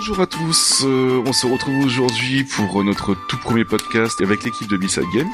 [0.00, 4.66] Bonjour à tous, euh, on se retrouve aujourd'hui pour notre tout premier podcast avec l'équipe
[4.66, 5.28] de B-Side Games.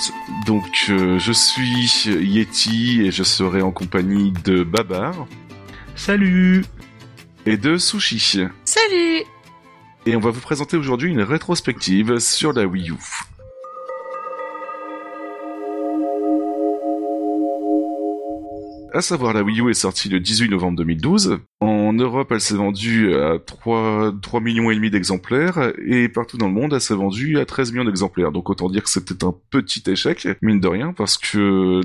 [0.45, 5.29] Donc euh, je suis Yeti et je serai en compagnie de Babar
[5.95, 6.64] Salut
[7.46, 8.43] et de Sushi.
[8.64, 9.23] Salut
[10.05, 13.36] Et on va vous présenter aujourd'hui une rétrospective sur la Wii U.
[18.96, 21.41] À savoir, la Wii U est sortie le 18 novembre 2012.
[21.61, 26.46] En Europe, elle s'est vendue à 3, 3 millions et demi d'exemplaires, et partout dans
[26.46, 28.32] le monde, elle s'est vendue à 13 millions d'exemplaires.
[28.32, 31.82] Donc autant dire que c'était un petit échec, mine de rien, parce que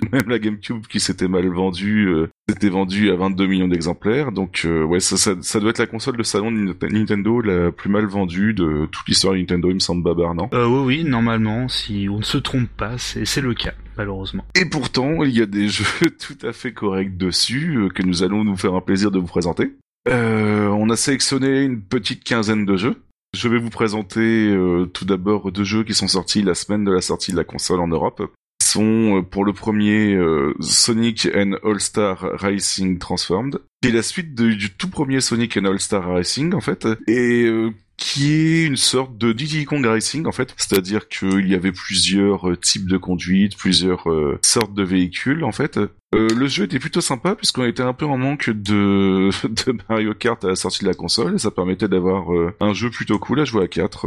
[0.12, 4.32] même la GameCube qui s'était mal vendue, euh, s'était vendue à 22 millions d'exemplaires.
[4.32, 7.72] Donc euh, ouais, ça, ça, ça doit être la console de salon de Nintendo la
[7.72, 10.48] plus mal vendue de toute l'histoire de Nintendo, il me semble, Babar, non?
[10.54, 14.44] Euh, Oui, oui, normalement, si on ne se trompe pas, c'est c'est le cas, malheureusement.
[14.54, 18.22] Et pourtant, il y a des jeux tout à fait corrects dessus euh, que nous
[18.22, 19.74] allons nous faire un plaisir de vous présenter.
[20.08, 22.96] Euh, on a sélectionné une petite quinzaine de jeux.
[23.36, 26.90] Je vais vous présenter euh, tout d'abord deux jeux qui sont sortis la semaine de
[26.90, 28.22] la sortie de la console en Europe.
[28.62, 34.70] Sont euh, pour le premier euh, Sonic and All-Star Racing Transformed, qui la suite du
[34.70, 39.32] tout premier Sonic and All-Star Racing en fait, et euh, qui est une sorte de
[39.32, 44.08] Diddy Kong Racing en fait, c'est-à-dire qu'il y avait plusieurs euh, types de conduite, plusieurs
[44.10, 45.78] euh, sortes de véhicules en fait.
[46.14, 50.14] Euh, le jeu était plutôt sympa puisqu'on était un peu en manque de, de Mario
[50.14, 53.18] Kart à la sortie de la console et ça permettait d'avoir euh, un jeu plutôt
[53.18, 54.06] cool à jouer à 4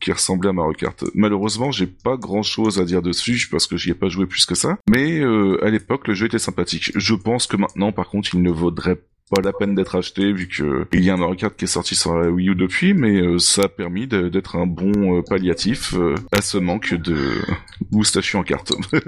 [0.00, 1.04] qui ressemblait à Mario Kart.
[1.14, 4.46] Malheureusement, j'ai pas grand chose à dire dessus parce que j'y ai pas joué plus
[4.46, 5.20] que ça, mais
[5.62, 6.92] à l'époque le jeu était sympathique.
[6.94, 8.98] Je pense que maintenant par contre il ne vaudrait
[9.34, 11.68] pas la peine d'être acheté vu que il y a un Mario Kart qui est
[11.68, 15.22] sorti sur la Wii U depuis, mais euh, ça a permis d'être un bon euh,
[15.22, 17.16] palliatif euh, à ce manque de
[17.92, 18.72] moustachu en carte.
[18.92, 19.06] Est-ce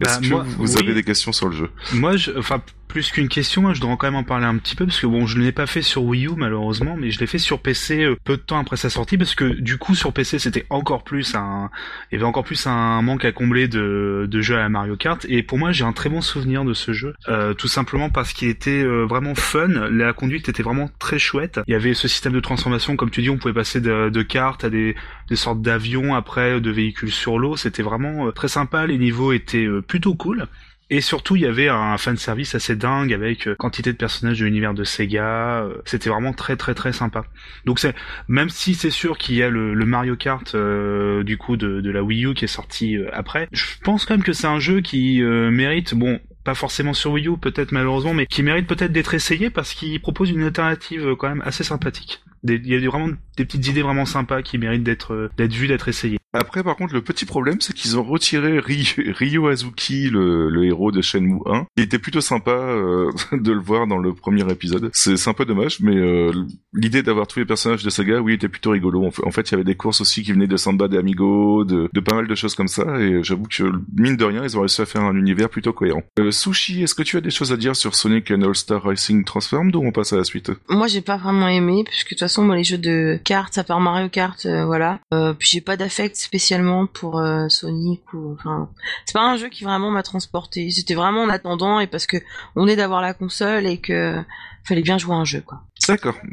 [0.00, 0.82] Bah, que moi, vous oui.
[0.82, 1.70] avez des questions sur le jeu?
[1.94, 4.74] Moi, je, enfin, plus qu'une question, moi, je dois quand même en parler un petit
[4.74, 7.20] peu parce que bon, je ne l'ai pas fait sur Wii U malheureusement, mais je
[7.20, 9.94] l'ai fait sur PC euh, peu de temps après sa sortie parce que du coup
[9.94, 11.70] sur PC c'était encore plus un,
[12.10, 14.96] il y avait encore plus un manque à combler de, de jeux à la Mario
[14.96, 18.10] Kart et pour moi j'ai un très bon souvenir de ce jeu, euh, tout simplement
[18.10, 21.94] parce qu'il était euh, vraiment fun, la conduite était vraiment très chouette, il y avait
[21.94, 24.96] ce système de transformation comme tu dis, on pouvait passer de, cartes à des,
[25.28, 29.66] des sortes d'avions après de véhicules sur l'eau, c'était vraiment très sympa, les niveaux étaient
[29.86, 30.46] plutôt cool.
[30.88, 34.44] Et surtout, il y avait un fanservice assez dingue avec euh, quantité de personnages de
[34.44, 35.64] l'univers de Sega.
[35.64, 37.24] euh, C'était vraiment très très très sympa.
[37.64, 37.94] Donc c'est
[38.28, 42.02] même si c'est sûr qu'il y a le, Mario Kart euh, du coup de, la
[42.04, 45.22] Wii U qui est sorti après, je pense quand même que c'est un jeu qui
[45.22, 49.50] mérite bon pas forcément sur Wii U peut-être malheureusement, mais qui mérite peut-être d'être essayé
[49.50, 52.20] parce qu'il propose une alternative quand même assez sympathique.
[52.46, 55.52] Des- Il y a vraiment des petites idées vraiment sympas qui méritent d'être euh, d'être
[55.52, 56.18] vues, d'être essayées.
[56.32, 60.64] Après, par contre, le petit problème, c'est qu'ils ont retiré Ry- Ryo Azuki, le, le
[60.66, 61.66] héros de Shenmue 1.
[61.78, 64.90] Il était plutôt sympa euh, de le voir dans le premier épisode.
[64.92, 66.32] C'est un peu dommage, mais euh,
[66.74, 69.04] l'idée d'avoir tous les personnages de Saga, oui, était plutôt rigolo.
[69.06, 70.98] En fait, en fait, il y avait des courses aussi qui venaient de Samba de
[70.98, 73.64] Amigo, de, de pas mal de choses comme ça, et j'avoue que,
[73.96, 76.02] mine de rien, ils ont réussi à faire un univers plutôt cohérent.
[76.18, 79.24] Euh, Sushi, est-ce que tu as des choses à dire sur Sonic and All-Star Racing
[79.24, 80.50] Transformed, ou on passe à la suite?
[80.68, 83.80] Moi j'ai pas vraiment aimé, puisque de toute façon les jeux de cartes, à part
[83.80, 85.00] Mario Kart, euh, voilà.
[85.12, 88.68] Euh, puis j'ai pas d'affect spécialement pour euh, Sonic ou enfin.
[89.04, 90.70] C'est pas un jeu qui vraiment m'a transporté.
[90.70, 92.18] C'était vraiment en attendant et parce que
[92.54, 94.22] on est d'avoir la console et que
[94.66, 95.62] fallait bien jouer à un jeu quoi.
[95.88, 96.16] D'accord.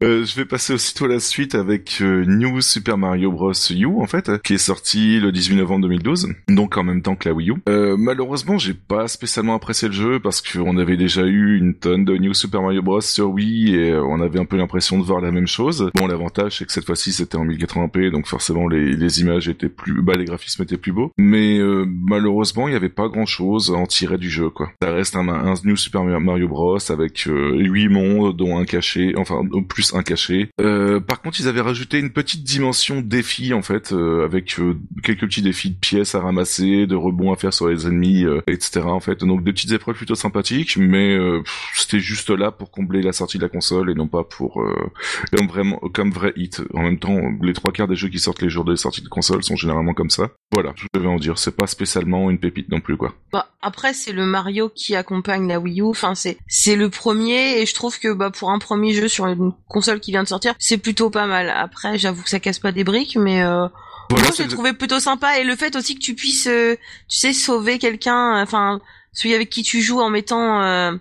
[0.00, 3.52] Euh, je vais passer aussitôt à la suite avec euh, New Super Mario Bros.
[3.70, 7.28] U, en fait, qui est sorti le 18 novembre 2012, donc en même temps que
[7.28, 7.54] la Wii U.
[7.68, 12.04] Euh, malheureusement, j'ai pas spécialement apprécié le jeu parce qu'on avait déjà eu une tonne
[12.04, 13.00] de New Super Mario Bros.
[13.00, 15.90] sur Wii et euh, on avait un peu l'impression de voir la même chose.
[15.96, 19.68] Bon, l'avantage c'est que cette fois-ci c'était en 1080p, donc forcément les, les images étaient
[19.68, 21.10] plus, bah les graphismes étaient plus beaux.
[21.18, 21.58] Mais
[21.88, 24.70] malheureusement, il y avait pas grand-chose à en tirer du jeu, quoi.
[24.80, 26.78] Ça reste un, un New Super Mario Bros.
[27.26, 30.50] Euh, huit mondes, dont un caché, enfin euh, plus un caché.
[30.60, 34.76] Euh, par contre, ils avaient rajouté une petite dimension défi en fait, euh, avec euh,
[35.02, 38.40] quelques petits défis de pièces à ramasser, de rebonds à faire sur les ennemis, euh,
[38.46, 38.80] etc.
[38.84, 41.42] En fait, donc des petites épreuves plutôt sympathiques, mais euh,
[41.74, 44.90] c'était juste là pour combler la sortie de la console et non pas pour euh,
[45.36, 46.62] comme vraiment comme vrai hit.
[46.74, 49.08] En même temps, les trois quarts des jeux qui sortent les jours de sortie de
[49.08, 50.30] console sont généralement comme ça.
[50.52, 53.14] Voilà, je devais en dire, c'est pas spécialement une pépite non plus quoi.
[53.32, 55.84] Bah, après c'est le Mario qui accompagne la Wii U.
[55.84, 59.26] Enfin c'est c'est le premier et je trouve que bah pour un premier jeu sur
[59.26, 61.50] une console qui vient de sortir, c'est plutôt pas mal.
[61.50, 63.66] Après j'avoue que ça casse pas des briques, mais euh,
[64.10, 66.76] Voilà, Moi, j'ai trouvé plutôt sympa et le fait aussi que tu puisses, euh,
[67.08, 68.80] tu sais, sauver quelqu'un, enfin
[69.12, 70.92] celui avec qui tu joues en mettant euh,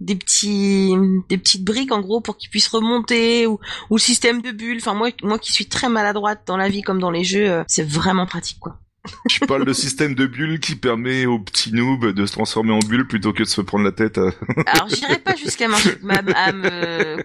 [0.00, 0.94] des petits,
[1.28, 3.58] des petites briques en gros pour qu'il puisse remonter ou,
[3.90, 4.78] ou le système de bulles.
[4.80, 7.64] Enfin moi, moi qui suis très maladroite dans la vie comme dans les jeux, euh,
[7.66, 8.78] c'est vraiment pratique quoi.
[9.28, 12.78] Je parle de système de bulle qui permet aux petits noobs de se transformer en
[12.78, 14.18] bulle plutôt que de se prendre la tête.
[14.18, 14.30] À...
[14.66, 17.24] Alors, j'irai pas jusqu'à à, me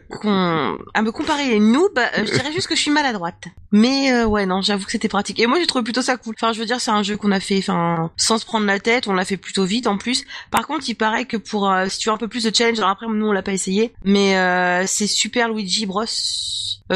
[0.93, 1.97] à me comparer les noobs.
[1.97, 3.45] Euh, je dirais juste que je suis maladroite.
[3.71, 5.39] Mais euh, ouais, non, j'avoue que c'était pratique.
[5.39, 6.35] Et moi, j'ai trouvé plutôt ça cool.
[6.37, 8.79] Enfin, je veux dire, c'est un jeu qu'on a fait, enfin, sans se prendre la
[8.79, 9.07] tête.
[9.07, 10.25] On l'a fait plutôt vite en plus.
[10.51, 12.79] Par contre, il paraît que pour euh, si tu as un peu plus de challenge,
[12.79, 14.35] alors après, nous, on l'a pas essayé, mais
[14.87, 16.05] c'est Super Luigi Bros.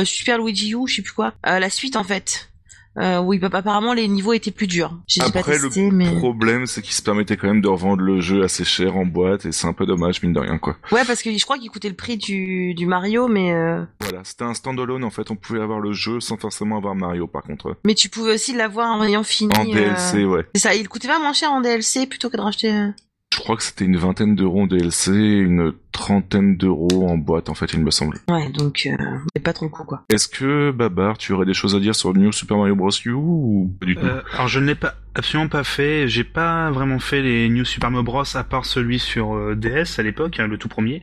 [0.03, 1.33] Super Luigi U, je sais plus quoi.
[1.44, 2.50] la suite en fait.
[2.98, 5.00] Euh, oui, bah, apparemment les niveaux étaient plus durs.
[5.19, 6.16] Après, pas testé, le mais...
[6.16, 9.45] problème, c'est qu'il se permettait quand même de revendre le jeu assez cher en boîte,
[9.45, 10.78] et c'est un peu dommage, mine de rien, quoi.
[10.92, 13.54] Ouais, parce que je crois qu'il coûtait le prix du, du Mario, mais...
[13.54, 13.84] Euh...
[14.01, 17.28] Voilà, c'était un standalone, en fait, on pouvait avoir le jeu sans forcément avoir Mario,
[17.28, 17.75] par contre.
[17.86, 19.54] Mais tu pouvais aussi l'avoir en ayant fini...
[19.57, 20.46] En DLC, euh, ouais.
[20.56, 22.92] C'est ça, il coûtait pas moins cher en DLC plutôt que de racheter...
[23.33, 27.56] Je crois que c'était une vingtaine d'euros en DLC, une trentaine d'euros en boîte, en
[27.56, 28.19] fait, il me semble.
[28.30, 30.03] Ouais, donc, euh, pas trop le coup, quoi.
[30.09, 32.91] Est-ce que, Babar, tu aurais des choses à dire sur New Super Mario Bros.
[33.06, 34.06] U ou pas du tout?
[34.06, 36.07] Euh, Alors, je ne l'ai pas, absolument pas fait.
[36.07, 38.24] J'ai pas vraiment fait les New Super Mario Bros.
[38.35, 41.01] à part celui sur euh, DS à l'époque, hein, le tout premier.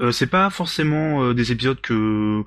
[0.00, 2.44] Euh, c'est pas forcément euh, des épisodes que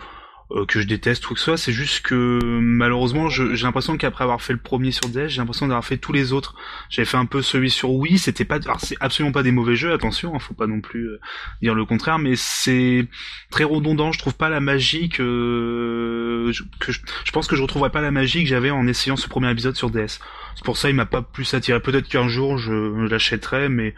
[0.51, 4.23] euh, que je déteste ou que ce soit, c'est juste que malheureusement j'ai l'impression qu'après
[4.23, 6.55] avoir fait le premier sur DS, j'ai l'impression d'avoir fait tous les autres.
[6.89, 9.91] J'avais fait un peu celui sur Wii, c'était pas, c'est absolument pas des mauvais jeux,
[9.91, 11.19] attention, hein, faut pas non plus euh,
[11.61, 13.07] dire le contraire, mais c'est
[13.49, 14.13] très redondant.
[14.13, 18.11] Je trouve pas la magie que, que je, je, pense que je retrouverai pas la
[18.11, 20.19] magie que j'avais en essayant ce premier épisode sur DS.
[20.55, 21.81] C'est pour ça il m'a pas plus attiré.
[21.81, 23.95] Peut-être qu'un jour je, je l'achèterai, mais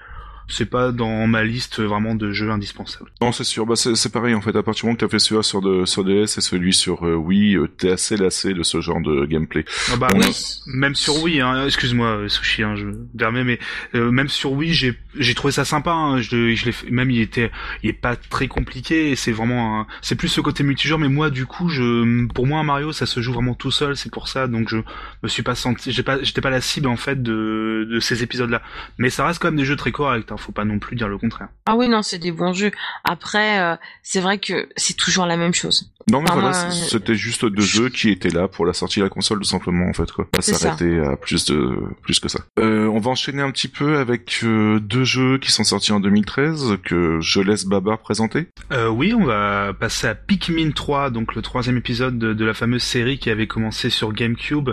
[0.50, 3.12] c'est pas dans ma liste vraiment de jeux indispensables.
[3.22, 3.66] Non, c'est sûr.
[3.66, 4.56] Bah, c'est pareil en fait.
[4.56, 7.06] À partir du moment que t'as fait celui-là sur, de, sur DS et celui sur
[7.06, 9.66] euh, Wii, euh, t'es assez lassé de ce genre de gameplay.
[9.92, 10.22] Ah bah oui.
[10.68, 12.88] Même sur Wii, hein, excuse-moi euh, Sushi, hein, je
[13.18, 13.60] permets, mais
[13.96, 15.92] euh, même sur Wii, j'ai j'ai trouvé ça sympa.
[15.92, 17.52] Hein, je, je l'ai même il était
[17.84, 19.16] il est pas très compliqué.
[19.16, 21.00] C'est vraiment c'est plus ce côté multijoueur.
[21.00, 23.96] Mais moi, du coup, je pour moi, un Mario, ça se joue vraiment tout seul.
[23.96, 24.48] C'est pour ça.
[24.48, 24.78] Donc je
[25.24, 28.24] me suis pas senti, j'ai pas j'étais pas la cible en fait de de ces
[28.24, 28.62] épisodes-là.
[28.98, 30.32] Mais ça reste quand même des jeux très corrects.
[30.32, 31.50] Hein faut pas non plus dire le contraire.
[31.66, 32.72] Ah oui, non, c'est des bons jeux.
[33.04, 35.92] Après, euh, c'est vrai que c'est toujours la même chose.
[36.10, 39.10] Non mais voilà, c'était juste deux jeux qui étaient là pour la sortie de la
[39.10, 40.28] console tout simplement en fait quoi.
[40.32, 42.40] Pas s'arrêter à plus de plus que ça.
[42.58, 46.00] Euh, on va enchaîner un petit peu avec euh, deux jeux qui sont sortis en
[46.00, 48.48] 2013 que je laisse Babar présenter.
[48.72, 52.54] Euh, oui, on va passer à Pikmin 3, donc le troisième épisode de, de la
[52.54, 54.72] fameuse série qui avait commencé sur GameCube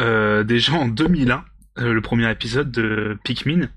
[0.00, 1.44] euh, déjà en 2001,
[1.76, 3.68] le premier épisode de Pikmin.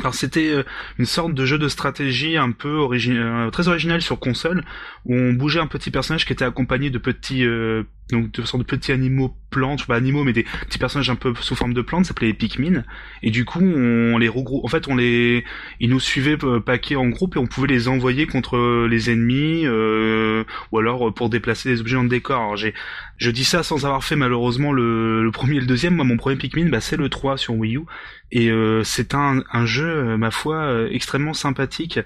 [0.00, 0.64] Alors c'était euh,
[0.98, 4.64] une sorte de jeu de stratégie un peu euh, très original sur console,
[5.04, 8.62] où on bougeait un petit personnage qui était accompagné de petits, euh, donc de sortes
[8.62, 11.80] de petits animaux plantes, pas animaux, mais des petits personnages un peu sous forme de
[11.82, 12.84] plantes, s'appelaient les Pikmin.
[13.22, 14.64] Et du coup, on les regroupe.
[14.64, 15.44] En fait, on les,
[15.80, 20.78] ils nous suivaient paquets en groupe et on pouvait les envoyer contre les ennemis, ou
[20.78, 22.56] alors pour déplacer des objets dans le décor.
[22.56, 22.74] J'ai,
[23.16, 25.94] je dis ça sans avoir fait malheureusement le, le premier et le deuxième.
[25.94, 27.82] Moi, mon premier Pikmin, bah, c'est le 3 sur Wii U.
[28.34, 32.00] Et euh, c'est un, un, jeu, euh, ma foi, euh, extrêmement sympathique.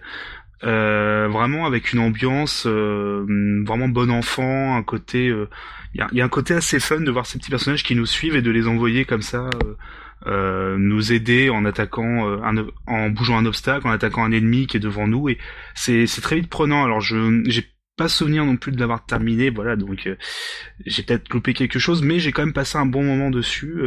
[0.62, 5.32] vraiment avec une ambiance vraiment bon enfant, un côté,
[5.94, 7.94] il y a, y, a, un côté assez fun de voir ces petits personnages qui
[7.94, 9.48] nous suivent et de les envoyer comme ça,
[10.26, 14.80] nous aider en attaquant, un, en bougeant un obstacle, en attaquant un ennemi qui est
[14.80, 15.38] devant nous et
[15.74, 16.84] c'est c'est très vite prenant.
[16.84, 17.64] Alors je j'ai
[17.96, 20.08] pas souvenir non plus de l'avoir terminé, voilà donc
[20.84, 23.82] j'ai peut-être loupé quelque chose, mais j'ai quand même passé un bon moment dessus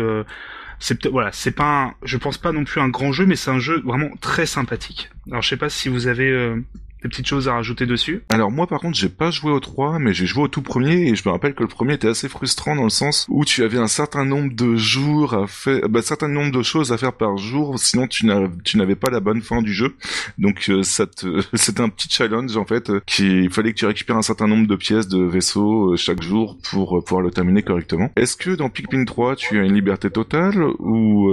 [0.82, 3.52] c'est voilà, c'est pas, un, je pense pas non plus un grand jeu, mais c'est
[3.52, 5.12] un jeu vraiment très sympathique.
[5.30, 6.60] Alors je sais pas si vous avez euh,
[7.02, 10.00] des petites choses à rajouter dessus Alors moi par contre j'ai pas joué au 3
[10.00, 12.30] mais j'ai joué au tout premier et je me rappelle que le premier était assez
[12.30, 16.00] frustrant dans le sens où tu avais un certain nombre de jours à faire, bah,
[16.00, 19.42] un certain nombre de choses à faire par jour sinon tu n'avais pas la bonne
[19.42, 19.96] fin du jeu.
[20.38, 21.42] Donc euh, ça te...
[21.54, 24.76] c'était un petit challenge en fait qu'il fallait que tu récupères un certain nombre de
[24.76, 28.10] pièces de vaisseau euh, chaque jour pour euh, pouvoir le terminer correctement.
[28.16, 31.32] Est-ce que dans Pikmin 3 tu as une liberté totale ou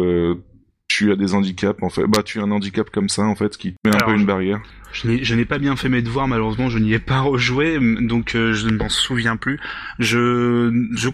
[0.89, 2.05] tu as des handicaps en fait?
[2.07, 4.61] Bah tu as un handicap comme ça en fait qui met un peu une barrière
[4.93, 8.53] je n'ai pas bien fait mes devoirs malheureusement je n'y ai pas rejoué donc euh,
[8.53, 9.61] je ne m'en souviens plus.
[9.99, 11.09] Je je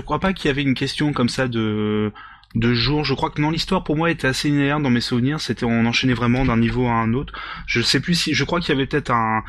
[0.00, 2.12] crois pas qu'il y avait une question comme ça de
[2.54, 5.40] de jours je crois que non l'histoire pour moi était assez linéaire dans mes souvenirs.
[5.40, 7.32] C'était on enchaînait vraiment d'un niveau à un autre.
[7.66, 9.42] Je sais plus si je crois qu'il y avait peut-être un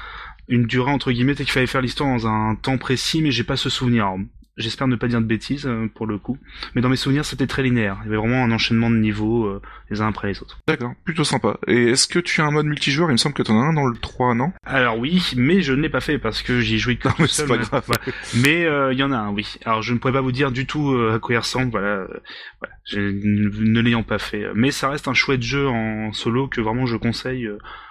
[0.50, 3.43] une durée entre guillemets et qu'il fallait faire l'histoire dans un temps précis mais j'ai
[3.43, 4.07] pas ce souvenir
[4.58, 6.38] J'espère ne pas dire de bêtises euh, pour le coup.
[6.74, 7.98] Mais dans mes souvenirs, c'était très linéaire.
[8.02, 9.62] Il y avait vraiment un enchaînement de niveaux euh,
[9.92, 10.60] les uns après les autres.
[10.68, 11.60] D'accord, plutôt sympa.
[11.68, 13.10] Et est-ce que tu as un mode multijoueur?
[13.10, 14.52] Il me semble que tu en as un dans le 3, non?
[14.66, 17.28] Alors oui, mais je ne l'ai pas fait parce que j'y ai joué que mais
[17.28, 17.88] c'est pas grave.
[18.38, 19.58] Mais euh, il y en a un, oui.
[19.64, 22.08] Alors je ne pourrais pas vous dire du tout à quoi il ressemble, voilà.
[22.60, 22.76] voilà.
[22.86, 24.46] Je, ne l'ayant pas fait.
[24.56, 27.48] Mais ça reste un chouette jeu en solo que vraiment je conseille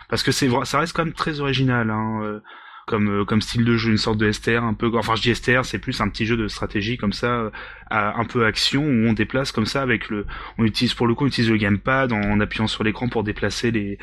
[0.09, 1.91] parce que c'est ça reste quand même très original.
[1.91, 2.41] Hein
[2.87, 4.91] comme euh, comme style de jeu, une sorte de STR un peu.
[4.97, 7.51] Enfin, je dis STR, c'est plus un petit jeu de stratégie comme ça, euh,
[7.91, 10.27] un peu action où on déplace comme ça avec le.
[10.59, 13.71] On utilise pour le coup, on utilise le gamepad en appuyant sur l'écran pour déplacer
[13.71, 13.99] les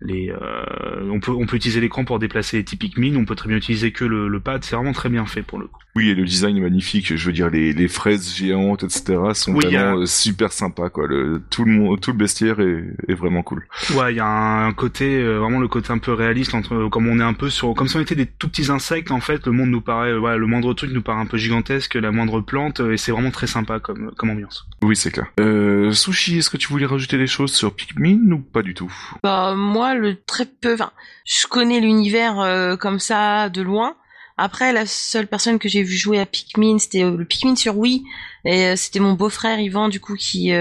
[0.00, 3.34] les euh, on peut on peut utiliser l'écran pour déplacer les typiques mines on peut
[3.34, 5.80] très bien utiliser que le, le pad c'est vraiment très bien fait pour le coup
[5.96, 9.54] oui et le design est magnifique je veux dire les, les fraises géantes etc sont
[9.54, 13.42] vraiment euh, super sympas quoi le tout le monde tout le bestiaire est, est vraiment
[13.42, 16.88] cool ouais il y a un côté euh, vraiment le côté un peu réaliste entre
[16.88, 19.20] comme on est un peu sur comme si on était des tout petits insectes en
[19.20, 22.12] fait le monde nous paraît voilà le moindre truc nous paraît un peu gigantesque la
[22.12, 26.38] moindre plante et c'est vraiment très sympa comme comme ambiance oui c'est clair euh, sushi
[26.38, 28.92] est-ce que tu voulais rajouter des choses sur Pikmin ou pas du tout?
[29.22, 30.74] Bah moi le très peu.
[30.74, 30.92] Enfin,
[31.24, 33.96] je connais l'univers euh, comme ça de loin.
[34.38, 37.78] Après, la seule personne que j'ai vu jouer à Pikmin, c'était euh, le Pikmin sur
[37.78, 38.04] Wii,
[38.44, 40.52] et euh, c'était mon beau-frère Yvan du coup qui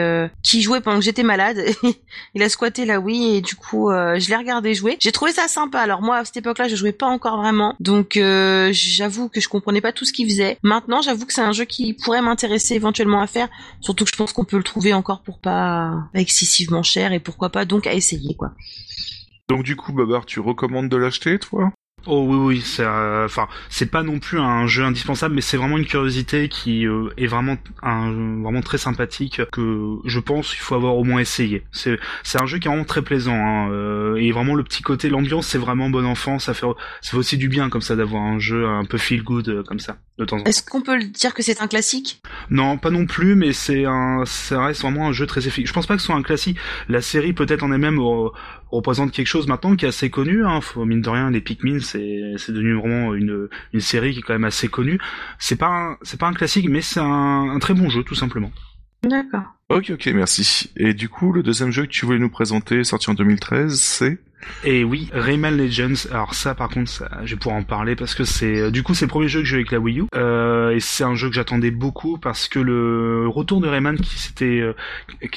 [0.44, 1.60] qui jouait pendant que j'étais malade.
[2.34, 4.98] il a squatté la Wii et du coup je l'ai regardé jouer.
[5.00, 5.80] J'ai trouvé ça sympa.
[5.80, 8.18] Alors moi à cette époque-là, je jouais pas encore vraiment, donc
[8.72, 10.58] j'avoue que je comprenais pas tout ce qu'il faisait.
[10.64, 13.50] Maintenant, j'avoue que c'est un jeu qui pourrait m'intéresser éventuellement à faire,
[13.82, 17.50] surtout que je pense qu'on peut le trouver encore pour pas excessivement cher et pourquoi
[17.50, 18.52] pas donc à essayer quoi.
[19.48, 21.72] Donc du coup, Babar, tu recommandes de l'acheter, toi?
[22.08, 25.58] Oh oui oui, c'est euh, enfin c'est pas non plus un jeu indispensable, mais c'est
[25.58, 28.12] vraiment une curiosité qui euh, est vraiment un
[28.44, 31.64] vraiment très sympathique que je pense il faut avoir au moins essayé.
[31.72, 34.84] C'est c'est un jeu qui est vraiment très plaisant hein, euh, et vraiment le petit
[34.84, 36.68] côté l'ambiance c'est vraiment bon enfant, ça fait
[37.02, 39.80] ça fait aussi du bien comme ça d'avoir un jeu un peu feel good comme
[39.80, 40.46] ça de temps en temps.
[40.46, 42.22] Est-ce qu'on peut dire que c'est un classique?
[42.52, 45.68] Non, pas non plus, mais c'est un ça reste vraiment un jeu très efficace.
[45.68, 46.58] Je pense pas que ce soit un classique.
[46.88, 48.00] La série peut-être en elle-même
[48.72, 50.46] représente quelque chose maintenant qui est assez connu.
[50.46, 50.62] Hein.
[50.62, 54.22] Faut, mine de rien, les Pikmin, c'est c'est devenu vraiment une une série qui est
[54.22, 55.00] quand même assez connue.
[55.40, 58.52] C'est pas c'est pas un classique, mais c'est un, un très bon jeu tout simplement.
[59.04, 59.44] D'accord.
[59.70, 60.72] Ok, ok, merci.
[60.78, 64.20] Et du coup, le deuxième jeu que tu voulais nous présenter, sorti en 2013, c'est?
[64.64, 66.10] Et oui, Rayman Legends.
[66.12, 68.84] Alors ça, par contre, ça, je vais pouvoir en parler parce que c'est, euh, du
[68.84, 70.06] coup, c'est le premier jeu que j'ai avec la Wii U.
[70.16, 74.18] Euh, et c'est un jeu que j'attendais beaucoup parce que le retour de Rayman qui
[74.20, 74.74] s'était euh,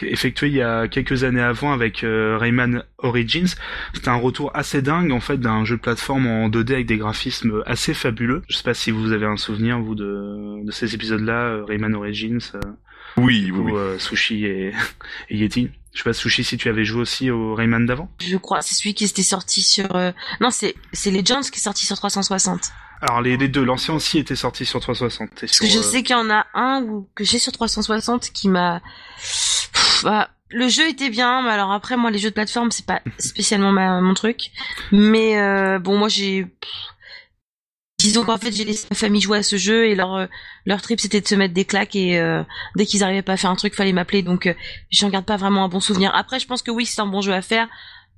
[0.02, 3.55] effectué il y a quelques années avant avec Rayman Origins,
[3.93, 6.97] c'était un retour assez dingue en fait d'un jeu de plateforme en 2D avec des
[6.97, 8.43] graphismes assez fabuleux.
[8.49, 12.38] Je sais pas si vous avez un souvenir vous de, de ces épisodes-là, Rayman Origins.
[13.17, 13.81] oui, oui, oui.
[13.99, 14.73] Sushi et,
[15.31, 15.71] et Yeti.
[15.99, 18.09] Je sais pas, Sushi, si tu avais joué aussi au Rayman d'avant?
[18.21, 19.97] Je crois, c'est celui qui était sorti sur...
[19.97, 22.71] Euh, non, c'est c'est Legends qui est sorti sur 360.
[23.02, 25.31] Alors les, les deux, l'ancien aussi était sorti sur 360.
[25.40, 28.31] Parce que je euh, sais qu'il y en a un ou que j'ai sur 360
[28.31, 28.81] qui m'a...
[30.05, 33.02] Bah, le jeu était bien, mais alors après moi les jeux de plateforme c'est pas
[33.19, 34.52] spécialement mon truc.
[34.93, 36.47] Mais euh, bon moi j'ai
[37.99, 40.26] disons qu'en fait j'ai laissé ma famille jouer à ce jeu et leur euh,
[40.64, 42.43] leur trip c'était de se mettre des claques et euh,
[42.76, 44.23] dès qu'ils arrivaient pas à faire un truc fallait m'appeler.
[44.23, 44.55] Donc euh,
[44.90, 46.14] j'en garde pas vraiment un bon souvenir.
[46.14, 47.69] Après je pense que oui c'est un bon jeu à faire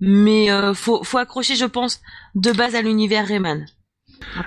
[0.02, 2.00] mais faut faut accrocher je pense
[2.34, 3.66] de base à l'univers Rayman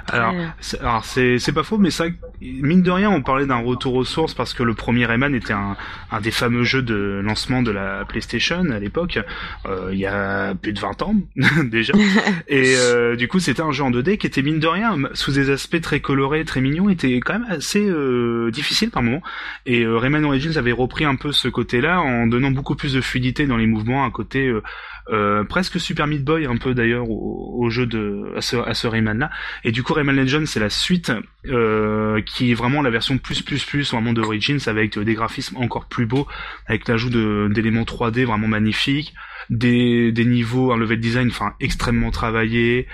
[0.07, 2.05] alors, c'est, alors c'est, pas faux, mais ça,
[2.41, 5.53] mine de rien, on parlait d'un retour aux sources parce que le premier Rayman était
[5.53, 5.75] un,
[6.11, 9.19] un des fameux jeux de lancement de la PlayStation à l'époque,
[9.65, 11.15] euh, il y a plus de 20 ans
[11.65, 11.93] déjà.
[12.47, 15.31] Et euh, du coup, c'était un jeu en 2D qui était mine de rien, sous
[15.31, 19.21] des aspects très colorés, très mignons, était quand même assez euh, difficile par moment.
[19.65, 23.01] Et euh, Rayman Origins avait repris un peu ce côté-là en donnant beaucoup plus de
[23.01, 24.61] fluidité dans les mouvements, un côté euh,
[25.09, 28.87] euh, presque Super Meat Boy un peu d'ailleurs au, jeu de à ce, à ce
[28.87, 29.29] Rayman là
[29.63, 31.11] et du coup Rayman Legends c'est la suite
[31.47, 35.57] euh, qui est vraiment la version plus plus plus vraiment de Origins avec des graphismes
[35.57, 36.27] encore plus beaux
[36.67, 37.09] avec l'ajout
[37.49, 39.13] d'éléments 3D vraiment magnifiques
[39.49, 42.87] des, des niveaux un level design enfin extrêmement travaillé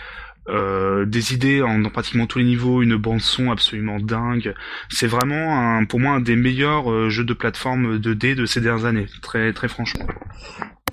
[0.49, 4.55] euh, des idées en, dans pratiquement tous les niveaux, une bande son absolument dingue.
[4.89, 8.59] C'est vraiment un, pour moi un des meilleurs euh, jeux de plateforme 2D de ces
[8.59, 10.07] dernières années, très très franchement.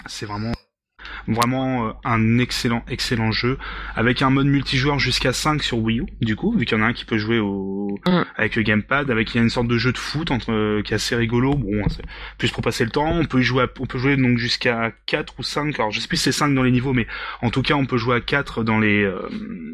[0.07, 0.53] C'est vraiment
[1.29, 3.59] Vraiment euh, un excellent, excellent jeu
[3.95, 6.85] avec un mode multijoueur jusqu'à 5 sur Wii U, du coup, vu qu'il y en
[6.85, 8.23] a un qui peut jouer au mm.
[8.37, 10.83] avec le gamepad, avec il y a une sorte de jeu de foot entre euh,
[10.83, 11.55] qui est assez rigolo.
[11.55, 12.05] Bon, c'est
[12.39, 13.11] plus pour passer le temps.
[13.11, 15.79] On peut y jouer, on peut jouer donc jusqu'à 4 ou 5.
[15.79, 17.07] Alors je sais plus si c'est 5 dans les niveaux, mais
[17.43, 19.29] en tout cas on peut jouer à 4 dans les euh,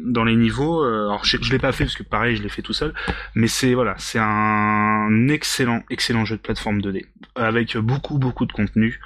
[0.05, 0.83] dans les niveaux.
[0.83, 2.93] alors je, je l'ai pas fait parce que pareil je l'ai fait tout seul,
[3.35, 7.05] mais c'est voilà, c'est un excellent, excellent jeu de plateforme 2D
[7.35, 8.99] avec beaucoup, beaucoup de contenu.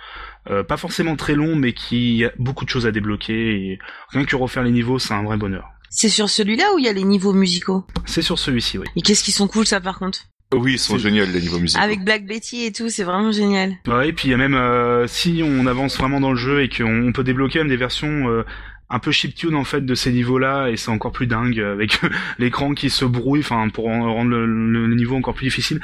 [0.49, 3.51] Euh, pas forcément très long, mais qui a beaucoup de choses à débloquer.
[3.51, 5.69] Et rien que refaire les niveaux, c'est un vrai bonheur.
[5.89, 7.85] C'est sur celui-là où il y a les niveaux musicaux?
[8.05, 8.85] C'est sur celui-ci, oui.
[8.95, 10.19] Et qu'est-ce qu'ils sont cool, ça, par contre?
[10.53, 11.83] Oui, ils sont géniaux les niveaux musicaux.
[11.83, 13.73] Avec Black Betty et tout, c'est vraiment génial.
[13.85, 16.61] Ouais, et puis il y a même euh, si on avance vraiment dans le jeu
[16.61, 18.45] et qu'on peut débloquer même des versions euh,
[18.89, 21.99] un peu chiptune en fait de ces niveaux-là et c'est encore plus dingue avec
[22.39, 25.81] l'écran qui se brouille, enfin pour rendre le, niveau encore plus difficile.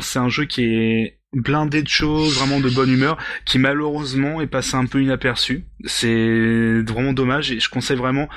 [0.00, 4.46] C'est un jeu qui est blindé de choses, vraiment de bonne humeur, qui malheureusement est
[4.46, 5.64] passé un peu inaperçu.
[5.84, 8.28] C'est vraiment dommage et je conseille vraiment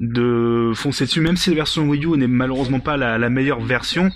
[0.00, 4.10] de foncer dessus, même si la version Wii U n'est malheureusement pas la meilleure version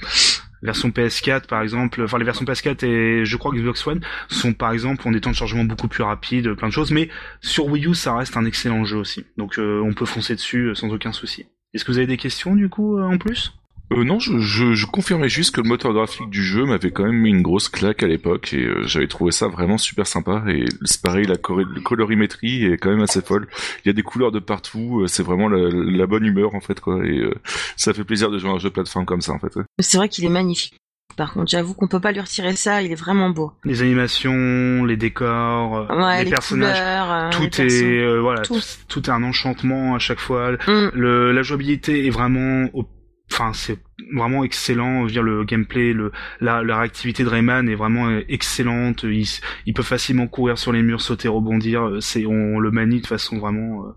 [0.63, 4.53] version PS4 par exemple, enfin les versions PS4 et je crois que Xbox One sont
[4.53, 7.09] par exemple ont des temps de chargement beaucoup plus rapides, plein de choses, mais
[7.41, 10.67] sur Wii U ça reste un excellent jeu aussi, donc euh, on peut foncer dessus
[10.67, 11.47] euh, sans aucun souci.
[11.73, 13.53] Est-ce que vous avez des questions du coup euh, en plus?
[13.93, 17.05] Euh, non, je, je, je, confirmais juste que le moteur graphique du jeu m'avait quand
[17.05, 20.45] même mis une grosse claque à l'époque et euh, j'avais trouvé ça vraiment super sympa.
[20.49, 23.49] Et c'est pareil, la colorimétrie est quand même assez folle.
[23.85, 26.79] Il y a des couleurs de partout, euh, c'est vraiment la, bonne humeur en fait
[26.81, 27.05] quoi.
[27.05, 27.35] Et euh,
[27.77, 29.59] ça fait plaisir de jouer à un jeu plateforme comme ça en fait.
[29.81, 30.77] C'est vrai qu'il est magnifique.
[31.17, 33.53] Par contre, j'avoue qu'on peut pas lui retirer ça, il est vraiment beau.
[33.65, 35.89] Les animations, les décors,
[36.23, 39.01] les, personnages, tout est voilà, tout.
[39.01, 40.53] est un enchantement à chaque fois.
[40.53, 40.91] Mm.
[40.95, 42.85] Le, la jouabilité est vraiment au
[43.33, 43.79] enfin c'est
[44.15, 45.07] vraiment excellent.
[45.07, 49.05] dire le gameplay, le la, la réactivité de Rayman est vraiment euh, excellente.
[49.05, 49.27] Il,
[49.67, 51.83] il peut facilement courir sur les murs, sauter, rebondir.
[51.87, 53.91] Euh, c'est on le manie de façon vraiment, euh,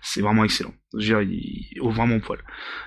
[0.00, 0.72] c'est vraiment excellent.
[0.96, 2.38] Je veux dire, il, au vraiment poil.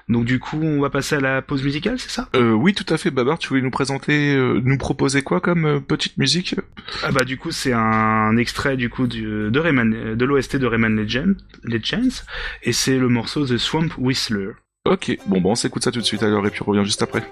[0.09, 2.29] Donc du coup, on va passer à la pause musicale, c'est ça?
[2.35, 3.11] Euh, Oui, tout à fait.
[3.11, 6.55] Babar, tu voulais nous présenter, nous proposer quoi comme petite musique?
[7.03, 10.65] Ah bah du coup, c'est un extrait du coup du, de Rayman, de l'OST de
[10.65, 12.23] Rayman Legend, Legends,
[12.63, 14.51] et c'est le morceau The Swamp Whistler.
[14.83, 17.03] Ok, bon, bon, on s'écoute ça tout de suite alors et puis on revient juste
[17.03, 17.23] après.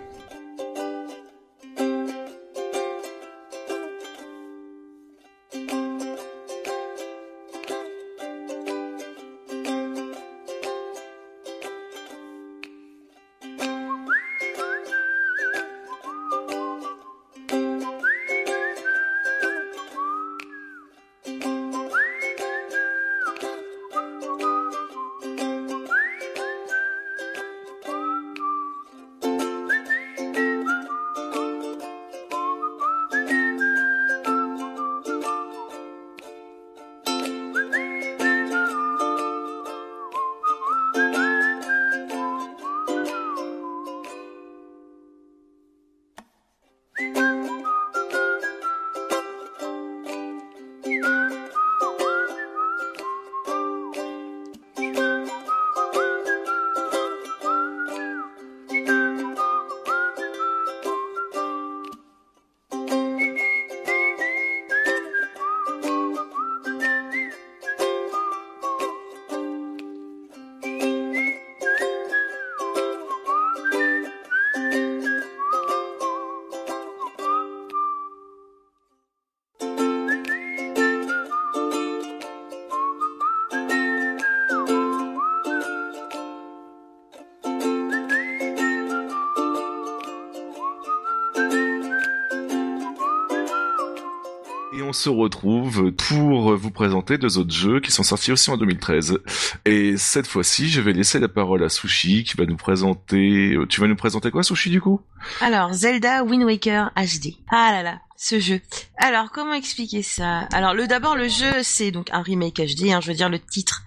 [95.00, 99.20] Se retrouve pour vous présenter deux autres jeux qui sont sortis aussi en 2013.
[99.66, 103.53] Et cette fois-ci, je vais laisser la parole à Sushi qui va nous présenter...
[103.53, 105.00] Euh, tu vas nous présenter quoi Sushi du coup?
[105.40, 107.35] Alors, Zelda Wind Waker HD.
[107.50, 108.59] Ah là là, ce jeu.
[108.98, 110.40] Alors, comment expliquer ça?
[110.51, 113.40] Alors, le d'abord, le jeu, c'est donc un remake HD, hein, je veux dire, le
[113.40, 113.83] titre,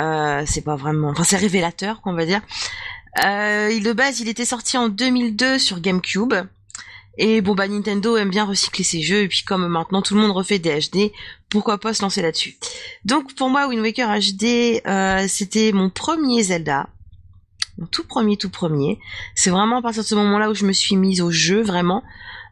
[0.00, 1.10] euh, c'est pas vraiment...
[1.10, 2.40] Enfin, c'est révélateur, qu'on va dire.
[3.24, 6.34] Euh, de base, il était sorti en 2002 sur GameCube.
[7.18, 10.20] Et bon bah Nintendo aime bien recycler ses jeux et puis comme maintenant tout le
[10.20, 11.12] monde refait des HD,
[11.48, 12.56] pourquoi pas se lancer là-dessus.
[13.04, 16.88] Donc pour moi Wind Waker HD euh, c'était mon premier Zelda,
[17.78, 18.98] mon tout premier tout premier.
[19.34, 22.02] C'est vraiment à partir de ce moment-là où je me suis mise au jeu vraiment.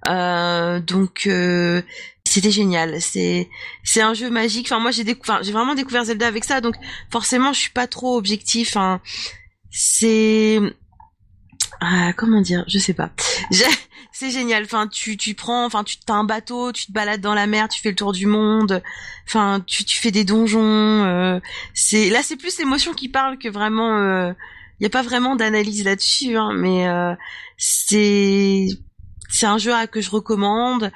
[0.08, 1.82] Euh, donc euh,
[2.24, 3.02] c'était génial.
[3.02, 3.50] C'est
[3.82, 4.66] c'est un jeu magique.
[4.66, 6.74] Enfin moi j'ai découvert vraiment découvert Zelda avec ça donc
[7.10, 8.78] forcément je suis pas trop objectif.
[8.78, 9.02] Hein.
[9.70, 10.58] C'est
[11.80, 13.10] ah, comment dire, je sais pas
[14.14, 14.62] c'est génial.
[14.64, 17.68] Enfin, tu tu prends, enfin, tu as un bateau, tu te balades dans la mer,
[17.68, 18.82] tu fais le tour du monde.
[19.26, 20.62] Enfin, tu tu fais des donjons.
[20.62, 21.40] Euh,
[21.74, 23.98] c'est là, c'est plus l'émotion qui parle que vraiment.
[23.98, 24.32] Il euh,
[24.80, 27.14] y a pas vraiment d'analyse là-dessus, hein, mais euh,
[27.58, 28.66] c'est
[29.28, 30.92] c'est un jeu à, que je recommande.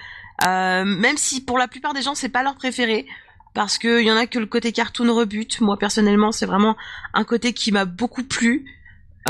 [0.47, 3.07] même si pour la plupart des gens c'est pas leur préféré
[3.55, 5.61] parce que y en a que le côté cartoon rebute.
[5.61, 6.77] Moi personnellement, c'est vraiment
[7.15, 8.78] un côté qui m'a beaucoup plu.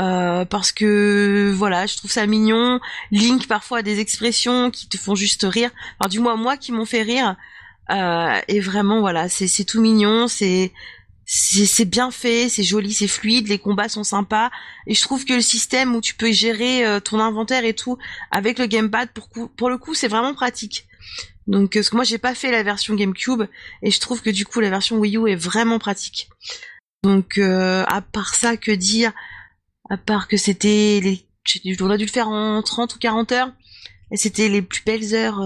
[0.01, 2.79] Euh, parce que voilà, je trouve ça mignon.
[3.11, 5.71] Link parfois a des expressions qui te font juste rire.
[5.99, 7.35] Enfin, du moins moi qui m'ont fait rire.
[7.91, 10.71] Euh, et vraiment voilà, c'est tout mignon, c'est
[11.25, 14.49] c'est bien fait, c'est joli, c'est fluide, les combats sont sympas.
[14.87, 17.97] Et je trouve que le système où tu peux gérer euh, ton inventaire et tout
[18.31, 20.87] avec le gamepad, pour, pour le coup, c'est vraiment pratique.
[21.45, 23.43] Donc, parce que moi, j'ai pas fait la version GameCube
[23.83, 26.29] et je trouve que du coup, la version Wii U est vraiment pratique.
[27.03, 29.13] Donc à part ça, que dire?
[29.89, 31.25] À part que c'était les,
[31.75, 33.51] j'aurais dû le faire en 30 ou 40 heures,
[34.11, 35.41] et c'était les plus belles heures,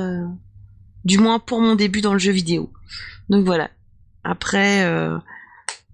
[1.06, 2.72] du moins pour mon début dans le jeu vidéo.
[3.30, 3.72] Donc voilà.
[4.24, 4.86] Après,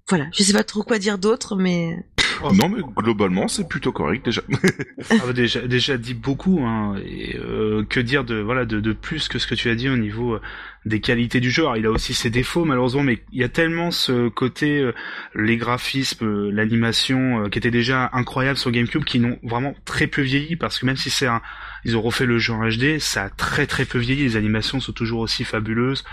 [0.07, 2.05] voilà, je sais pas trop quoi dire d'autre, mais
[2.43, 4.41] Oh, non, mais globalement, c'est plutôt correct déjà.
[5.10, 6.62] ah, déjà, déjà dit beaucoup.
[6.63, 9.75] Hein, et euh, que dire de voilà de, de, plus que ce que tu as
[9.75, 10.41] dit au niveau euh,
[10.86, 11.63] des qualités du jeu.
[11.63, 14.93] Alors, il a aussi ses défauts malheureusement, mais il y a tellement ce côté euh,
[15.36, 20.56] les graphismes, l'animation qui était déjà incroyable sur GameCube, qui n'ont vraiment très peu vieilli
[20.56, 21.41] parce que même si c'est un,
[21.86, 24.23] ils ont refait le jeu en HD, ça a très très peu vieilli.
[24.23, 26.04] Les animations sont toujours aussi fabuleuses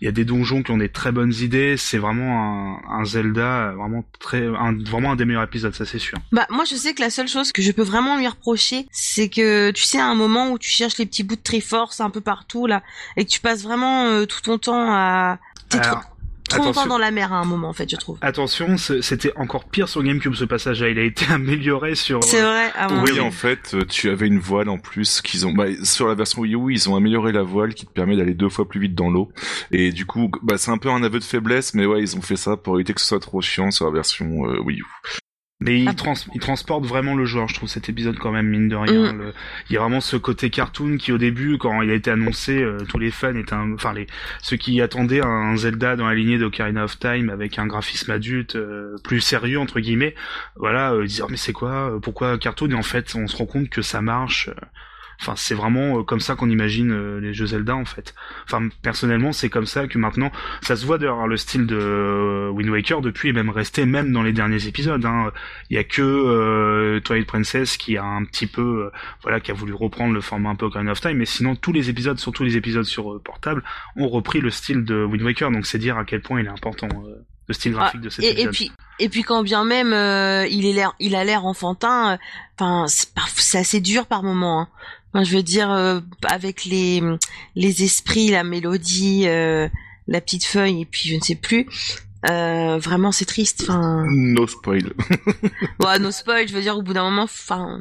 [0.00, 1.76] il y a des donjons qui ont des très bonnes idées.
[1.76, 6.18] C'est vraiment un, Zelda vraiment très, un, vraiment un des meilleurs épisodes, ça c'est sûr.
[6.32, 9.28] Bah moi je sais que la seule chose que je peux vraiment lui reprocher, c'est
[9.28, 12.10] que tu sais à un moment où tu cherches les petits bouts de Triforce un
[12.10, 12.82] peu partout là,
[13.16, 15.80] et que tu passes vraiment euh, tout ton temps à trop
[16.56, 18.18] longtemps dans la mer à un moment en fait je trouve.
[18.20, 20.88] Attention, c'était encore pire sur GameCube ce passage-là.
[20.88, 22.22] Il a été amélioré sur.
[22.24, 22.72] C'est vrai.
[22.76, 25.52] À oui, en fait, euh, tu avais une voile en plus qu'ils ont.
[25.52, 28.34] Bah, sur la version Wii U, ils ont amélioré la voile qui te permet d'aller
[28.34, 29.30] deux fois plus vite dans l'eau.
[29.70, 32.22] Et du coup, bah, c'est un peu un aveu de faiblesse, mais ouais, ils ont
[32.22, 34.84] fait ça pour éviter que ce soit trop chiant sur la version euh, Wii U.
[35.60, 38.68] Mais il, trans il, transporte vraiment le joueur, je trouve cet épisode quand même mine
[38.68, 39.12] de rien.
[39.12, 39.32] Mm.
[39.70, 42.60] Il y a vraiment ce côté cartoon qui au début, quand il a été annoncé,
[42.60, 44.06] euh, tous les fans étaient, enfin les
[44.42, 48.56] ceux qui attendaient un Zelda dans la lignée d'Ocarina of Time avec un graphisme adulte
[48.56, 50.16] euh, plus sérieux entre guillemets,
[50.56, 52.70] voilà, euh, ils disaient oh, mais c'est quoi, pourquoi cartoon?
[52.70, 54.50] Et en fait, on se rend compte que ça marche.
[55.20, 58.14] Enfin, c'est vraiment euh, comme ça qu'on imagine euh, les jeux Zelda en fait.
[58.44, 62.50] Enfin, personnellement, c'est comme ça que maintenant, ça se voit d'ailleurs le style de euh,
[62.50, 65.04] Wind Waker depuis est même resté même dans les derniers épisodes.
[65.04, 65.32] Hein.
[65.70, 68.90] Il y a que Twilight Princess qui a un petit peu,
[69.22, 71.72] voilà, qui a voulu reprendre le format un peu Ocarina of Time, mais sinon tous
[71.72, 73.62] les épisodes, surtout les épisodes sur portable,
[73.96, 75.50] ont repris le style de Wind Waker.
[75.50, 76.88] Donc c'est dire à quel point il est important
[77.46, 78.48] le style graphique de cet et, épisode.
[78.48, 79.88] Et puis, et puis quand bien même
[80.48, 82.18] il est l'air, il a l'air enfantin.
[82.58, 84.62] Enfin, c'est assez dur par moment.
[84.62, 84.68] Hein
[85.22, 87.00] je veux dire, euh, avec les
[87.54, 89.68] les esprits, la mélodie, euh,
[90.08, 91.66] la petite feuille, et puis je ne sais plus.
[92.30, 93.62] Euh, vraiment, c'est triste.
[93.62, 94.04] Enfin.
[94.08, 94.92] No spoil.
[95.80, 96.48] ouais, no spoil.
[96.48, 97.80] Je veux dire, au bout d'un moment, enfin,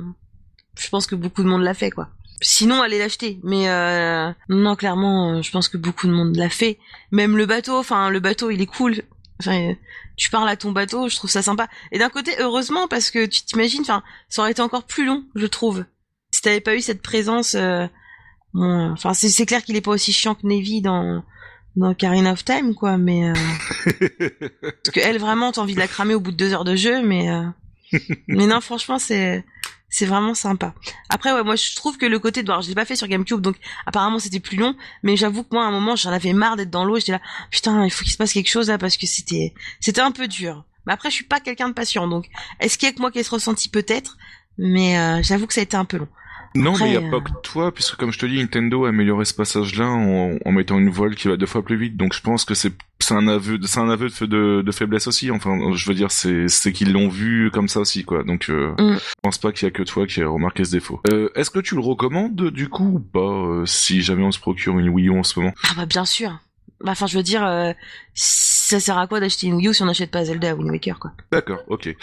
[0.78, 2.10] je pense que beaucoup de monde l'a fait, quoi.
[2.41, 3.39] Sinon, allez l'acheter.
[3.43, 3.67] Mais
[4.50, 6.78] non, clairement, je pense que beaucoup de monde l'a fait.
[7.12, 9.02] Même le bateau, enfin, le bateau, il est cool.
[9.39, 9.74] Enfin,
[10.17, 11.67] tu parles à ton bateau, je trouve ça sympa.
[11.91, 15.24] Et d'un côté, heureusement, parce que tu t'imagines, enfin, ça aurait été encore plus long,
[15.36, 15.86] je trouve
[16.41, 17.88] t'avais pas eu cette présence, euh,
[18.54, 21.24] enfin c'est clair qu'il est pas aussi chiant que Navy dans
[21.76, 23.34] dans Karina of Time quoi, mais euh,
[24.62, 26.76] parce que elle vraiment t'as envie de la cramer au bout de deux heures de
[26.76, 27.46] jeu, mais euh,
[28.28, 29.43] mais non franchement c'est
[29.89, 30.74] c'est vraiment sympa.
[31.10, 33.08] Après ouais moi je trouve que le côté de voir je l'ai pas fait sur
[33.08, 36.34] GameCube donc apparemment c'était plus long mais j'avoue que moi à un moment j'en avais
[36.34, 38.78] marre d'être dans l'eau j'étais là putain il faut qu'il se passe quelque chose là
[38.78, 40.63] parce que c'était c'était un peu dur.
[40.86, 43.12] Mais après je suis pas quelqu'un de patient donc est-ce qu'il y a que moi
[43.12, 44.17] qui ai ce ressenti peut-être
[44.60, 46.08] mais j'avoue que ça a été un peu long.
[46.56, 48.89] Non, mais il n'y a pas que toi, puisque comme je te dis, Nintendo a
[48.89, 51.98] amélioré ce passage-là en, en, mettant une voile qui va deux fois plus vite.
[51.98, 55.30] Donc je pense que c'est c'est un aveu, c'est un aveu de, de, faiblesse aussi.
[55.32, 58.24] Enfin, je veux dire, c'est c'est qu'ils l'ont vu comme ça aussi, quoi.
[58.24, 58.98] Donc euh, mm.
[58.98, 61.02] je pense pas qu'il y a que toi qui a remarqué ce défaut.
[61.12, 64.39] Euh, Est-ce que tu le recommandes du coup ou pas euh, si jamais on se
[64.39, 65.54] procure une Wii U en ce moment?
[65.70, 66.39] Ah bah bien sûr.
[66.84, 67.72] Bah, enfin, je veux dire, euh,
[68.74, 70.98] ça sert à quoi d'acheter une Wii U si on n'achète pas Zelda Wind Waker,
[70.98, 71.96] quoi D'accord, ok.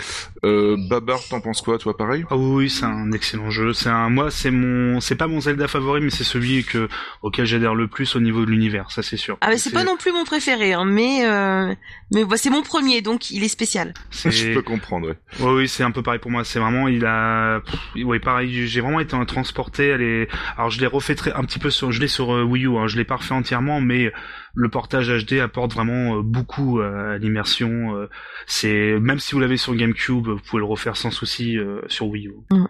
[0.44, 2.24] Euh, Babar, t'en penses quoi, toi, pareil?
[2.30, 3.72] Ah oui, c'est un excellent jeu.
[3.72, 6.88] C'est un, moi, c'est mon, c'est pas mon Zelda favori, mais c'est celui que
[7.22, 9.36] auquel j'adhère le plus au niveau de l'univers, ça c'est sûr.
[9.40, 11.74] Ah mais c'est pas non plus mon préféré, hein, mais euh,
[12.12, 13.94] mais bah, c'est mon premier, donc il est spécial.
[14.10, 15.08] Je peux comprendre.
[15.08, 15.16] Ouais.
[15.40, 16.44] Oui, oui, c'est un peu pareil pour moi.
[16.44, 17.62] C'est vraiment, il a,
[17.96, 18.66] oui, pareil.
[18.66, 19.88] J'ai vraiment été transporté.
[19.88, 20.28] Elle est...
[20.56, 22.76] Alors je l'ai refait très, un petit peu sur, je l'ai sur euh, Wii U.
[22.76, 24.12] Hein, je l'ai pas refait entièrement, mais
[24.54, 27.96] le portage HD apporte vraiment euh, beaucoup euh, à l'immersion.
[27.96, 28.08] Euh,
[28.46, 31.56] c'est même si vous l'avez sur GameCube, vous pouvez le refaire sans souci
[31.88, 32.34] sur Wii U.
[32.50, 32.66] Mm.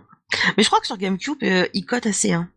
[0.57, 2.33] Mais je crois que sur GameCube, il cote assez.
[2.33, 2.49] Hein.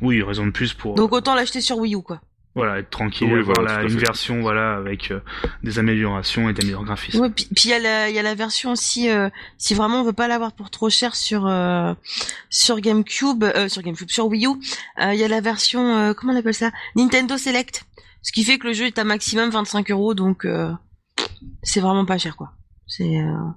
[0.00, 0.94] Oui, raison de plus pour.
[0.94, 2.20] Donc autant l'acheter sur Wii U, quoi.
[2.54, 5.10] Voilà, être tranquille, avoir une version voilà avec
[5.62, 7.20] des améliorations et des meilleurs graphismes.
[7.20, 9.08] Ouais, puis il y a la y a la version aussi
[9.56, 11.50] si vraiment on veut pas l'avoir pour trop cher sur
[12.50, 14.50] sur GameCube sur GameCube sur Wii U,
[15.00, 16.70] il y a la version comment on appelle ça?
[16.94, 17.86] Nintendo Select
[18.22, 20.72] ce qui fait que le jeu est à maximum 25 euros, donc euh,
[21.62, 22.52] c'est vraiment pas cher, quoi.
[22.86, 23.50] C'est euh,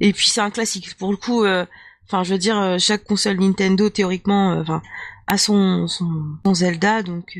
[0.00, 0.94] et puis c'est un classique.
[0.98, 1.64] Pour le coup, euh,
[2.04, 4.82] enfin, je veux dire, chaque console Nintendo théoriquement, enfin,
[5.26, 7.38] a son, son, son Zelda, donc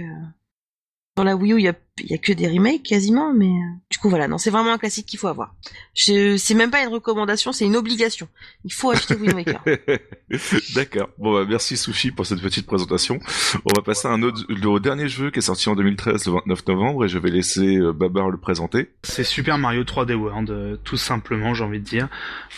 [1.16, 4.11] Dans la Wii U, il y a, que des remakes quasiment, mais euh, du coup
[4.11, 5.54] voilà, non, c'est vraiment un classique qu'il faut avoir.
[5.94, 8.28] Je, c'est même pas une recommandation, c'est une obligation.
[8.64, 9.62] Il faut acheter Wind Waker.
[10.74, 11.09] D'accord.
[11.18, 13.18] Bon bah merci Sushi pour cette petite présentation.
[13.64, 16.32] On va passer à un autre, le dernier jeu qui est sorti en 2013, le
[16.32, 18.90] 29 novembre, et je vais laisser euh, Babar le présenter.
[19.02, 22.09] C'est Super Mario 3D World, euh, tout simplement, j'ai envie de dire.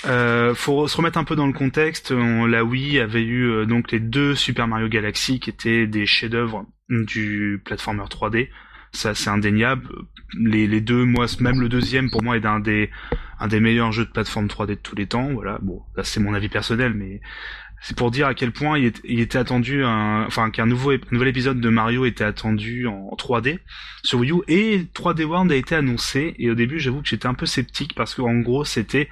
[0.06, 2.12] Euh, faut se remettre un peu dans le contexte.
[2.12, 6.06] On, la Wii avait eu euh, donc les deux Super Mario Galaxy qui étaient des
[6.06, 8.48] chefs-d'œuvre du platformer 3D.
[8.92, 9.88] Ça, c'est indéniable.
[10.38, 12.90] Les, deux, moi, même le deuxième, pour moi, est un des,
[13.60, 15.32] meilleurs jeux de plateforme 3D de tous les temps.
[15.32, 15.58] Voilà.
[15.62, 17.20] Bon, là, c'est mon avis personnel, mais
[17.80, 21.60] c'est pour dire à quel point il, était attendu, un, enfin, qu'un nouveau, nouvel épisode
[21.60, 23.58] de Mario était attendu en 3D
[24.02, 26.34] sur Wii U et 3D World a été annoncé.
[26.38, 29.08] Et au début, j'avoue que j'étais un peu sceptique parce qu'en gros, c'était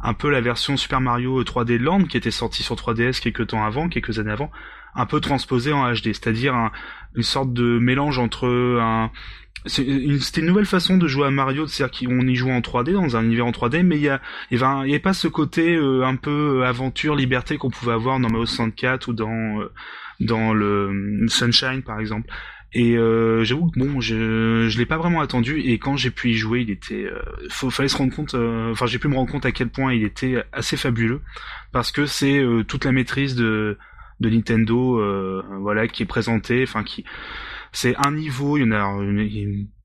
[0.00, 3.64] un peu la version Super Mario 3D Land qui était sortie sur 3DS quelques temps
[3.64, 4.50] avant, quelques années avant,
[4.96, 6.72] un peu transposée en HD, c'est-à-dire un-
[7.14, 8.48] une sorte de mélange entre
[8.80, 9.10] un
[9.68, 13.16] c'était une nouvelle façon de jouer à Mario, c'est-à-dire qu'on y joue en 3D dans
[13.16, 14.20] un univers en 3D, mais il y a,
[14.52, 18.28] il y avait, pas ce côté euh, un peu aventure, liberté qu'on pouvait avoir dans
[18.28, 19.72] Mario 64 ou dans euh,
[20.20, 20.66] dans le
[21.24, 22.28] euh, Sunshine par exemple.
[22.72, 26.30] Et euh, j'avoue que bon, je je l'ai pas vraiment attendu et quand j'ai pu
[26.30, 29.14] y jouer, il était, euh, faut, fallait se rendre compte, euh, enfin j'ai pu me
[29.16, 31.22] rendre compte à quel point il était assez fabuleux
[31.72, 33.78] parce que c'est euh, toute la maîtrise de
[34.20, 37.04] de Nintendo, euh, voilà, qui est présentée, enfin qui
[37.72, 38.98] c'est un niveau, il y en a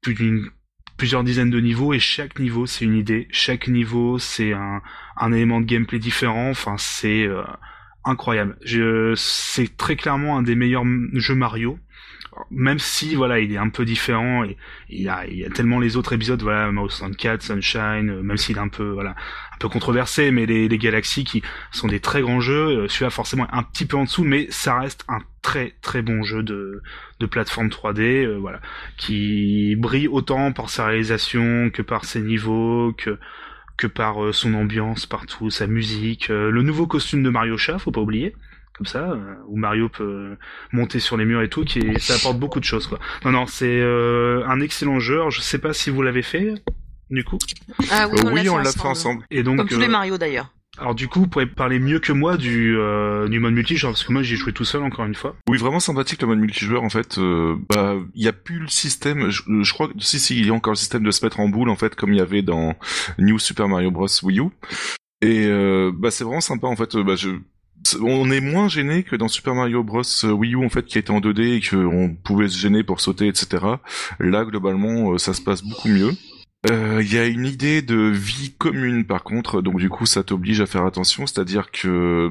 [0.02, 0.52] plus
[0.98, 4.82] plusieurs dizaines de niveaux et chaque niveau c'est une idée, chaque niveau c'est un,
[5.17, 7.41] un élément de gameplay différent, enfin c'est euh,
[8.06, 8.58] incroyable.
[8.63, 11.80] Je, c'est très clairement un des meilleurs jeux Mario,
[12.50, 14.58] même si voilà il est un peu différent et
[14.89, 18.62] il y a, tellement les autres épisodes, voilà Mario 64, Sunshine, euh, même s'il est
[18.62, 19.15] un peu voilà
[19.69, 23.86] controversé, mais les, galaxies qui sont des très grands jeux, euh, celui-là forcément un petit
[23.86, 26.82] peu en dessous, mais ça reste un très très bon jeu de
[27.19, 28.60] de plateforme 3D, euh, voilà,
[28.97, 33.19] qui brille autant par sa réalisation que par ses niveaux, que
[33.78, 37.91] que par euh, son ambiance partout, sa musique, le nouveau costume de Mario Chat, faut
[37.91, 38.36] pas oublier,
[38.74, 40.38] comme ça, où Mario peut
[40.71, 43.00] monter sur les murs et tout, qui ça apporte beaucoup de choses quoi.
[43.26, 45.19] Non non, c'est un excellent jeu.
[45.30, 46.56] Je sais pas si vous l'avez fait
[47.12, 47.38] du coup.
[47.91, 49.24] Ah oui, Euh, on oui, l'a on fait l'a fait ensemble.
[49.32, 50.52] Et donc Comme tous les euh, Mario d'ailleurs.
[50.78, 53.91] alors du coup, vous pourrez parler mieux que moi du euh, du mode multi, genre
[53.91, 55.36] parce que moi j'ai joué tout seul encore une fois.
[55.50, 57.17] Oui, vraiment sympathique le mode multijoueur en fait.
[57.17, 59.30] euh, bah, il y a plus le système.
[59.30, 61.39] Je, je crois que si si, il y a encore le système de se mettre
[61.39, 62.76] en boule en fait, comme il y avait dans
[63.19, 64.45] New Super Mario Bros Wii U.
[65.21, 66.95] Et euh, bah c'est vraiment sympa en fait.
[66.95, 67.30] euh, Bah, je
[68.00, 71.10] on est moins gêné que dans Super Mario Bros Wii U en fait qui était
[71.10, 73.65] en 2D et qu'on pouvait se gêner pour sauter etc.
[74.19, 76.12] Là globalement euh, ça se passe beaucoup mieux.
[76.69, 80.24] Euh, Il y a une idée de vie commune par contre, donc du coup ça
[80.24, 82.30] t'oblige à faire attention, c'est-à-dire que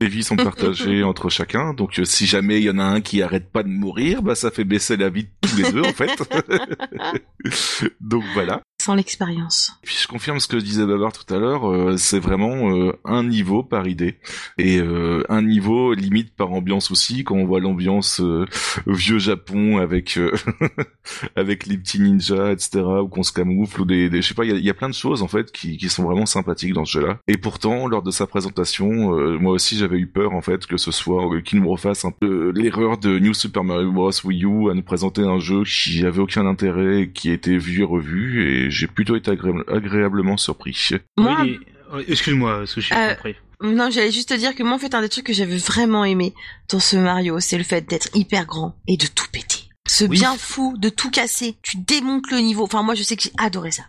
[0.00, 3.00] les vies sont partagées entre chacun, donc euh, si jamais il y en a un
[3.00, 5.82] qui arrête pas de mourir, bah ça fait baisser la vie de tous les deux
[5.82, 6.10] en fait.
[8.00, 8.62] donc voilà.
[8.80, 9.72] Sans l'expérience.
[9.82, 13.24] Puis je confirme ce que disait Babar tout à l'heure, euh, c'est vraiment euh, un
[13.24, 14.18] niveau par idée
[14.56, 17.24] et euh, un niveau limite par ambiance aussi.
[17.24, 18.46] Quand on voit l'ambiance euh,
[18.86, 20.30] vieux Japon avec euh,
[21.36, 22.84] avec les petits ninjas, etc.
[23.02, 24.94] ou qu'on se camoufle ou des, des je sais pas, il y a, plein de
[24.94, 27.18] choses en fait qui, qui sont vraiment sympathiques dans ce jeu-là.
[27.26, 30.76] Et pourtant, lors de sa présentation, euh, moi aussi j'avais eu peur en fait que
[30.76, 34.70] ce soit qu'il nous refasse un peu l'erreur de New Super Mario Bros Wii U
[34.70, 38.67] à nous présenter un jeu qui avait aucun intérêt, qui était vu et revu et
[38.70, 40.76] j'ai plutôt été agré- agréablement surpris.
[41.16, 43.34] Moi, Oui, excuse-moi, Sushi, je Euh, prie.
[43.62, 46.04] non, j'allais juste te dire que moi, en fait, un des trucs que j'avais vraiment
[46.04, 46.34] aimé
[46.70, 49.58] dans ce Mario, c'est le fait d'être hyper grand et de tout péter.
[49.86, 50.18] Ce Oui.
[50.18, 51.56] bien fou de tout casser.
[51.62, 52.62] Tu démontes le niveau.
[52.64, 53.84] Enfin, moi, je sais que j'ai adoré ça.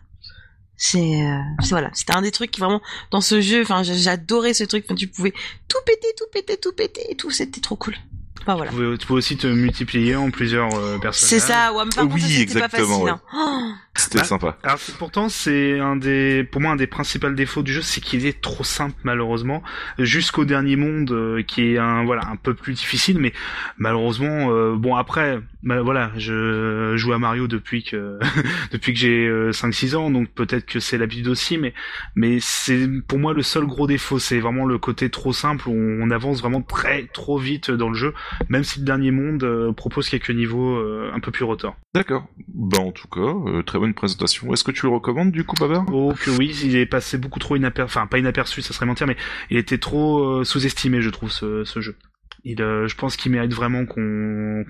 [0.77, 1.37] C'est, euh,
[1.69, 3.63] voilà, c'était un des trucs qui vraiment dans ce jeu.
[3.63, 4.85] Enfin, j'adorais ce truc.
[4.87, 5.33] Enfin, tu pouvais
[5.67, 7.31] tout péter, tout péter, tout péter et tout.
[7.31, 7.95] C'était trop cool.
[8.41, 8.71] Enfin voilà.
[8.71, 11.29] Tu pouvais, tu pouvais aussi te multiplier en plusieurs euh, personnages.
[11.41, 11.73] C'est ça.
[11.73, 13.03] Ouais, mais par Oui, contre, c'était pas exactement, facile.
[13.03, 13.11] ouais.
[13.11, 13.21] hein.
[13.35, 14.57] Oh, C'était Bah, sympa.
[14.63, 18.25] Alors pourtant c'est un des, pour moi un des principaux défauts du jeu, c'est qu'il
[18.25, 19.63] est trop simple malheureusement,
[19.97, 23.33] jusqu'au dernier monde euh, qui est un voilà un peu plus difficile, mais
[23.77, 28.19] malheureusement euh, bon après bah, voilà je joue à Mario depuis que
[28.71, 31.73] depuis que j'ai 5-6 ans, donc peut-être que c'est l'habitude aussi, mais
[32.15, 35.73] mais c'est pour moi le seul gros défaut, c'est vraiment le côté trop simple où
[35.73, 38.13] on avance vraiment très trop vite dans le jeu,
[38.49, 41.75] même si le dernier monde euh, propose quelques niveaux euh, un peu plus retors.
[41.93, 42.27] D'accord.
[42.47, 44.51] Bah en tout cas, euh, très bonne présentation.
[44.53, 45.85] Est-ce que tu le recommandes du coup, Babar?
[45.91, 49.07] Oh que oui, il est passé beaucoup trop inaperçu, enfin pas inaperçu, ça serait mentir,
[49.07, 49.17] mais
[49.49, 51.95] il était trop euh, sous-estimé, je trouve, ce, jeu.
[52.43, 54.65] Il, euh, je pense qu'il mérite vraiment qu'on,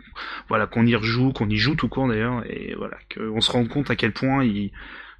[0.47, 3.67] voilà, qu'on y rejoue, qu'on y joue tout court d'ailleurs, et voilà, qu'on se rende
[3.67, 4.71] compte à quel point il,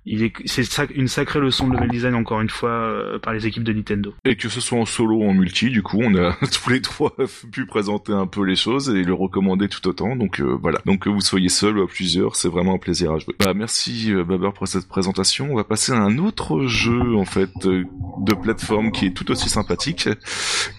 [0.06, 0.64] il est c'est
[0.96, 4.14] une sacrée leçon de level design encore une fois euh, par les équipes de Nintendo.
[4.26, 6.82] Et que ce soit en solo ou en multi, du coup, on a tous les
[6.82, 7.14] trois
[7.52, 10.16] pu présenter un peu les choses et le recommander tout autant.
[10.16, 10.80] Donc euh, voilà.
[10.86, 13.36] Donc que vous soyez seul ou à plusieurs, c'est vraiment un plaisir à jouer.
[13.40, 15.50] Bah merci euh, Baber pour cette présentation.
[15.52, 19.50] On va passer à un autre jeu en fait de plateforme qui est tout aussi
[19.50, 20.10] sympathique,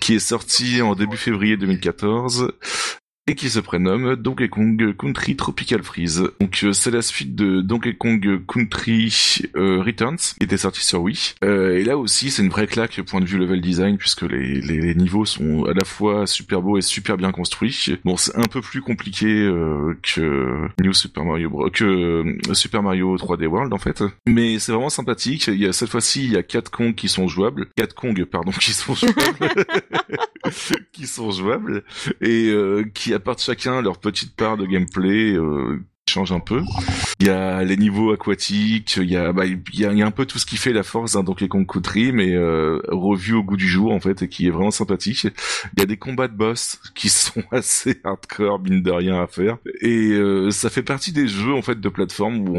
[0.01, 2.53] qui est sorti en début février 2014
[3.31, 6.25] et qui se prénomme Donkey Kong Country Tropical Freeze.
[6.41, 11.01] Donc euh, c'est la suite de Donkey Kong Country euh, Returns, qui était sorti sur
[11.01, 11.35] Wii.
[11.45, 14.61] Euh, et là aussi, c'est une vraie claque point de vue level design, puisque les,
[14.61, 17.95] les, niveaux sont à la fois super beaux et super bien construits.
[18.05, 19.29] Bon, c'est un peu plus compliqué
[20.03, 24.91] que New Super Mario Bros, que Super Mario 3D World en fait, mais c'est vraiment
[24.91, 25.47] sympathique.
[25.47, 28.25] Il y a cette fois-ci, il y a quatre Kong qui sont jouables, quatre Kong
[28.25, 29.55] pardon qui sont jouables,
[30.93, 31.85] qui sont jouables
[32.21, 32.53] et
[32.93, 36.63] qui apportent chacun leur petite part de gameplay euh, change un peu.
[37.21, 40.57] Il y a les niveaux aquatiques, il y a, bah, un peu tout ce qui
[40.57, 44.01] fait la force d'un Donkey Kong Country, mais euh, revu au goût du jour en
[44.01, 45.25] fait, et qui est vraiment sympathique.
[45.77, 49.27] Il y a des combats de boss qui sont assez hardcore, mine de rien à
[49.27, 52.57] faire, et euh, ça fait partie des jeux en fait de plateforme où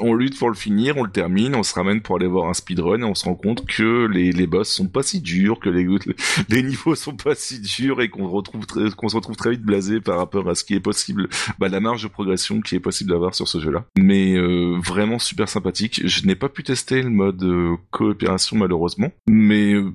[0.00, 2.54] on, lutte pour le finir, on le termine, on se ramène pour aller voir un
[2.54, 5.86] speedrun, et on se rend compte que les, boss sont pas si durs, que les,
[6.48, 8.66] les niveaux sont pas si durs, et qu'on retrouve
[9.10, 12.02] se retrouve très vite blasé par rapport à ce qui est possible, bah, la marge
[12.02, 13.84] de progression qui est possible d'avoir sur ce jeu-là.
[13.98, 16.02] Mais euh, vraiment super sympathique.
[16.04, 19.92] Je n'ai pas pu tester le mode euh, coopération malheureusement, mais euh,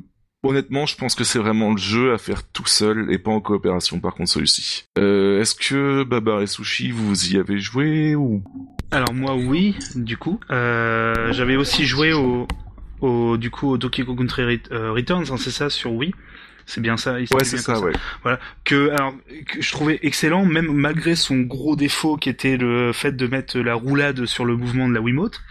[0.47, 3.41] Honnêtement, je pense que c'est vraiment le jeu à faire tout seul et pas en
[3.41, 4.83] coopération par contre celui-ci.
[4.95, 8.43] Est-ce que Babar et Sushi, vous y avez joué ou?
[8.91, 10.39] Alors moi oui, du coup.
[10.51, 16.13] J'avais aussi joué au, du coup au Donkey Country Returns, hein, c'est ça, sur Wii.
[16.65, 17.13] C'est bien ça.
[17.13, 17.93] ouais, c'est ça, ouais.
[18.23, 18.39] Voilà.
[18.63, 19.13] Que, alors,
[19.47, 23.59] que je trouvais excellent, même malgré son gros défaut qui était le fait de mettre
[23.59, 25.41] la roulade sur le mouvement de la Wiimote.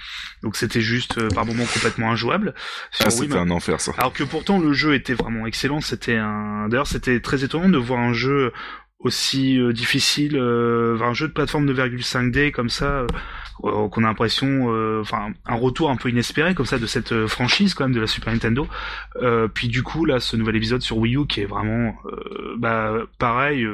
[0.42, 2.55] Donc c'était juste euh, par moments complètement injouable.
[3.00, 3.92] Ah, c'était un enfer ça.
[3.96, 5.81] Alors que pourtant le jeu était vraiment excellent.
[5.81, 6.68] C'était un.
[6.68, 8.53] D'ailleurs, c'était très étonnant de voir un jeu
[8.98, 13.07] aussi euh, difficile, euh, un jeu de plateforme 9,5D comme ça
[13.62, 17.12] euh, qu'on a l'impression, euh, enfin, un retour un peu inespéré comme ça de cette
[17.12, 18.67] euh, franchise quand même de la Super Nintendo.
[19.55, 21.97] puis du coup là, ce nouvel épisode sur Wii U qui est vraiment,
[22.59, 23.67] bah, pareil,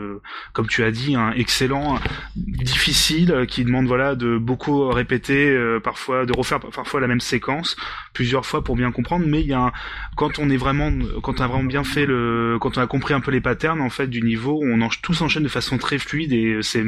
[0.53, 1.99] comme tu as dit, un excellent,
[2.37, 7.77] difficile, qui demande voilà de beaucoup répéter, parfois de refaire parfois la même séquence
[8.13, 9.27] plusieurs fois pour bien comprendre.
[9.27, 9.73] Mais il y a un...
[10.17, 13.15] quand on est vraiment, quand on a vraiment bien fait le, quand on a compris
[13.15, 14.89] un peu les patterns en fait du niveau, on en...
[15.03, 16.85] tout s'enchaîne de façon très fluide et c'est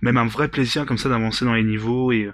[0.00, 2.30] même un vrai plaisir comme ça d'avancer dans les niveaux et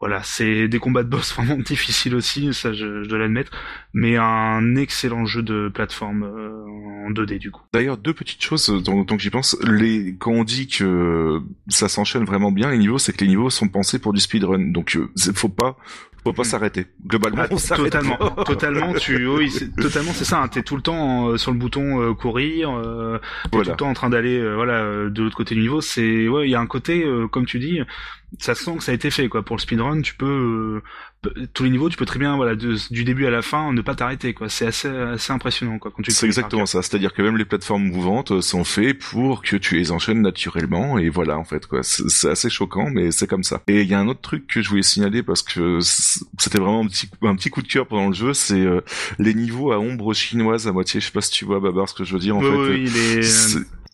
[0.00, 3.52] voilà, c'est des combats de boss vraiment difficiles aussi, ça je, dois l'admettre,
[3.94, 7.62] mais un excellent jeu de plateforme euh, en 2D du coup.
[7.72, 9.56] D'ailleurs, deux petites choses tant, que j'y pense.
[9.62, 13.50] Les, quand on dit que ça s'enchaîne vraiment bien les niveaux, c'est que les niveaux
[13.50, 15.76] sont pensés pour du speedrun, donc euh, faut pas
[16.26, 16.44] faut pas hmm.
[16.44, 16.86] s'arrêter.
[17.06, 18.92] Globalement, ah, totalement, totalement.
[18.94, 20.42] Tu, oui, totalement, c'est ça.
[20.42, 23.76] Hein, t'es tout le temps euh, sur le bouton euh, courir, euh, t'es tout le
[23.76, 25.80] temps en train d'aller, voilà, de l'autre côté du niveau.
[25.80, 27.80] C'est, ouais, il y a un côté, comme tu dis,
[28.38, 29.44] ça sent que ça a été fait, quoi.
[29.44, 30.82] Pour le speedrun, tu peux
[31.54, 33.94] tous les niveaux, tu peux très bien, voilà, du début à la fin, ne pas
[33.94, 34.48] t'arrêter, quoi.
[34.48, 35.90] C'est assez, assez impressionnant, quoi.
[35.94, 36.82] Quand tu c'est exactement ça.
[36.82, 40.98] C'est-à-dire que même les plateformes mouvantes euh, sont faites pour que tu les enchaînes naturellement,
[40.98, 41.80] et voilà, en fait, quoi.
[41.82, 43.62] C'est assez choquant, mais c'est comme ça.
[43.68, 46.80] Et il y a un autre truc que je voulais signaler parce que c'était vraiment
[46.80, 48.80] un petit, un petit coup de cœur pendant le jeu, c'est euh,
[49.18, 51.00] les niveaux à ombre chinoise à moitié.
[51.00, 52.36] Je sais pas si tu vois, Babar, ce que je veux dire.
[52.36, 53.22] En fait, oui, est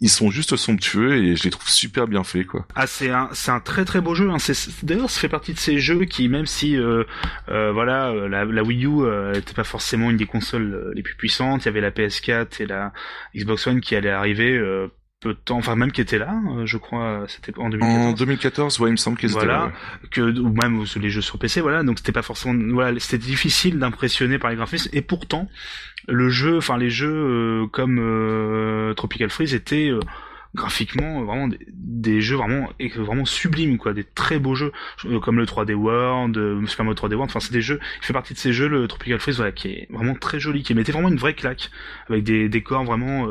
[0.03, 2.67] ils sont juste somptueux et je les trouve super bien faits quoi.
[2.75, 4.31] Ah c'est un c'est un très très beau jeu.
[4.31, 4.39] Hein.
[4.83, 7.05] D'ailleurs ça fait partie de ces jeux qui même si euh,
[7.49, 10.93] euh, voilà euh, la, la, Wii U euh, était pas forcément une des consoles euh,
[10.95, 12.93] les plus puissantes, il y avait la PS4 et la
[13.37, 14.61] Xbox One qui allaient arriver
[15.23, 18.07] peu de temps, enfin même qui était là, je crois, c'était en 2014.
[18.07, 19.71] En 2014, ouais, il me semble qu'ils voilà,
[20.11, 20.33] étaient là.
[20.33, 23.79] Que ou même les jeux sur PC, voilà, donc c'était pas forcément, voilà, c'était difficile
[23.79, 25.49] d'impressionner par les graphismes, et pourtant
[26.09, 30.01] le jeu, enfin les jeux euh, comme euh, Tropical Freeze étaient euh,
[30.55, 33.93] graphiquement vraiment des, jeux vraiment vraiment sublimes quoi.
[33.93, 34.73] Des très beaux jeux.
[35.23, 37.31] Comme le 3D World Super Mario 3D World.
[37.31, 39.69] Enfin c'est des jeux il fait partie de ces jeux le Tropical Freeze voilà qui
[39.69, 41.71] est vraiment très joli qui mettait vraiment une vraie claque.
[42.09, 43.27] Avec des décors vraiment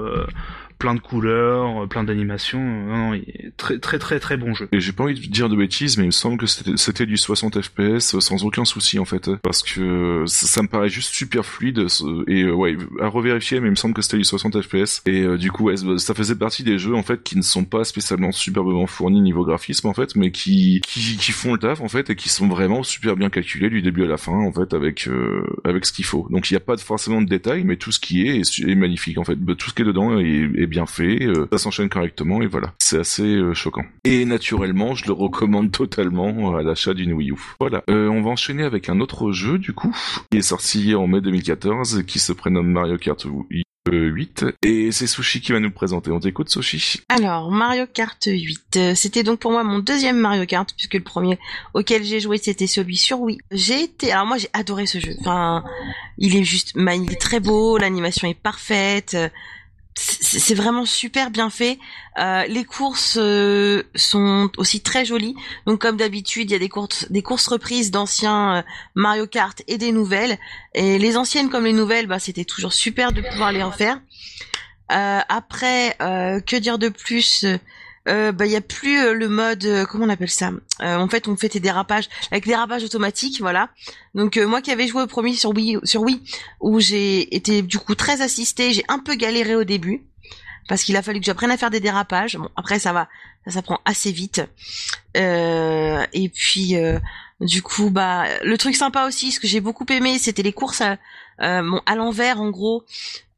[0.81, 2.59] plein de couleurs, euh, plein d'animations.
[2.59, 3.19] Non,
[3.55, 4.67] très très très très bon jeu.
[4.71, 7.17] Et j'ai pas envie de dire de bêtises, mais il me semble que c'était du
[7.17, 11.85] 60 FPS sans aucun souci en fait, parce que ça, me paraît juste super fluide
[12.27, 15.21] et euh, ouais à revérifier, mais il me semble que c'était du 60 FPS et
[15.21, 18.31] euh, du coup ça faisait partie des jeux en fait qui ne sont pas spécialement
[18.31, 22.09] superbement fournis niveau graphisme en fait, mais qui, qui qui font le taf en fait
[22.09, 25.07] et qui sont vraiment super bien calculés du début à la fin en fait avec
[25.63, 26.25] avec ce qu'il faut.
[26.31, 29.19] Donc il n'y a pas forcément de détails, mais tout ce qui est est, magnifique
[29.19, 29.35] en fait.
[29.35, 32.97] Tout ce qui est dedans est bien fait, euh, ça s'enchaîne correctement et voilà, c'est
[32.97, 33.83] assez euh, choquant.
[34.03, 37.35] Et naturellement, je le recommande totalement à l'achat d'une Wii U.
[37.59, 39.95] Voilà, euh, on va enchaîner avec un autre jeu du coup,
[40.31, 45.07] qui est sorti en mai 2014, qui se prénomme Mario Kart Wii 8 et c'est
[45.07, 46.11] Sushi qui va nous présenter.
[46.11, 50.45] On t'écoute Sushi Alors Mario Kart 8, euh, c'était donc pour moi mon deuxième Mario
[50.45, 51.39] Kart puisque le premier
[51.73, 53.39] auquel j'ai joué c'était celui sur Wii.
[53.51, 55.15] J'ai été alors moi j'ai adoré ce jeu.
[55.19, 55.63] Enfin,
[56.17, 59.17] il est juste il est très beau, l'animation est parfaite.
[59.95, 61.77] C'est vraiment super bien fait.
[62.17, 65.35] Euh, les courses euh, sont aussi très jolies.
[65.65, 68.61] Donc comme d'habitude, il y a des courses, des courses reprises d'anciens euh,
[68.95, 70.37] Mario Kart et des nouvelles.
[70.73, 73.99] Et les anciennes comme les nouvelles, bah c'était toujours super de pouvoir les refaire.
[74.91, 77.45] Euh, après, que dire de plus?
[78.07, 80.51] Euh, bah il y a plus euh, le mode euh, comment on appelle ça?
[80.81, 83.69] Euh, en fait on fait tes dérapages avec dérapage automatique voilà.
[84.15, 86.21] Donc euh, moi qui avais joué au premier sur Wii sur Wii
[86.59, 90.01] où j'ai été du coup très assisté j'ai un peu galéré au début
[90.67, 92.37] parce qu'il a fallu que j'apprenne à faire des dérapages.
[92.37, 93.07] Bon après ça va
[93.45, 94.41] ça s'apprend assez vite.
[95.17, 96.75] Euh, et puis
[97.39, 100.81] du coup bah le truc sympa aussi ce que j'ai beaucoup aimé c'était les courses
[100.81, 100.97] à,
[101.39, 102.83] bon, à l'envers en gros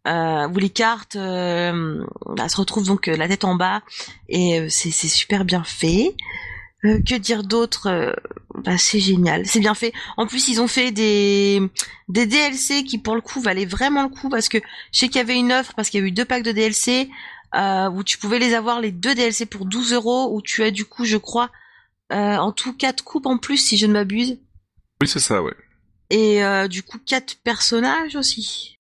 [0.06, 2.04] où les cartes euh,
[2.36, 3.82] bah, se retrouvent donc euh, la tête en bas
[4.30, 6.16] et euh, c'est c'est super bien fait.
[6.86, 8.12] Euh, que dire d'autre Euh,
[8.56, 9.94] bah, C'est génial, c'est bien fait.
[10.18, 11.62] En plus, ils ont fait des
[12.10, 14.58] des DLC qui pour le coup valaient vraiment le coup parce que
[14.92, 16.52] je sais qu'il y avait une offre parce qu'il y a eu deux packs de
[16.52, 17.10] DLC
[17.56, 20.72] euh, où tu pouvais les avoir les deux DLC pour 12 euros où tu as
[20.72, 21.50] du coup, je crois,
[22.12, 24.40] euh, en tout quatre coupes en plus si je ne m'abuse
[25.02, 25.54] Oui, c'est ça, ouais.
[26.10, 28.73] et euh, du coup quatre personnages aussi.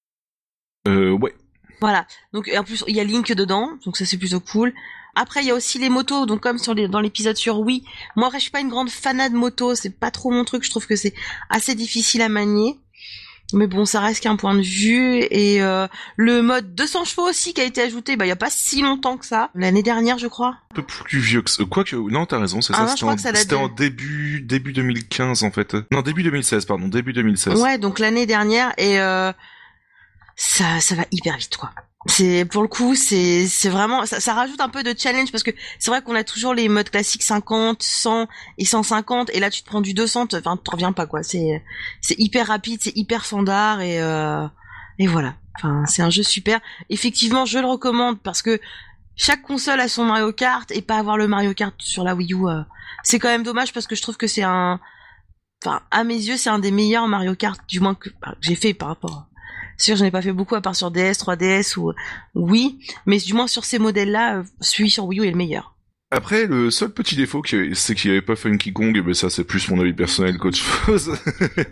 [0.88, 1.34] Euh, ouais.
[1.82, 2.06] Voilà.
[2.34, 4.74] Donc en plus il y a Link dedans, donc ça c'est plutôt cool.
[5.16, 7.84] Après il y a aussi les motos, donc comme sur les, dans l'épisode sur Wii.
[8.16, 10.64] Moi après je suis pas une grande fanat de moto, c'est pas trop mon truc.
[10.64, 11.14] Je trouve que c'est
[11.50, 12.78] assez difficile à manier.
[13.52, 15.20] Mais bon, ça reste qu'un point de vue.
[15.30, 18.36] Et euh, le mode 200 chevaux aussi qui a été ajouté, bah il y a
[18.36, 20.56] pas si longtemps que ça, l'année dernière je crois.
[20.72, 21.64] Un peu plus vieux que ça.
[21.70, 22.96] Quoique, non, t'as raison, c'est Ah ça.
[23.18, 25.76] C'était en, que en début, début 2015, en fait.
[25.92, 27.62] Non, début 2016, pardon, début 2016.
[27.62, 29.32] Ouais, donc l'année dernière et euh,
[30.36, 31.72] ça ça va hyper vite quoi.
[32.08, 35.44] C'est pour le coup, c'est c'est vraiment ça, ça rajoute un peu de challenge parce
[35.44, 38.28] que c'est vrai qu'on a toujours les modes classiques 50, 100
[38.58, 41.24] et 150 et là tu te prends du 200, te- enfin t'en reviens pas quoi.
[41.24, 41.64] C'est
[42.02, 44.46] c'est hyper rapide, c'est hyper standard et euh,
[45.00, 45.36] et voilà.
[45.56, 46.60] Enfin, c'est un jeu super.
[46.90, 48.60] Effectivement, je le recommande parce que
[49.16, 52.34] chaque console a son Mario Kart et pas avoir le Mario Kart sur la Wii
[52.34, 52.64] U, euh,
[53.04, 54.80] c'est quand même dommage parce que je trouve que c'est un
[55.64, 58.56] enfin à mes yeux c'est un des meilleurs Mario Kart du moins que, que j'ai
[58.56, 59.28] fait par rapport
[59.78, 61.94] c'est sûr je n'ai pas fait beaucoup à part sur DS 3DS ou
[62.36, 62.80] oui.
[63.06, 65.73] Mais du moins sur ces modèles là celui sur Wii U est le meilleur
[66.16, 67.42] Après, le seul petit défaut,
[67.74, 70.58] c'est qu'il n'y avait pas Funky Kong, mais ça c'est plus mon avis personnel qu'autre
[70.58, 71.18] chose.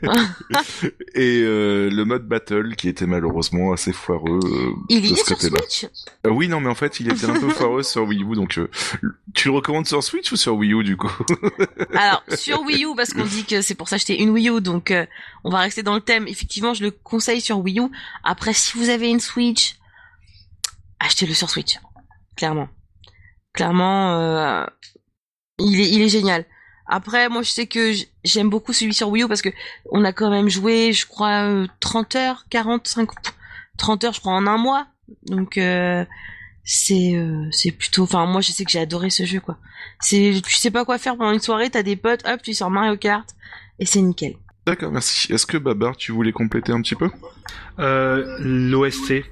[1.14, 4.40] et euh, le mode battle qui était malheureusement assez foireux.
[4.44, 5.40] euh, il y est sur.
[5.40, 5.86] Switch?
[6.26, 8.58] Euh, oui, non, mais en fait, il était un peu foireux sur Wii U, donc
[8.58, 8.68] euh,
[9.34, 11.12] tu le recommandes sur Switch ou sur Wii U du coup?
[11.94, 14.92] Alors sur Wii U parce qu'on dit que c'est pour s'acheter une Wii U donc
[14.92, 15.06] euh,
[15.44, 17.84] on va rester dans le thème effectivement je le conseille sur Wii U
[18.24, 19.76] après si vous avez une Switch
[21.00, 21.78] achetez-le sur Switch
[22.36, 22.70] clairement
[23.54, 24.66] clairement euh,
[25.60, 26.46] il est il est génial.
[26.88, 27.94] Après moi je sais que
[28.24, 29.50] j'aime beaucoup celui sur Wii U parce que
[29.92, 33.10] on a quand même joué je crois euh, 30 heures 45
[33.78, 34.88] 30 heures je crois en un mois.
[35.28, 36.06] Donc euh,
[36.64, 39.58] c'est euh, c'est plutôt enfin moi je sais que j'ai adoré ce jeu quoi.
[40.00, 42.70] C'est tu sais pas quoi faire pendant une soirée t'as des potes hop tu sors
[42.72, 43.30] Mario Kart
[43.80, 44.36] et c'est nickel.
[44.66, 45.34] D'accord, merci.
[45.34, 47.10] Est-ce que Babar, tu voulais compléter un petit peu?
[47.80, 49.24] Euh, L'OST,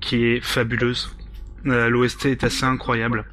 [0.00, 1.10] qui est fabuleuse.
[1.66, 3.24] Euh, L'OST est assez incroyable.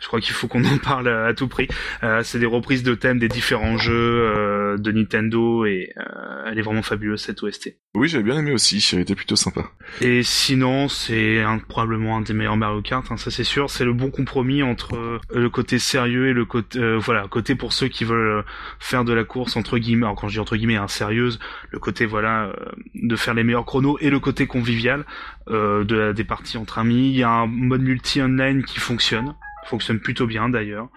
[0.00, 1.68] Je crois qu'il faut qu'on en parle à, à tout prix.
[2.02, 6.58] Euh, c'est des reprises de thèmes des différents jeux euh, de Nintendo et euh, elle
[6.58, 7.76] est vraiment fabuleuse cette OST.
[7.94, 9.62] Oui, j'avais bien aimé aussi, elle était plutôt sympa.
[10.00, 13.70] Et sinon, c'est un- probablement un des meilleurs Mario Kart, hein, ça c'est sûr.
[13.70, 17.54] C'est le bon compromis entre euh, le côté sérieux et le côté, euh, voilà, côté
[17.54, 18.42] pour ceux qui veulent euh,
[18.78, 20.04] faire de la course entre guillemets.
[20.06, 21.40] Alors quand je dis entre guillemets, hein, sérieuse,
[21.70, 22.52] le côté voilà
[22.94, 25.04] de faire les meilleurs chronos et le côté convivial
[25.50, 27.08] euh, de des parties entre amis.
[27.10, 29.34] Il y a un mode multi online qui fonctionne,
[29.68, 30.88] fonctionne plutôt bien d'ailleurs.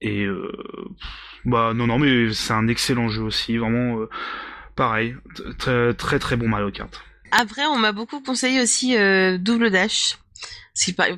[0.00, 0.52] Et euh,
[1.44, 4.08] bah non non mais c'est un excellent jeu aussi, vraiment euh,
[4.74, 5.14] pareil,
[5.58, 7.02] très très très bon Mario Kart.
[7.30, 10.18] après on m'a beaucoup conseillé aussi euh, Double Dash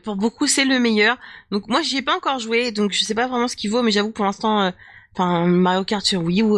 [0.04, 1.16] pour beaucoup c'est le meilleur
[1.50, 3.82] donc moi j'y ai pas encore joué donc je sais pas vraiment ce qu'il vaut
[3.82, 4.72] mais j'avoue pour l'instant
[5.12, 6.52] enfin Mario Kart sur Wii U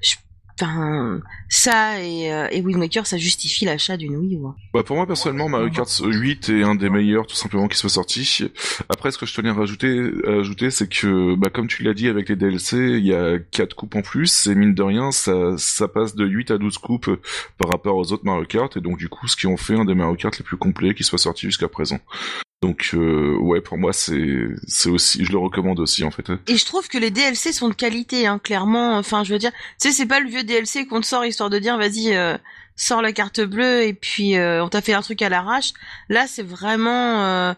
[0.00, 0.14] je-
[0.60, 4.54] enfin ça et, euh, et Wind Waker ça justifie l'achat d'une Wii U hein.
[4.74, 7.90] Bah pour moi personnellement Mario Kart 8 est un des meilleurs tout simplement qui soit
[7.90, 8.50] sorti.
[8.88, 11.94] Après ce que je tenais à rajouter, à ajouter c'est que bah comme tu l'as
[11.94, 15.10] dit avec les DLC, il y a 4 coupes en plus et mine de rien
[15.12, 17.10] ça ça passe de 8 à 12 coupes
[17.56, 19.84] par rapport aux autres Mario Kart et donc du coup ce qui en fait un
[19.84, 21.98] des Mario Kart les plus complets qui soit sorti jusqu'à présent.
[22.60, 26.30] Donc euh, ouais, pour moi c'est c'est aussi, je le recommande aussi en fait.
[26.48, 28.98] Et je trouve que les DLC sont de qualité, hein, clairement.
[28.98, 31.50] Enfin, je veux dire, tu sais, c'est pas le vieux DLC qu'on te sort histoire
[31.50, 32.36] de dire, vas-y, euh,
[32.74, 35.72] sors la carte bleue et puis euh, on t'a fait un truc à l'arrache.
[36.08, 37.54] Là, c'est vraiment, euh,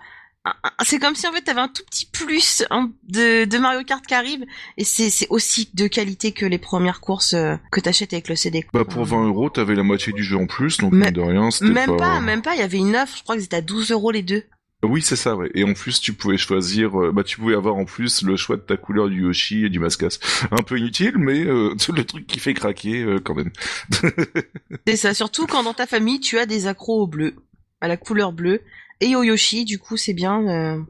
[0.82, 4.04] c'est comme si en fait t'avais un tout petit plus hein, de, de Mario Kart
[4.04, 4.44] qui arrive
[4.78, 8.62] et c'est aussi de qualité que les premières courses euh, que t'achètes avec le CD.
[8.62, 8.84] quoi.
[8.84, 11.50] Bah pour 20 euros, t'avais la moitié du jeu en plus, donc mine de rien,
[11.50, 11.96] c'était Même pas...
[11.96, 12.54] pas, même pas.
[12.54, 13.16] Il y avait une offre.
[13.16, 14.44] Je crois que c'était à 12 euros les deux.
[14.82, 15.50] Oui, c'est ça, ouais.
[15.54, 18.56] Et en plus, tu pouvais choisir, euh, bah tu pouvais avoir en plus le choix
[18.56, 20.18] de ta couleur du Yoshi et du Mascas.
[20.50, 23.50] Un peu inutile, mais euh, c'est le truc qui fait craquer euh, quand même.
[24.86, 25.12] C'est ça.
[25.14, 27.34] Surtout quand dans ta famille tu as des accros au bleu,
[27.80, 28.62] à la couleur bleue
[29.00, 29.64] et au Yoshi.
[29.66, 30.48] Du coup, c'est bien.
[30.48, 30.82] euh,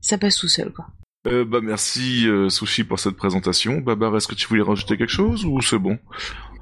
[0.00, 0.86] ça passe tout seul, quoi.
[1.26, 3.78] Euh, bah merci euh, Sushi pour cette présentation.
[3.78, 5.98] Babar, est-ce que tu voulais rajouter quelque chose ou c'est bon?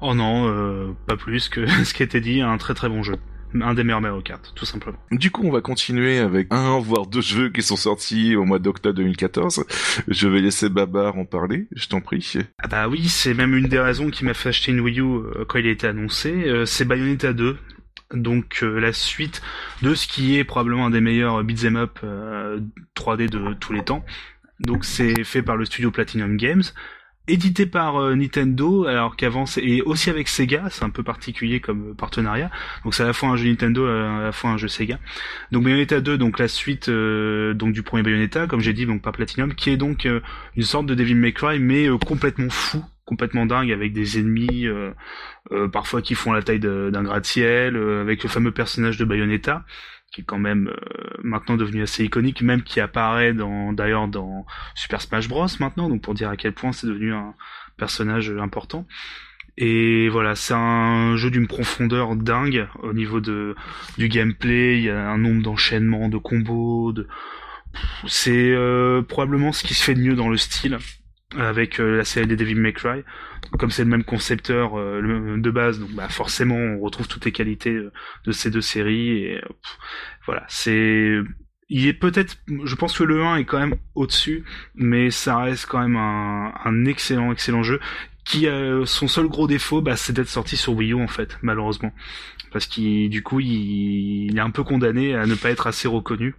[0.01, 3.15] Oh non, euh, pas plus que ce qui était dit, un très très bon jeu.
[3.61, 4.97] Un des meilleurs Mario Kart, tout simplement.
[5.11, 8.59] Du coup, on va continuer avec un voire deux jeux qui sont sortis au mois
[8.59, 9.65] d'octobre 2014.
[10.07, 12.33] Je vais laisser Babar en parler, je t'en prie.
[12.61, 15.03] Ah bah oui, c'est même une des raisons qui m'a fait acheter une Wii U
[15.03, 16.31] euh, quand il a été annoncé.
[16.47, 17.57] Euh, c'est Bayonetta 2,
[18.13, 19.41] donc euh, la suite
[19.81, 22.59] de ce qui est probablement un des meilleurs beat'em up euh,
[22.95, 24.05] 3D de tous les temps.
[24.59, 26.63] Donc c'est fait par le studio Platinum Games,
[27.27, 31.91] édité par euh, Nintendo, alors qu'avant et aussi avec Sega, c'est un peu particulier comme
[31.91, 32.51] euh, partenariat.
[32.83, 34.99] Donc c'est à la fois un jeu Nintendo, euh, à la fois un jeu Sega.
[35.51, 39.13] Donc Bayonetta 2, donc la suite donc du premier Bayonetta, comme j'ai dit, donc par
[39.13, 40.07] Platinum, qui est donc
[40.55, 44.67] une sorte de Devil May Cry, mais complètement fou, complètement dingue, avec des ennemis
[45.71, 49.63] parfois qui font la taille d'un gratte-ciel, avec le fameux personnage de Bayonetta,
[50.15, 54.45] qui est quand même euh, maintenant devenu assez iconique, même qui apparaît dans d'ailleurs dans
[54.73, 57.33] Super Smash Bros maintenant, donc pour dire à quel point c'est devenu un
[57.75, 58.87] personnage important.
[59.57, 63.55] Et voilà, c'est un jeu d'une profondeur dingue au niveau de
[63.97, 64.77] du gameplay.
[64.77, 66.93] Il y a un nombre d'enchaînements, de combos.
[66.93, 67.07] De...
[68.07, 70.77] C'est euh, probablement ce qui se fait de mieux dans le style
[71.37, 73.03] avec euh, la série des Devil May Cry.
[73.59, 77.31] Comme c'est le même concepteur euh, de base, donc bah, forcément on retrouve toutes les
[77.31, 77.91] qualités euh,
[78.25, 79.09] de ces deux séries.
[79.23, 79.47] Et euh,
[80.25, 81.19] voilà, c'est
[81.67, 84.43] il est peut-être, je pense que le 1 est quand même au-dessus,
[84.75, 87.79] mais ça reste quand même un, un excellent, excellent jeu
[88.23, 91.37] qui euh, son seul gros défaut, bah, c'est d'être sorti sur Wii U en fait,
[91.41, 91.91] malheureusement,
[92.51, 96.35] parce qu'il du coup il est un peu condamné à ne pas être assez reconnu.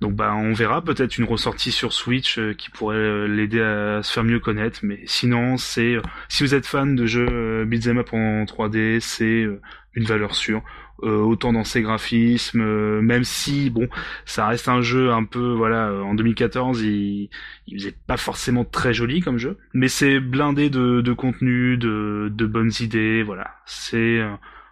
[0.00, 4.02] Donc bah on verra peut-être une ressortie sur Switch euh, qui pourrait euh, l'aider à
[4.02, 7.98] se faire mieux connaître, mais sinon c'est euh, si vous êtes fan de jeux beat'em
[7.98, 9.46] up en 3D, c'est
[9.94, 10.62] une valeur sûre.
[11.04, 13.88] Euh, autant dans ses graphismes, même si bon,
[14.24, 17.30] ça reste un jeu un peu voilà, euh, en 2014 il,
[17.68, 22.32] il faisait pas forcément très joli comme jeu, mais c'est blindé de, de contenu, de,
[22.32, 24.20] de bonnes idées, voilà, c'est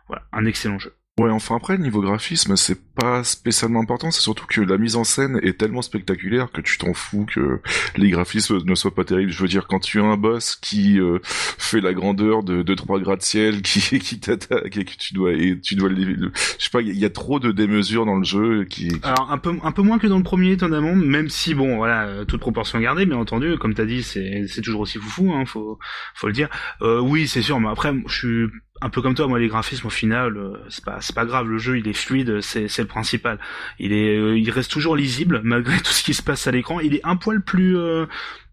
[0.09, 0.96] voilà un excellent jeu.
[1.19, 5.05] Ouais, enfin après, niveau graphisme, c'est pas spécialement important, c'est surtout que la mise en
[5.05, 7.63] scène est tellement spectaculaire que tu t'en fous que
[7.97, 9.33] les graphismes ne soient pas terribles.
[9.33, 12.75] Je veux dire, quand tu as un boss qui euh, fait la grandeur de, de
[12.75, 16.69] trois gratte-ciel, qui, qui t'attaque et que tu dois, et tu dois, le- je sais
[16.71, 19.73] pas, il y, a trop de démesures dans le jeu qui, Alors un peu un
[19.73, 23.07] peu moins que dans le premier étonnamment, même si bon voilà euh, toute proportion gardée,
[23.07, 25.79] bien entendu, comme t'as dit c'est c'est toujours aussi foufou, hein, faut
[26.15, 26.51] faut le dire.
[26.83, 28.47] Euh, oui c'est sûr, mais après je suis
[28.81, 31.49] un peu comme toi, moi les graphismes au final euh, c'est pas c'est pas grave,
[31.49, 33.39] le jeu il est fluide, c'est c'est le principal.
[33.79, 36.81] Il est euh, il reste toujours lisible malgré tout ce qui se passe à l'écran.
[36.81, 38.07] Il est un poil plus euh,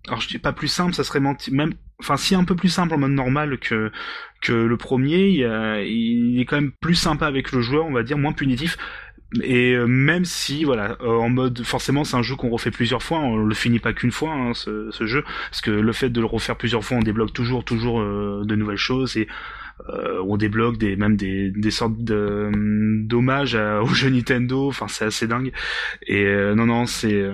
[0.08, 2.70] alors je dis pas plus simple, ça serait menti même enfin si un peu plus
[2.70, 3.92] simple en mode normal que
[4.42, 5.30] que le premier,
[5.88, 8.78] il, est quand même plus sympa avec le joueur, on va dire, moins punitif.
[9.42, 13.02] Et euh, même si, voilà, euh, en mode, forcément, c'est un jeu qu'on refait plusieurs
[13.02, 16.10] fois, on le finit pas qu'une fois, hein, ce, ce jeu, parce que le fait
[16.10, 19.28] de le refaire plusieurs fois, on débloque toujours, toujours euh, de nouvelles choses et
[20.26, 24.68] on débloque des même des, des sortes de hum, d'hommages à- au jeu Nintendo.
[24.68, 25.52] Enfin, c'est assez dingue.
[26.08, 27.34] Et euh, non, non, c'est euh,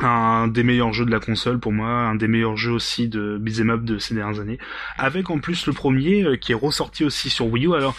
[0.00, 3.36] un des meilleurs jeux de la console pour moi, un des meilleurs jeux aussi de
[3.38, 4.58] beat'em de ces dernières années.
[4.96, 7.74] Avec en plus le premier euh, qui est ressorti aussi sur Wii U.
[7.74, 7.96] Alors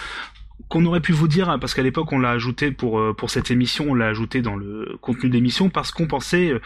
[0.70, 3.30] qu'on aurait pu vous dire, hein, parce qu'à l'époque on l'a ajouté pour euh, pour
[3.30, 6.60] cette émission, on l'a ajouté dans le contenu de l'émission parce qu'on pensait euh,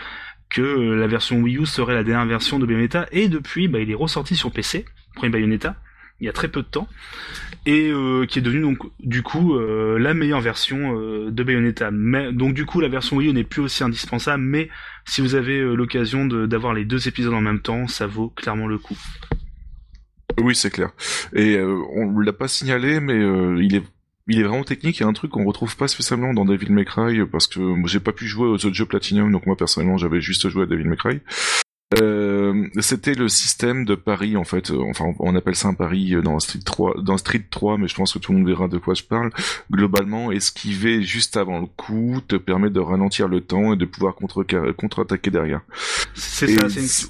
[0.49, 3.79] que euh, la version Wii U serait la dernière version de Bayonetta et depuis bah,
[3.79, 4.85] il est ressorti sur PC,
[5.15, 5.75] premier Bayonetta,
[6.23, 6.87] il y a très peu de temps
[7.65, 11.91] et euh, qui est devenu donc du coup euh, la meilleure version euh, de Bayonetta.
[12.31, 14.69] Donc du coup la version Wii n'est plus aussi indispensable, mais
[15.05, 18.77] si vous avez l'occasion d'avoir les deux épisodes en même temps, ça vaut clairement le
[18.77, 18.97] coup.
[20.41, 20.91] oui, c'est clair.
[21.33, 23.19] Et on l'a pas signalé, mais
[23.59, 26.71] il est vraiment technique, il y a un truc qu'on retrouve pas spécialement dans Devil
[26.71, 29.97] May Cry, parce que j'ai pas pu jouer aux autres jeux Platinum, donc moi personnellement
[29.97, 31.19] j'avais juste joué à Devil May Cry.
[32.01, 34.71] Euh, c'était le système de pari en fait.
[34.71, 38.13] Enfin, on appelle ça un pari dans Street 3, dans Street 3, mais je pense
[38.13, 39.31] que tout le monde verra de quoi je parle.
[39.71, 44.15] Globalement, esquiver juste avant le coup te permet de ralentir le temps et de pouvoir
[44.15, 45.61] contre-attaquer derrière.
[46.13, 46.67] C'est ça.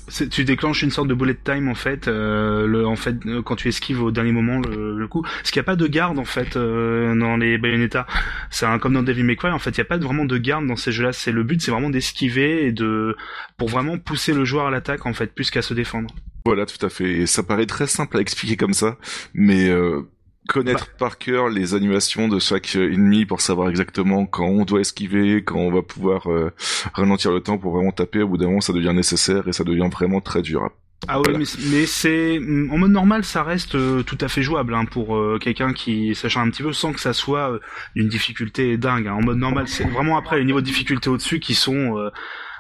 [0.07, 2.07] C'est tu déclenches une sorte de bullet time en fait.
[2.07, 3.15] Euh, le, en fait,
[3.45, 6.19] quand tu esquives au dernier moment le, coup, parce qu'il n'y a pas de garde
[6.19, 8.07] en fait euh, dans les Bayonetta.
[8.49, 9.51] C'est comme dans Devil May Cry.
[9.51, 11.13] En fait, il n'y a pas vraiment de garde dans ces jeux-là.
[11.13, 13.15] C'est le but, c'est vraiment d'esquiver et de
[13.57, 16.13] pour vraiment pousser le joueur à l'attaque en fait, plus qu'à se défendre.
[16.45, 17.11] Voilà, tout à fait.
[17.19, 18.97] Et ça paraît très simple à expliquer comme ça,
[19.33, 20.01] mais euh,
[20.49, 20.95] connaître bah.
[20.99, 25.59] par cœur les animations de chaque ennemi pour savoir exactement quand on doit esquiver, quand
[25.59, 26.51] on va pouvoir euh,
[26.93, 29.63] ralentir le temps pour vraiment taper, au bout d'un moment ça devient nécessaire et ça
[29.63, 30.69] devient vraiment très dur.
[31.09, 31.33] Ah oui,
[31.69, 35.73] mais, c'est en mode normal, ça reste euh, tout à fait jouable hein, pour quelqu'un
[35.73, 37.59] qui sachant un petit peu sans que ça soit
[37.95, 39.07] une difficulté dingue.
[39.07, 39.13] Hein.
[39.15, 42.09] En mode normal, c'est vraiment après les niveaux de difficulté au-dessus qui sont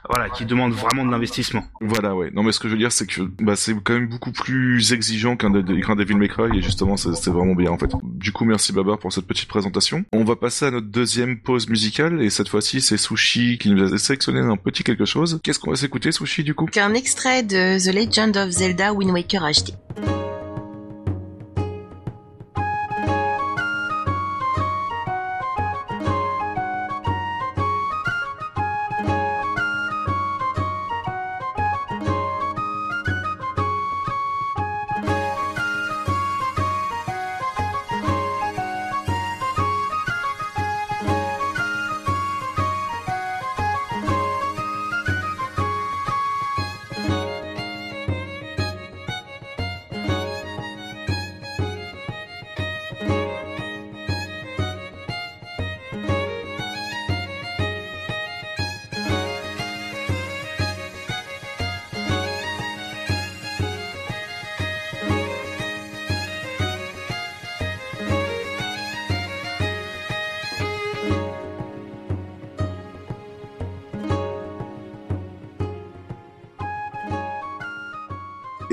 [0.09, 1.63] voilà, qui demande vraiment de l'investissement.
[1.81, 2.31] Voilà, ouais.
[2.33, 4.93] Non, mais ce que je veux dire, c'est que bah, c'est quand même beaucoup plus
[4.93, 7.91] exigeant qu'un qu'un Devil May Cry, et justement, c'est vraiment bien en fait.
[8.03, 10.03] Du coup, merci Babar pour cette petite présentation.
[10.11, 13.93] On va passer à notre deuxième pause musicale, et cette fois-ci, c'est Sushi qui nous
[13.93, 15.39] a sélectionné un petit quelque chose.
[15.43, 16.67] Qu'est-ce qu'on va s'écouter, Sushi, du coup?
[16.75, 20.32] Un extrait de The Legend of Zelda Wind Waker HD.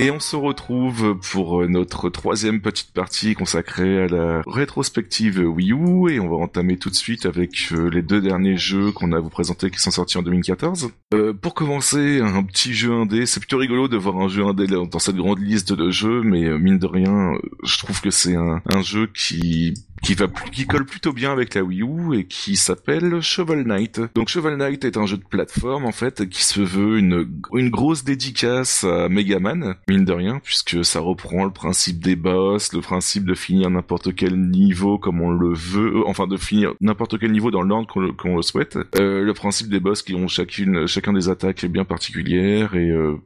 [0.01, 6.11] Et on se retrouve pour notre troisième petite partie consacrée à la rétrospective Wii U
[6.11, 9.20] et on va entamer tout de suite avec euh, les deux derniers jeux qu'on a
[9.20, 10.90] vous présentés qui sont sortis en 2014.
[11.12, 13.26] Euh, pour commencer, un petit jeu indé.
[13.26, 16.46] C'est plutôt rigolo de voir un jeu indé dans cette grande liste de jeux, mais
[16.46, 17.32] euh, mine de rien,
[17.62, 21.55] je trouve que c'est un, un jeu qui qui va qui colle plutôt bien avec
[21.55, 24.01] la Wii U et qui s'appelle Shovel Knight.
[24.14, 27.70] Donc Shovel Knight est un jeu de plateforme en fait qui se veut une une
[27.70, 32.72] grosse dédicace à Mega Man mine de rien puisque ça reprend le principe des boss,
[32.72, 36.74] le principe de finir n'importe quel niveau comme on le veut, euh, enfin de finir
[36.80, 37.86] n'importe quel niveau dans l'ordre
[38.16, 38.78] qu'on le, souhaite.
[38.96, 43.16] Euh, le principe des boss qui ont chacune chacun des attaques bien particulière et euh,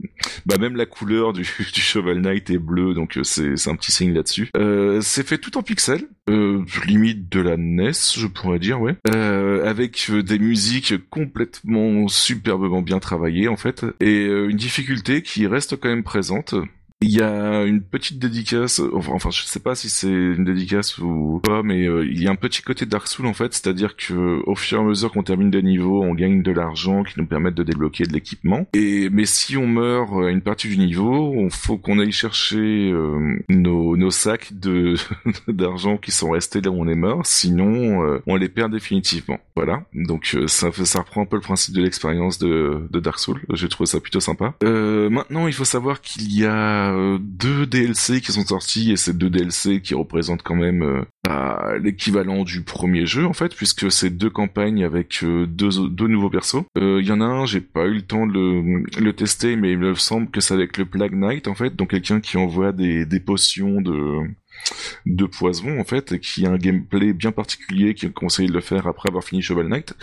[0.46, 1.42] bah même la couleur du,
[1.74, 4.50] du Shovel Knight est bleue donc euh, c'est c'est un petit signe là-dessus.
[4.56, 6.06] Euh, c'est fait tout en pixels.
[6.30, 12.08] Euh, limite de la NES, je pourrais dire, ouais, euh, avec euh, des musiques complètement
[12.08, 16.54] superbement bien travaillées en fait, et euh, une difficulté qui reste quand même présente.
[17.04, 21.38] Il y a une petite dédicace, enfin je sais pas si c'est une dédicace ou
[21.44, 24.40] pas, mais euh, il y a un petit côté Dark Souls en fait, c'est-à-dire que
[24.46, 27.26] au fur et à mesure qu'on termine des niveaux, on gagne de l'argent qui nous
[27.26, 28.66] permettent de débloquer de l'équipement.
[28.72, 32.90] Et mais si on meurt à une partie du niveau, on faut qu'on aille chercher
[32.90, 34.54] euh, nos, sacs
[35.48, 39.40] d'argent qui sont restés là où on est mort, sinon euh, on les perd définitivement.
[39.56, 43.42] Voilà, donc ça ça reprend un peu le principe de l'expérience de, de Dark Souls.
[43.52, 44.54] J'ai trouvé ça plutôt sympa.
[44.62, 49.12] maintenant, il faut savoir qu'il y a euh, deux DLC qui sont sortis et ces
[49.12, 53.90] deux DLC qui représentent quand même euh, bah, l'équivalent du premier jeu en fait puisque
[53.90, 56.64] c'est deux campagnes avec euh, deux, deux nouveaux persos.
[56.76, 59.72] Il y en a un, j'ai pas eu le temps de le, le, tester mais
[59.72, 62.72] il me semble que c'est avec le Plague Knight en fait donc quelqu'un qui envoie
[62.72, 64.22] des, des potions de
[65.06, 68.86] de poison en fait, qui a un gameplay bien particulier qui conseille de le faire
[68.86, 69.94] après avoir fini Shovel Knight.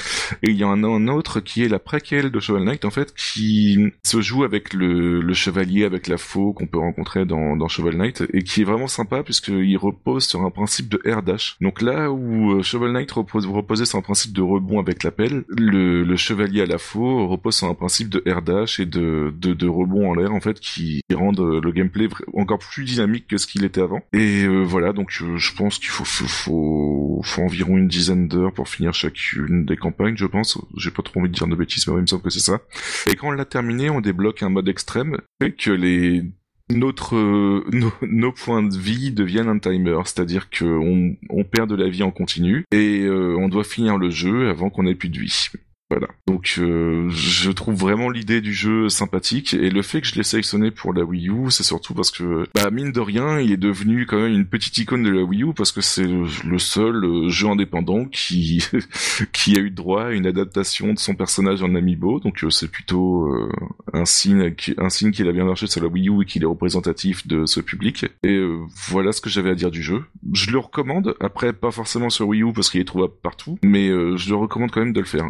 [0.43, 2.91] Et il y en a un autre qui est la préquelle de Shovel Knight en
[2.91, 7.67] fait, qui se joue avec le, chevalier, avec la faux qu'on peut rencontrer dans, dans
[7.67, 11.55] Shovel Knight, et qui est vraiment sympa puisqu'il repose sur un principe de air dash.
[11.61, 15.43] Donc là où euh, Shovel Knight repose, sur un principe de rebond avec la pelle,
[15.49, 19.67] le, chevalier à la faux repose sur un principe de air dash et de, de,
[19.67, 23.63] rebond en l'air en fait qui rendent le gameplay encore plus dynamique que ce qu'il
[23.63, 24.01] était avant.
[24.13, 28.53] Et euh, voilà, donc euh, je pense qu'il faut, faut, faut, environ une dizaine d'heures
[28.53, 30.57] pour finir chacune des campagnes, je pense.
[30.77, 32.59] J'ai pas trop envie de dire de bêtises, mais il me semble que c'est ça.
[33.07, 36.23] Et quand on l'a terminé, on débloque un mode extrême, et que les
[36.69, 37.65] notre euh,
[38.01, 42.11] nos, points de vie deviennent un timer, c'est-à-dire qu'on on perd de la vie en
[42.11, 45.49] continu et on doit finir le jeu avant qu'on ait plus de vie.
[45.91, 46.07] Voilà.
[46.25, 50.23] Donc euh, je trouve vraiment l'idée du jeu sympathique et le fait que je l'ai
[50.23, 53.57] sélectionné pour la Wii U, c'est surtout parce que bah mine de rien, il est
[53.57, 57.03] devenu quand même une petite icône de la Wii U parce que c'est le seul
[57.03, 58.65] euh, jeu indépendant qui
[59.33, 62.21] qui a eu droit à une adaptation de son personnage en amiibo.
[62.21, 63.29] Donc euh, c'est plutôt
[63.91, 66.47] un signe un signe qu'il a bien marché sur la Wii U et qu'il est
[66.47, 68.05] représentatif de ce public.
[68.23, 68.41] Et
[68.87, 70.03] voilà ce que j'avais à dire du jeu.
[70.31, 71.15] Je le recommande.
[71.19, 74.71] Après pas forcément sur Wii U parce qu'il est trouvable partout, mais je le recommande
[74.71, 75.29] quand même de le faire.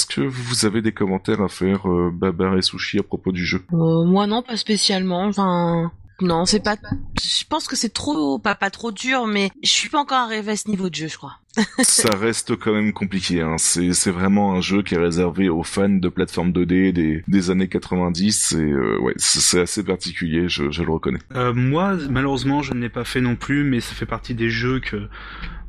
[0.00, 3.44] Est-ce que vous avez des commentaires à faire, euh, Babar et Sushi, à propos du
[3.44, 3.62] jeu?
[3.74, 5.26] Euh, Moi non, pas spécialement.
[5.26, 5.92] Enfin,
[6.22, 6.76] non, c'est pas.
[7.22, 10.52] Je pense que c'est trop, pas pas trop dur, mais je suis pas encore arrivé
[10.52, 11.36] à ce niveau de jeu, je crois.
[11.82, 13.42] ça reste quand même compliqué.
[13.42, 13.56] Hein.
[13.58, 17.50] C'est c'est vraiment un jeu qui est réservé aux fans de plateformes 2D des des
[17.50, 18.52] années 90.
[18.52, 21.20] Et euh, ouais, c'est assez particulier, je, je le reconnais.
[21.34, 24.48] Euh, moi, malheureusement, je ne l'ai pas fait non plus, mais ça fait partie des
[24.48, 25.08] jeux que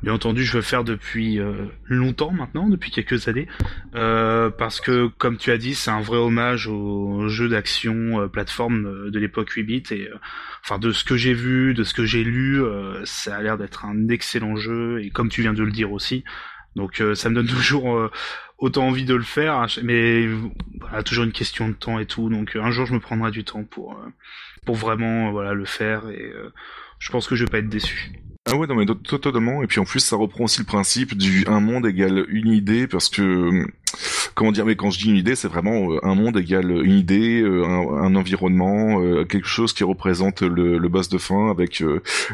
[0.04, 3.48] bien entendu je veux faire depuis euh, longtemps maintenant, depuis quelques années,
[3.96, 8.28] euh, parce que comme tu as dit, c'est un vrai hommage aux jeux d'action euh,
[8.28, 9.84] plateforme de l'époque 8 bits.
[9.92, 10.10] Et
[10.64, 12.62] enfin de ce que j'ai vu, de ce que j'ai lu,
[13.04, 15.04] ça a l'air d'être un excellent jeu.
[15.04, 16.24] Et comme tu viens de le dire aussi,
[16.76, 18.10] donc ça me donne toujours
[18.58, 20.28] autant envie de le faire, hein, mais
[20.80, 22.30] voilà, toujours une question de temps et tout.
[22.30, 24.00] Donc un jour je me prendrai du temps pour
[24.66, 26.10] pour vraiment voilà le faire.
[26.10, 26.34] Et
[27.00, 28.12] je pense que je vais pas être déçu.
[28.50, 29.62] Ah ouais, non mais totalement.
[29.62, 32.88] Et puis en plus, ça reprend aussi le principe du un monde égale une idée,
[32.88, 33.68] parce que
[34.36, 36.98] comment dire, mais quand je dis une idée, c'est vraiment euh, un monde égale une
[36.98, 41.84] idée, euh, un, environnement, euh, quelque chose qui représente le, le boss de fin avec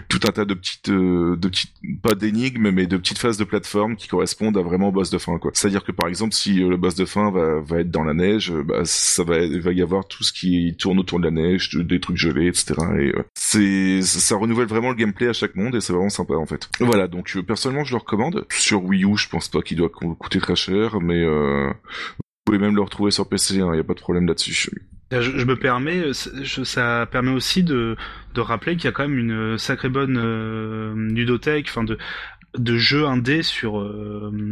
[0.10, 3.96] tout un tas de petites, de petites, pas d'énigmes, mais de petites phases de plateforme
[3.96, 5.52] qui correspondent à vraiment au boss de fin, quoi.
[5.54, 8.52] C'est-à-dire que par exemple, si le boss de fin va, va être dans la neige,
[8.52, 12.00] bah, ça va, va y avoir tout ce qui tourne autour de la neige, des
[12.00, 12.76] trucs gelés, etc.
[13.00, 16.46] Et c'est, ça renouvelle vraiment le gameplay à chaque monde et c'est vraiment sympa en
[16.46, 16.70] fait.
[16.80, 18.46] Voilà, donc personnellement, je le recommande.
[18.50, 22.60] Sur Wii U, je pense pas qu'il doit coûter très cher, mais euh, vous pouvez
[22.60, 24.70] même le retrouver sur PC, il hein, n'y a pas de problème là-dessus.
[25.12, 27.96] Je, me permets, euh, ça permet aussi de,
[28.36, 33.90] rappeler qu'il y a quand même une sacrée bonne euh, enfin de, jeux indés sur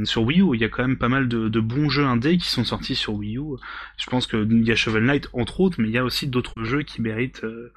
[0.06, 0.56] sur Wii U.
[0.56, 3.16] Il y a quand même pas mal de, bons jeux indés qui sont sortis sur
[3.16, 3.58] Wii U.
[3.98, 6.64] Je pense qu'il y a Shovel Knight entre autres, mais il y a aussi d'autres
[6.64, 7.74] jeux qui méritent euh,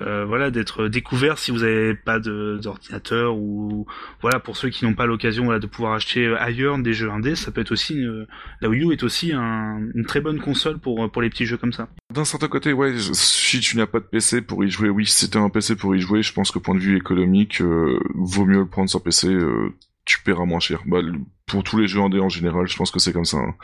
[0.00, 3.86] voilà d'être découvert si vous n'avez pas d'ordinateur ou
[4.20, 7.36] voilà pour ceux qui n'ont pas l'occasion voilà, de pouvoir acheter ailleurs des jeux indés
[7.36, 8.02] ça peut être aussi
[8.60, 11.72] la Wii U est aussi une très bonne console pour pour les petits jeux comme
[11.72, 15.06] ça d'un certain côté ouais si tu n'as pas de PC pour y jouer oui
[15.06, 17.98] si c'était un PC pour y jouer je pense que point de vue économique euh,
[18.14, 19.74] vaut mieux le prendre sur PC euh,
[20.04, 20.82] tu paieras moins cher.
[20.86, 21.00] Bah,
[21.46, 23.38] pour tous les jeux indés en général, je pense que c'est comme ça.
[23.38, 23.54] Hein.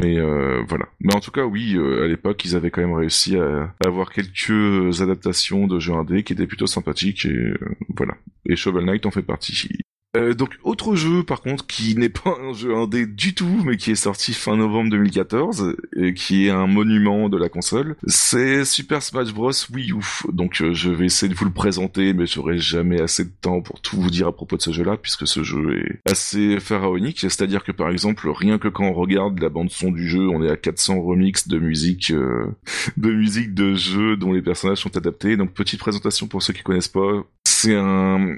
[0.00, 0.86] Mais euh, voilà.
[1.00, 4.12] Mais en tout cas, oui, euh, à l'époque, ils avaient quand même réussi à, avoir
[4.12, 7.58] quelques adaptations de jeux indés qui étaient plutôt sympathiques et euh,
[7.96, 8.14] voilà.
[8.46, 9.68] Et Shovel Knight en fait partie.
[10.16, 13.76] Euh, donc autre jeu par contre qui n'est pas un jeu indé du tout mais
[13.76, 18.64] qui est sorti fin novembre 2014 et qui est un monument de la console, c'est
[18.64, 20.04] Super Smash Bros Wii U.
[20.32, 23.60] Donc euh, je vais essayer de vous le présenter mais j'aurai jamais assez de temps
[23.60, 27.20] pour tout vous dire à propos de ce jeu-là puisque ce jeu est assez pharaonique,
[27.20, 30.42] c'est-à-dire que par exemple rien que quand on regarde la bande son du jeu, on
[30.42, 32.46] est à 400 remix de musique euh,
[32.96, 35.36] de musique de jeu dont les personnages sont adaptés.
[35.36, 38.36] Donc petite présentation pour ceux qui connaissent pas, c'est un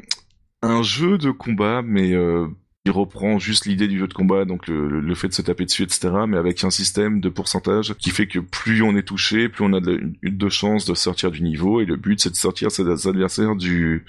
[0.63, 2.49] un jeu de combat, mais euh,
[2.85, 5.83] il reprend juste l'idée du jeu de combat, donc le, fait de se taper dessus,
[5.83, 9.65] etc., mais avec un système de pourcentage qui fait que plus on est touché, plus
[9.65, 12.71] on a de, de chances de sortir du niveau, et le but c'est de sortir
[12.71, 14.05] ses adversaires du,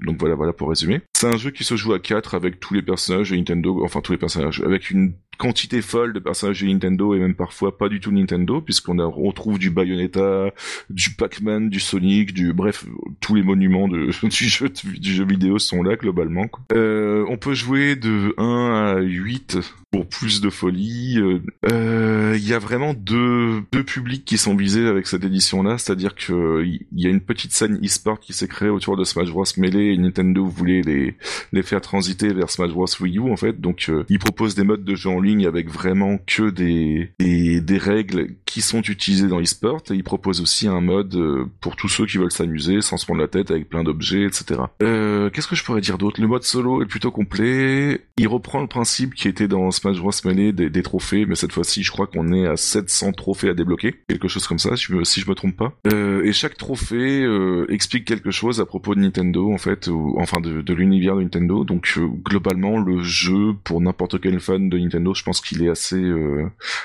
[0.00, 1.00] donc voilà, voilà pour résumer.
[1.14, 4.00] C'est un jeu qui se joue à 4 avec tous les personnages de Nintendo, enfin
[4.00, 7.88] tous les personnages, avec une quantité folle de personnages de Nintendo et même parfois pas
[7.88, 10.50] du tout Nintendo, puisqu'on retrouve du Bayonetta,
[10.90, 12.84] du Pac-Man, du Sonic, du bref,
[13.20, 16.46] tous les monuments du, jeu, du jeu vidéo sont là globalement.
[16.72, 19.58] Euh, on peut jouer de 1 à 8
[19.94, 21.18] pour plus de folie.
[21.18, 21.40] Euh,
[21.70, 26.16] euh, il y a vraiment deux, deux publics qui sont visés avec cette édition-là, c'est-à-dire
[26.16, 29.44] que il y a une petite scène e-sport qui s'est créée autour de Smash Bros
[29.56, 31.14] Melee et Nintendo voulait les,
[31.52, 33.60] les faire transiter vers Smash Bros Wii U en fait.
[33.60, 37.60] Donc euh, ils proposent des modes de jeu en ligne avec vraiment que des, des,
[37.60, 41.16] des règles qui sont utilisées dans e-sport et ils proposent aussi un mode
[41.60, 44.62] pour tous ceux qui veulent s'amuser sans se prendre la tête avec plein d'objets, etc.
[44.80, 46.20] Qu'est-ce que je pourrais dire d'autre?
[46.20, 48.00] Le mode solo est plutôt complet.
[48.16, 51.82] Il reprend le principe qui était dans Bros Melee des, des trophées, mais cette fois-ci,
[51.82, 54.94] je crois qu'on est à 700 trophées à débloquer, quelque chose comme ça, si je
[54.94, 55.72] me, me trompe pas.
[55.86, 60.16] Euh, et chaque trophée euh, explique quelque chose à propos de Nintendo, en fait, ou
[60.18, 61.64] enfin de, l'univers de Nintendo.
[61.64, 65.68] Donc euh, globalement, le jeu pour n'importe quel fan de Nintendo, je pense qu'il est
[65.68, 66.02] assez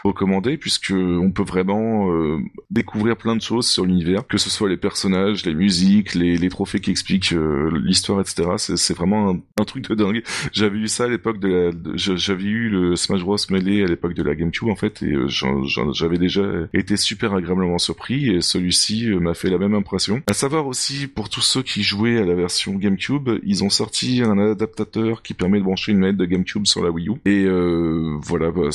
[0.03, 2.09] recommandé puisque on peut vraiment
[2.69, 6.49] découvrir plein de choses sur l'univers, que ce soit les personnages, les musiques, les, les
[6.49, 7.33] trophées qui expliquent
[7.83, 8.49] l'histoire, etc.
[8.57, 10.23] C'est vraiment un, un, truc de dingue.
[10.51, 13.87] J'avais eu ça à l'époque de, la, j'avais eu le euh, Smash Bros Melee à
[13.87, 19.07] l'époque de la GameCube en fait et j'avais déjà été super agréablement surpris et celui-ci
[19.19, 20.21] m'a fait la même impression.
[20.27, 24.21] À savoir aussi pour tous ceux qui jouaient à la version GameCube, ils ont sorti
[24.23, 27.47] un adaptateur qui permet de brancher une manette de GameCube sur la Wii U et
[28.21, 28.69] voilà bah,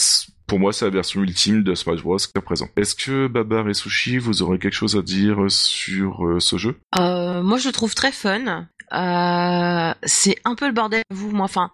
[0.46, 2.18] pour moi, c'est la version ultime de Smash Bros.
[2.18, 2.68] qu'à présent.
[2.76, 6.76] Est-ce que Babar et Sushi, vous aurez quelque chose à dire sur euh, ce jeu?
[6.98, 8.66] Euh, Moi, je le trouve très fun.
[8.92, 11.30] Euh, c'est un peu le bordel, vous.
[11.30, 11.70] Moi, enfin,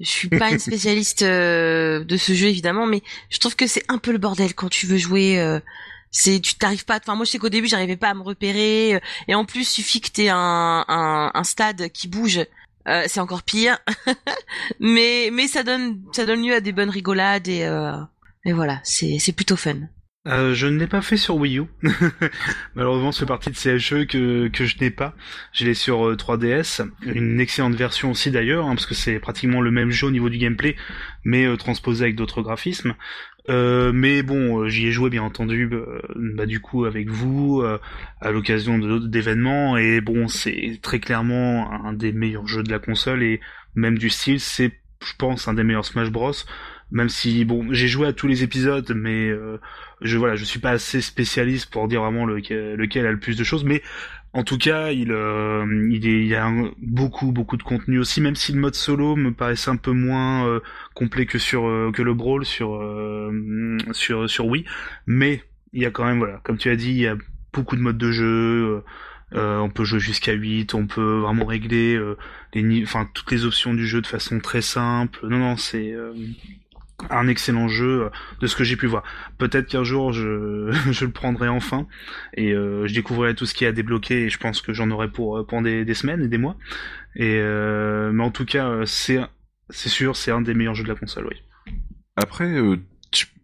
[0.00, 3.84] je suis pas une spécialiste euh, de ce jeu évidemment, mais je trouve que c'est
[3.88, 5.40] un peu le bordel quand tu veux jouer.
[5.40, 5.60] Euh,
[6.10, 6.98] c'est tu t'arrives pas.
[6.98, 10.00] Enfin, moi, je sais qu'au début, j'arrivais pas à me repérer, et en plus, suffit
[10.00, 12.46] que t'aies un, un, un stade qui bouge
[12.88, 13.78] euh, c'est encore pire.
[14.80, 17.98] mais mais ça donne ça donne lieu à des bonnes rigolades et euh,
[18.44, 19.76] et voilà, c'est c'est plutôt fun.
[20.28, 21.64] Euh, je ne l'ai pas fait sur Wii U.
[22.74, 25.14] Malheureusement, c'est partie de jeux que, que je n'ai pas.
[25.52, 26.88] Je l'ai sur 3DS.
[27.02, 30.28] Une excellente version aussi d'ailleurs, hein, parce que c'est pratiquement le même jeu au niveau
[30.28, 30.76] du gameplay,
[31.24, 32.94] mais transposé avec d'autres graphismes.
[33.48, 37.62] Euh, mais bon, euh, j'y ai joué bien entendu, euh, bah, du coup avec vous
[38.20, 43.22] à l'occasion d'événements et bon, c'est très clairement un des meilleurs jeux de la console
[43.22, 43.40] et
[43.74, 44.72] même du style, c'est
[45.04, 46.32] je pense un des meilleurs Smash Bros.
[46.90, 49.30] Même si bon, j'ai joué à tous les épisodes, mais
[50.00, 53.36] je voilà, je suis pas assez spécialiste pour dire vraiment lequel, lequel a le plus
[53.36, 53.82] de choses, mais
[54.34, 58.52] en tout cas, il, euh, il, y a beaucoup beaucoup de contenu aussi, même si
[58.52, 60.60] le mode solo me paraissait un peu moins euh,
[60.94, 62.80] complet que sur euh, que le brawl sur
[63.92, 64.64] sur sur Wii,
[65.06, 65.42] mais
[65.72, 67.16] il y a quand même voilà, comme tu as dit, il y a
[67.52, 68.82] beaucoup de modes de jeu.
[69.32, 71.98] on peut jouer jusqu'à 8, on peut vraiment régler
[72.54, 75.26] les, enfin toutes les options du jeu de façon très simple.
[75.26, 75.94] Non non, c'est
[77.10, 79.02] un excellent jeu euh, de ce que j'ai pu voir.
[79.38, 81.86] Peut-être qu'un jour je, le prendrai enfin
[82.34, 85.08] et euh, je découvrirai tout ce qui a débloqué et je pense que j'en aurai
[85.08, 86.56] pour euh, pendant des, semaines et des mois.
[87.16, 89.18] Et mais en tout cas c'est
[89.70, 91.26] c'est sûr c'est un des meilleurs jeux de la console.
[91.28, 91.72] Oui.
[92.16, 92.60] Après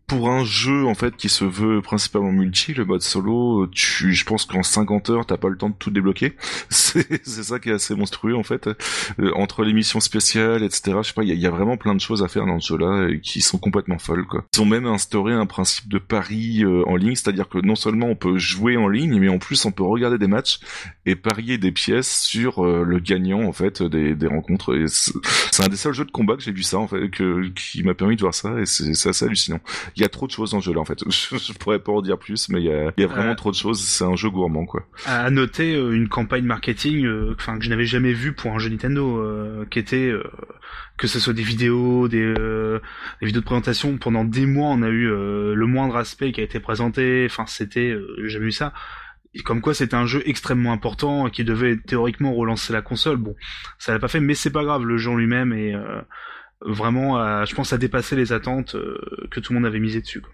[0.07, 4.25] pour un jeu en fait qui se veut principalement multi, le mode solo, tu, je
[4.25, 6.35] pense qu'en 50 heures t'as pas le temps de tout débloquer.
[6.69, 8.69] C'est, ça qui est assez monstrueux en fait.
[9.19, 10.99] Euh, entre les missions spéciales, etc.
[11.03, 13.09] Je sais pas, il y a, vraiment plein de choses à faire dans ce jeu-là
[13.11, 14.45] et qui sont complètement folles quoi.
[14.55, 18.07] Ils ont même instauré un principe de pari euh, en ligne, c'est-à-dire que non seulement
[18.07, 20.61] on peut jouer en ligne, mais en plus on peut regarder des matchs
[21.07, 24.77] et parier des pièces sur euh, le gagnant en fait des, des rencontres.
[24.89, 27.83] C'est, un des seuls jeux de combat que j'ai vu ça en fait, que, qui
[27.83, 29.61] m'a permis de voir ça et c'est assez hallucinant
[29.97, 30.99] il y a trop de choses dans ce jeu là en fait.
[31.09, 33.51] Je, pourrais pas en dire plus, mais il y a, y a vraiment euh, trop
[33.51, 33.81] de choses.
[33.81, 34.87] C'est un jeu gourmand quoi.
[35.07, 38.59] À noter euh, une campagne marketing, euh, enfin que je n'avais jamais vu pour un
[38.59, 40.13] jeu Nintendo, qui était
[40.97, 43.97] que ce soit des vidéos, des, des, vidéos de présentation.
[43.99, 47.27] Pendant des mois, on a eu le moindre aspect qui a été présenté.
[47.29, 48.73] Enfin, c'était, j'ai vu ça.
[49.45, 53.17] comme quoi c'était un jeu extrêmement important qui devait théoriquement relancer la console.
[53.17, 53.35] Bon,
[53.79, 54.85] ça l'a pas fait, mais c'est pas grave.
[54.85, 55.75] Le jeu en lui-même est
[56.65, 58.99] vraiment, je pense, à dépasser les attentes euh,
[59.31, 60.21] que tout le monde avait misé dessus.
[60.21, 60.33] Quoi.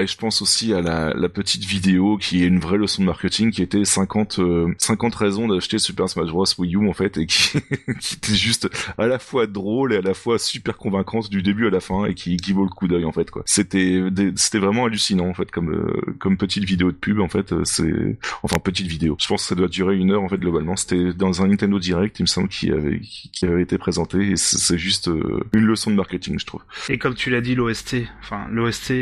[0.00, 3.06] Et je pense aussi à la, la, petite vidéo qui est une vraie leçon de
[3.06, 4.40] marketing qui était 50
[4.76, 7.60] 50 euh, raisons d'acheter Super Smash Bros Wii U en fait et qui,
[8.00, 8.68] qui était juste
[8.98, 12.06] à la fois drôle et à la fois super convaincante du début à la fin
[12.06, 13.42] et qui, qui vaut le coup d'œil en fait quoi.
[13.46, 14.02] C'était
[14.34, 17.62] c'était vraiment hallucinant en fait comme euh, comme petite vidéo de pub en fait euh,
[17.64, 19.16] c'est enfin petite vidéo.
[19.20, 20.74] Je pense que ça doit durer une heure en fait globalement.
[20.74, 24.36] C'était dans un Nintendo Direct il me semble qui avait qui avait été présenté et
[24.36, 25.08] c'est juste
[25.52, 26.62] une leçon de marketing je trouve.
[26.88, 28.92] Et comme tu l'as dit l'OST enfin l'OST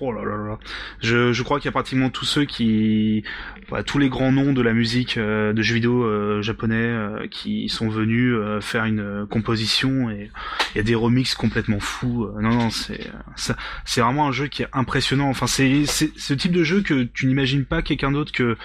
[0.00, 0.58] oh là là
[1.00, 3.24] Je, je crois qu'il y a pratiquement tous ceux qui,
[3.86, 7.68] tous les grands noms de la musique euh, de jeux vidéo euh, japonais euh, qui
[7.68, 10.30] sont venus faire une composition et
[10.74, 12.28] il y a des remixes complètement fous.
[12.40, 13.10] non non, c'est
[13.84, 15.28] c'est vraiment un jeu qui est impressionnant.
[15.28, 18.56] Enfin c'est c'est ce type de jeu que tu n'imagines pas quelqu'un d'autre que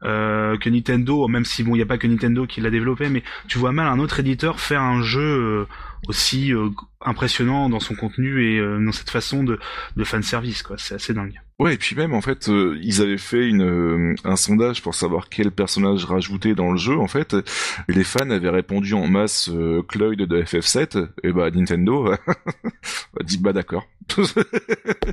[0.00, 3.24] que Nintendo, même si bon, il n'y a pas que Nintendo qui l'a développé, mais
[3.48, 5.66] tu vois mal un autre éditeur faire un jeu
[6.06, 6.68] aussi euh,
[7.00, 9.58] impressionnant dans son contenu et euh, dans cette façon de,
[9.96, 10.76] de fan service quoi.
[10.78, 11.40] C'est assez dingue.
[11.58, 15.28] Ouais et puis même en fait euh, ils avaient fait une un sondage pour savoir
[15.28, 17.36] quel personnage rajouter dans le jeu en fait.
[17.88, 19.50] Les fans avaient répondu en masse
[19.88, 22.18] Cloyd de FF7 et bah Nintendo a
[23.24, 23.88] dit bah d'accord.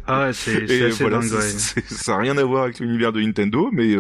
[0.08, 3.96] Ah ouais c'est assez dingue ça a rien à voir avec l'univers de Nintendo mais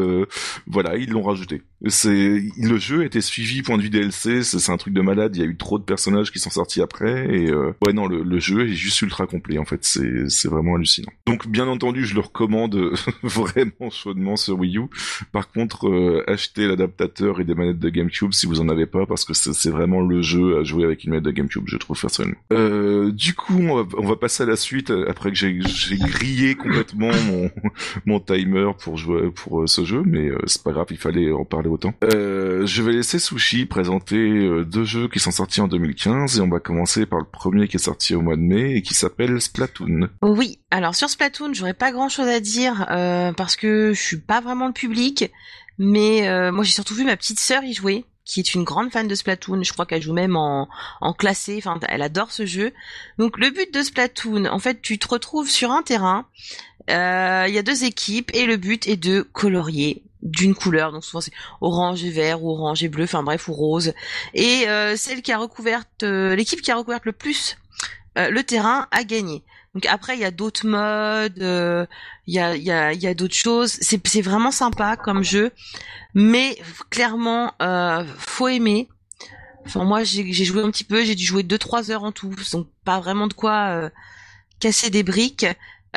[0.67, 1.63] voilà ils l'ont rajouté.
[1.87, 5.41] C'est le jeu était suivi point de vue DLC c'est un truc de malade il
[5.41, 8.23] y a eu trop de personnages qui sont sortis après et euh, ouais non le,
[8.23, 9.83] le, jeu est juste ultra complet en fait.
[9.83, 11.11] C'est c'est vraiment hallucinant.
[11.25, 14.83] Donc bien entendu je le recommande vraiment chaudement sur Wii U.
[15.31, 19.05] Par contre euh, achetez l'adaptateur et des manettes de GameCube si vous en avez pas
[19.05, 21.99] parce que c'est vraiment le jeu à jouer avec une manette de GameCube je trouve
[21.99, 22.37] personnellement.
[22.53, 25.57] Euh, du coup on va, on va, passer à la suite après que j'ai
[25.97, 27.51] grillé complètement mon
[28.05, 31.69] mon timer pour jouer pour ce jeu mais c'est pas grave il fallait en parler
[31.69, 31.93] autant.
[32.03, 36.41] Euh, je vais laisser Sushi présenter euh, deux jeux qui sont sortis en 2015 et
[36.41, 38.93] on va commencer par le premier qui est sorti au mois de mai et qui
[38.93, 40.09] s'appelle Splatoon.
[40.21, 44.19] Oui, alors sur Splatoon, j'aurais pas grand chose à dire euh, parce que je suis
[44.19, 45.31] pas vraiment le public,
[45.77, 48.91] mais euh, moi j'ai surtout vu ma petite sœur y jouer qui est une grande
[48.91, 49.63] fan de Splatoon.
[49.63, 50.67] Je crois qu'elle joue même en,
[51.17, 51.55] classé.
[51.57, 52.73] Enfin, elle adore ce jeu.
[53.19, 56.25] Donc, le but de Splatoon, en fait, tu te retrouves sur un terrain.
[56.89, 60.91] euh, Il y a deux équipes et le but est de colorier d'une couleur.
[60.91, 63.03] Donc, souvent, c'est orange et vert, ou orange et bleu.
[63.03, 63.93] Enfin, bref, ou rose.
[64.33, 67.57] Et euh, celle qui a recouverte, euh, l'équipe qui a recouvert le plus
[68.17, 69.43] euh, le terrain a gagné.
[69.73, 71.85] Donc après, il y a d'autres modes, euh,
[72.27, 73.77] il y a, y y a d'autres choses.
[73.81, 75.51] C'est, vraiment sympa comme jeu,
[76.13, 76.57] mais
[76.89, 77.53] clairement,
[78.17, 78.87] faut aimer.
[79.65, 82.67] Enfin, moi, j'ai, joué un petit peu, j'ai dû jouer 2-3 heures en tout, donc
[82.85, 83.91] pas vraiment de quoi
[84.61, 85.45] casser des briques.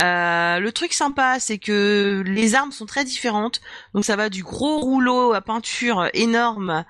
[0.03, 3.61] Euh, le truc sympa, c'est que les armes sont très différentes.
[3.95, 6.85] Donc ça va du gros rouleau à peinture énorme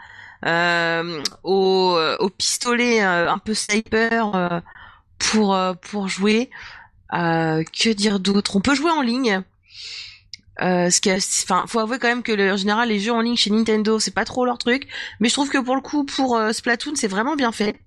[0.45, 4.61] euh, au, au pistolet euh, un peu sniper euh,
[5.19, 6.51] pour euh, pour jouer.
[7.15, 8.57] Euh, que dire d'autre?
[8.57, 9.43] On peut jouer en ligne.
[10.61, 13.37] Euh, ce qui enfin, faut avouer quand même que en général les jeux en ligne
[13.37, 14.89] chez Nintendo c'est pas trop leur truc,
[15.21, 17.81] mais je trouve que pour le coup pour euh, Splatoon c'est vraiment bien fait.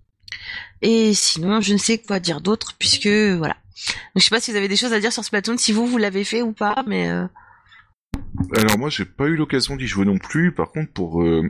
[0.81, 3.57] Et sinon je ne sais quoi dire d'autre puisque voilà.
[3.87, 5.85] Donc, je sais pas si vous avez des choses à dire sur Splatoon, si vous
[5.87, 7.25] vous l'avez fait ou pas, mais euh,
[8.57, 10.51] Alors moi j'ai pas eu l'occasion d'y jouer non plus.
[10.51, 11.49] Par contre pour euh,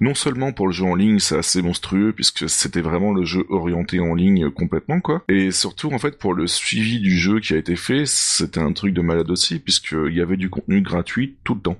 [0.00, 3.44] non seulement pour le jeu en ligne c'est assez monstrueux puisque c'était vraiment le jeu
[3.50, 5.24] orienté en ligne euh, complètement quoi.
[5.28, 8.72] Et surtout en fait pour le suivi du jeu qui a été fait c'était un
[8.72, 11.78] truc de malade aussi puisqu'il y avait du contenu gratuit tout le temps.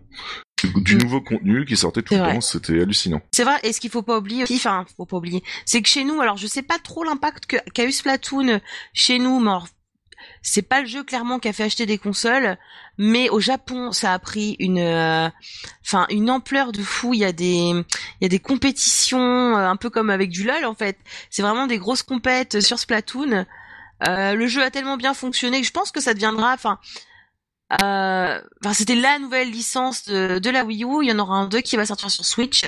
[0.83, 1.03] Du, Mm.
[1.05, 2.35] nouveau contenu qui sortait tout le vrai.
[2.35, 3.23] temps, c'était hallucinant.
[3.33, 5.89] C'est vrai, et ce qu'il faut pas oublier, aussi, enfin, faut pas oublier, c'est que
[5.89, 8.61] chez nous, alors je sais pas trop l'impact qu'a eu Splatoon
[8.93, 9.69] chez nous, mais alors,
[10.43, 12.57] c'est pas le jeu clairement qui a fait acheter des consoles,
[12.99, 15.29] mais au Japon, ça a pris une, euh,
[15.85, 17.13] enfin, une ampleur de fou.
[17.15, 20.45] Il y a des, il y a des compétitions, euh, un peu comme avec du
[20.45, 20.99] LoL en fait.
[21.29, 23.45] C'est vraiment des grosses compètes sur Splatoon.
[24.09, 26.79] Euh, le jeu a tellement bien fonctionné que je pense que ça deviendra, enfin.
[28.73, 31.03] C'était la nouvelle licence de, la Wii U.
[31.03, 32.63] Il y en aura un deux qui va sortir sur Switch.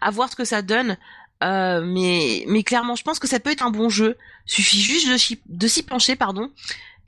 [0.00, 0.96] À voir ce que ça donne.
[1.42, 4.16] Mais, mais clairement, je pense que ça peut être un bon jeu.
[4.46, 6.50] Suffit juste de, de s'y pencher, pardon,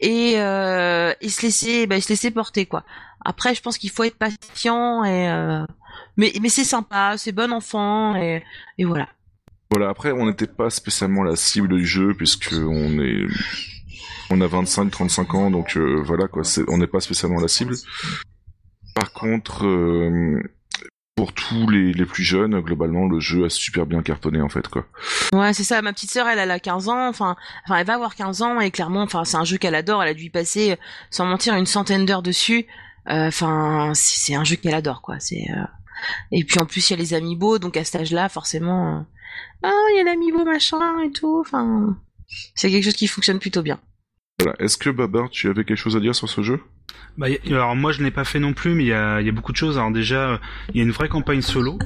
[0.01, 2.85] et, euh, et se laisser, bah, se laisser porter quoi.
[3.25, 5.65] Après, je pense qu'il faut être patient et, euh,
[6.17, 8.43] mais, mais c'est sympa, c'est bon enfant et,
[8.79, 9.09] et voilà.
[9.71, 13.27] Voilà, après on n'était pas spécialement la cible du jeu puisque on est
[14.31, 17.75] on a 25-35 ans donc euh, voilà quoi, c'est- on n'est pas spécialement la cible.
[18.95, 20.41] Par contre euh,
[21.19, 24.69] pour tous les, les plus jeunes, globalement le jeu a super bien cartonné en fait
[24.69, 24.87] quoi.
[25.33, 25.83] Ouais, c'est ça.
[25.83, 27.09] Ma petite sœur, elle, elle a 15 ans.
[27.09, 30.01] Enfin, enfin, elle va avoir 15 ans et clairement, enfin, c'est un jeu qu'elle adore.
[30.01, 30.77] Elle a dû y passer, euh,
[31.11, 32.66] sans mentir, une centaine d'heures dessus.
[33.11, 35.19] Euh, Enfin, c'est c'est un jeu qu'elle adore, quoi.
[35.19, 35.64] C'est euh,
[36.31, 39.01] et puis en plus, il y a les amiibo, donc à cet âge-là, forcément, euh,
[39.64, 41.43] ah, il y a l'amiibo machin et tout.
[41.45, 41.97] Enfin,
[42.55, 43.81] c'est quelque chose qui fonctionne plutôt bien.
[44.39, 44.55] Voilà.
[44.61, 46.61] Est-ce que Babar, tu avais quelque chose à dire sur ce jeu?
[47.16, 49.57] Bah, alors moi je n'ai pas fait non plus, mais il y a, beaucoup de
[49.57, 49.78] choses.
[49.78, 50.39] Alors déjà, euh,
[50.72, 51.78] il y a une vraie campagne solo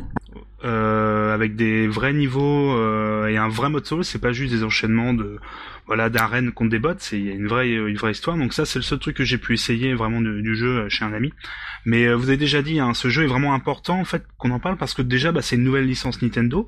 [0.64, 4.02] euh, avec des vrais niveaux euh, et un vrai mode solo.
[4.02, 5.38] C'est pas juste des enchaînements de
[5.86, 6.94] voilà d'arènes contre des bots.
[6.98, 8.36] C'est il y a une vraie une vraie histoire.
[8.36, 11.04] Donc ça c'est le seul truc que j'ai pu essayer vraiment du, jeu euh, chez
[11.04, 11.32] un ami.
[11.84, 14.50] Mais euh, vous avez déjà dit, hein, ce jeu est vraiment important en fait qu'on
[14.50, 16.66] en parle parce que déjà bah, c'est une nouvelle licence Nintendo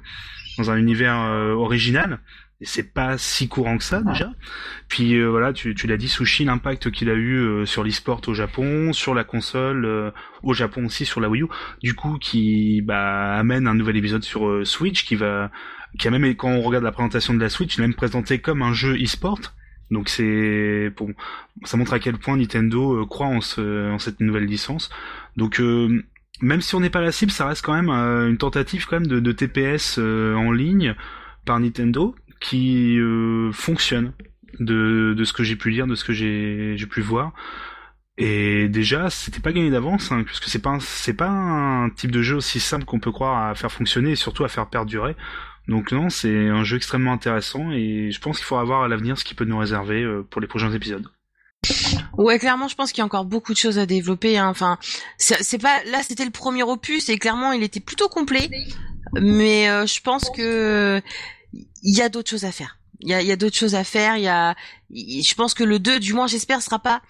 [0.59, 2.21] dans un univers euh, original.
[2.61, 4.33] Et c'est pas si courant que ça déjà.
[4.89, 8.21] Puis euh, voilà, tu, tu l'as dit, Sushi, l'impact qu'il a eu euh, sur l'e-sport
[8.29, 10.11] au Japon, sur la console, euh,
[10.43, 11.47] au Japon aussi sur la Wii U,
[11.83, 15.51] du coup qui bah, amène un nouvel épisode sur euh, Switch qui va,
[15.99, 18.39] qui a même quand on regarde la présentation de la Switch, il est même présenté
[18.39, 19.41] comme un jeu e-sport.
[19.91, 21.15] Donc c'est bon,
[21.65, 24.91] ça montre à quel point Nintendo euh, croit en, ce, en cette nouvelle licence.
[25.37, 26.05] Donc euh,
[26.41, 29.01] même si on n'est pas la cible, ça reste quand même euh, une tentative quand
[29.01, 30.95] même de, de TPS euh, en ligne
[31.45, 32.15] par Nintendo
[32.45, 34.13] qui euh, fonctionne
[34.61, 37.33] de, de ce que j'ai pu lire, de ce que j'ai pu voir.
[38.19, 42.23] Et déjà, c'était pas gagné d'avance, hein, puisque c'est pas c'est pas un type de
[42.23, 45.17] jeu aussi simple qu'on peut croire à faire fonctionner et surtout à faire perdurer.
[45.69, 49.19] Donc non, c'est un jeu extrêmement intéressant et je pense qu'il faudra voir à l'avenir
[49.19, 51.09] ce qu'il peut nous réserver euh, pour les prochains épisodes.
[52.19, 54.37] Ouais, clairement, je pense qu'il y a encore beaucoup de choses à développer.
[54.37, 54.49] hein.
[54.49, 54.79] Enfin,
[55.17, 58.51] c'est pas là, c'était le premier opus et clairement, il était plutôt complet.
[59.21, 61.01] Mais euh, je pense que
[61.83, 62.79] il y a d'autres choses à faire.
[63.01, 64.17] Il y a, y a d'autres choses à faire.
[64.17, 64.55] Il y a,
[64.91, 67.03] je pense que le 2, du moins, j'espère, sera pas.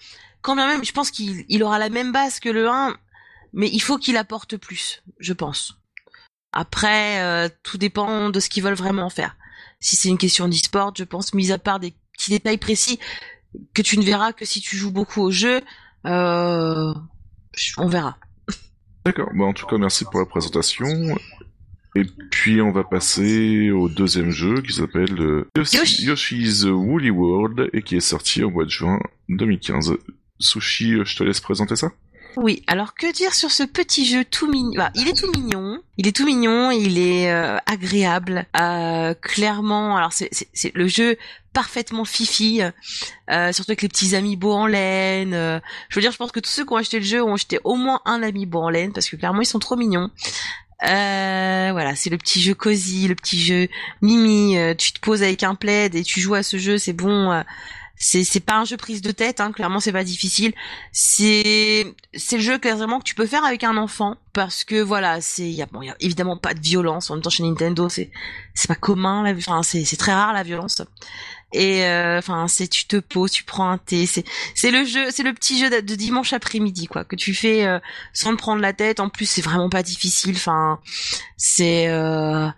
[0.43, 2.97] Quand bien même, je pense qu'il il aura la même base que le 1,
[3.53, 5.79] mais il faut qu'il apporte plus, je pense.
[6.53, 9.37] Après, euh, tout dépend de ce qu'ils veulent vraiment faire.
[9.81, 12.99] Si c'est une question d'e-sport, je pense, mis à part des petits détails précis
[13.73, 15.61] que tu ne verras que si tu joues beaucoup au jeu,
[16.07, 16.95] euh,
[17.79, 18.19] on verra.
[19.05, 20.87] D'accord, bah, en tout cas merci pour la présentation.
[21.97, 26.05] Et puis on va passer au deuxième jeu qui s'appelle euh, Yoshi- Yoshi.
[26.07, 29.97] Yoshi's Woolly World et qui est sorti au mois de juin 2015.
[30.41, 31.93] Sushi, euh, je te laisse présenter ça
[32.37, 34.73] Oui, alors que dire sur ce petit jeu tout mignon?
[34.77, 39.97] Bah, Il est tout mignon, il est tout mignon, il est euh, agréable, euh, clairement.
[39.97, 41.17] Alors c'est le jeu
[41.53, 42.61] parfaitement fifi,
[43.31, 45.31] euh, surtout avec les petits amiibo en laine.
[45.89, 47.61] je veux dire, je pense que tous ceux qui ont acheté le jeu ont acheté
[47.63, 50.11] au moins un amiibo en laine parce que clairement ils sont trop mignons.
[50.83, 53.69] Euh, voilà, c'est le petit jeu cosy, le petit jeu
[54.03, 54.59] mimi.
[54.59, 57.43] euh, tu te poses avec un plaid et tu joues à ce jeu, c'est bon.
[57.97, 60.53] C'est c'est pas un jeu prise de tête, hein, clairement c'est pas difficile.
[60.93, 65.21] C'est c'est le jeu clairement que tu peux faire avec un enfant parce que voilà,
[65.21, 67.89] c'est y a, bon, y a évidemment pas de violence en même temps chez Nintendo,
[67.89, 68.11] c'est
[68.55, 70.83] c'est pas commun, la- enfin c'est c'est très rare la violence.
[71.53, 74.25] Et euh, enfin c'est tu te poses, tu prends un thé, c'est
[74.57, 77.65] c'est le jeu, c'est le petit jeu de, de dimanche après-midi quoi que tu fais
[77.65, 77.79] euh,
[78.13, 78.99] sans te prendre la tête.
[79.01, 80.81] En plus c'est vraiment pas difficile, enfin
[81.37, 82.49] c'est euh,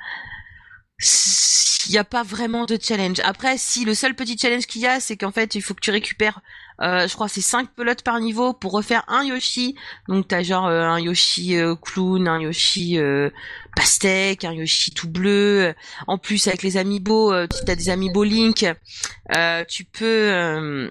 [0.98, 3.20] il n'y a pas vraiment de challenge.
[3.20, 5.80] Après, si le seul petit challenge qu'il y a, c'est qu'en fait, il faut que
[5.80, 6.40] tu récupères,
[6.80, 9.76] euh, je crois, c'est 5 pelotes par niveau pour refaire un Yoshi.
[10.08, 12.98] Donc t'as genre euh, un Yoshi euh, clown, un Yoshi
[13.74, 15.74] pastèque, un Yoshi tout bleu.
[16.06, 18.66] En plus, avec les amiibo, si t'as des amiibo Link,
[19.68, 20.90] tu peux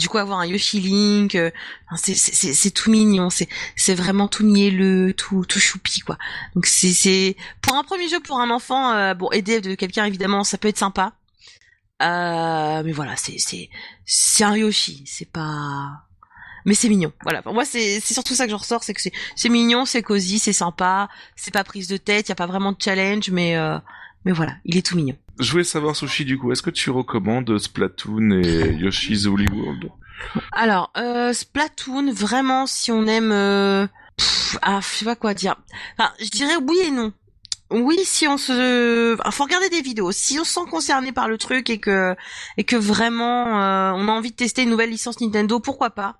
[0.00, 1.34] du coup avoir un Yoshi Link.
[1.36, 1.50] euh,
[1.96, 6.18] c'est tout mignon, c'est vraiment tout mielleux, tout tout choupi quoi.
[6.54, 10.42] Donc c'est pour un premier jeu pour un enfant, euh, bon aider de quelqu'un évidemment,
[10.42, 11.12] ça peut être sympa.
[12.02, 13.36] Euh, mais voilà, c'est
[14.06, 16.06] c'est un Yoshi, c'est pas
[16.64, 17.12] mais c'est mignon.
[17.22, 20.52] Voilà, moi c'est surtout ça que je ressors, c'est que c'est mignon, c'est cosy, c'est
[20.52, 23.78] sympa, c'est pas prise de tête, y a pas vraiment de challenge mais euh,
[24.24, 25.16] mais voilà, il est tout mignon.
[25.40, 29.90] Je voulais savoir, Sushi, du coup, est-ce que tu recommandes Splatoon et Yoshi's Woolly World?
[30.52, 33.32] Alors, euh, Splatoon, vraiment, si on aime...
[33.32, 33.86] Euh...
[34.18, 35.56] pff, ah, je sais pas quoi dire.
[35.98, 37.12] Enfin, je dirais oui et non.
[37.70, 39.14] Oui, si on se...
[39.18, 40.12] Enfin, faut regarder des vidéos.
[40.12, 42.14] Si on se sent concerné par le truc et que,
[42.58, 46.18] et que vraiment euh, on a envie de tester une nouvelle licence Nintendo, pourquoi pas?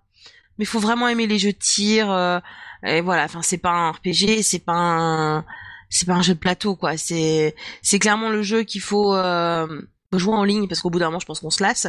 [0.59, 2.11] Mais faut vraiment aimer les jeux de tir.
[2.11, 2.39] euh,
[2.85, 5.45] et voilà, enfin, c'est pas un RPG, c'est pas un...
[5.91, 6.97] C'est pas un jeu de plateau, quoi.
[6.97, 9.83] C'est, c'est clairement le jeu qu'il faut euh,
[10.13, 11.89] jouer en ligne parce qu'au bout d'un moment, je pense qu'on se lasse.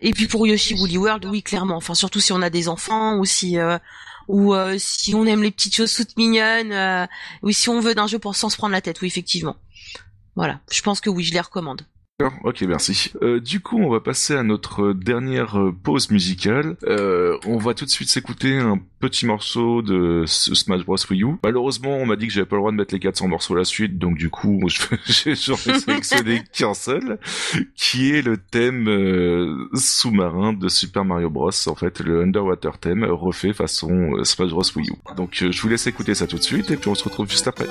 [0.00, 1.76] Et puis pour Yoshi Woolly World, oui, clairement.
[1.76, 3.78] Enfin, surtout si on a des enfants ou si euh,
[4.28, 7.06] ou euh, si on aime les petites choses toutes mignonnes, euh,
[7.42, 9.56] ou si on veut d'un jeu pour sans se prendre la tête, oui, effectivement.
[10.34, 11.82] Voilà, je pense que oui, je les recommande.
[12.18, 13.12] D'accord, ok, merci.
[13.20, 16.76] Euh, du coup, on va passer à notre dernière euh, pause musicale.
[16.84, 21.34] Euh, on va tout de suite s'écouter un petit morceau de Smash Bros Wii U.
[21.44, 23.58] Malheureusement, on m'a dit que j'avais pas le droit de mettre les 400 morceaux à
[23.58, 24.58] la suite, donc du coup,
[25.04, 27.18] j'ai sélectionné qu'un seul,
[27.74, 31.50] qui est le thème euh, sous-marin de Super Mario Bros.
[31.66, 35.14] En fait, le Underwater theme refait façon euh, Smash Bros Wii U.
[35.16, 37.28] Donc, euh, je vous laisse écouter ça tout de suite, et puis on se retrouve
[37.28, 37.66] juste après.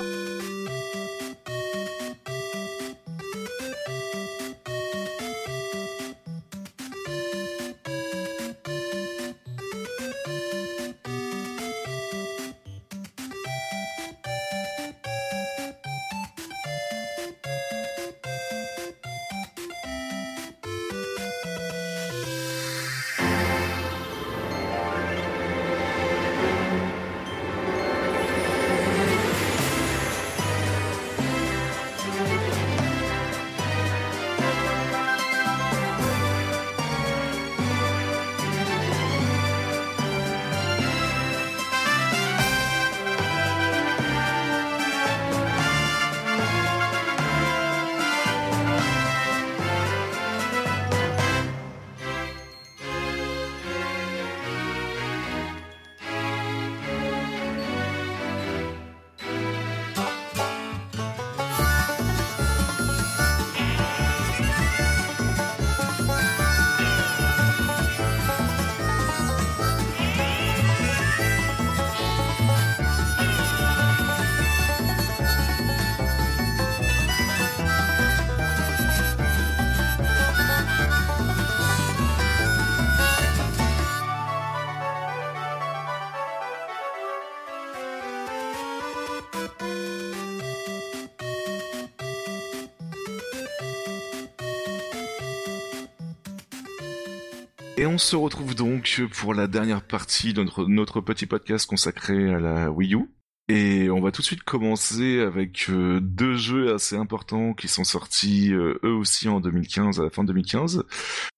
[97.96, 102.70] On se retrouve donc pour la dernière partie de notre, petit podcast consacré à la
[102.70, 103.08] Wii U.
[103.48, 107.84] Et on va tout de suite commencer avec euh, deux jeux assez importants qui sont
[107.84, 110.84] sortis euh, eux aussi en 2015, à la fin 2015.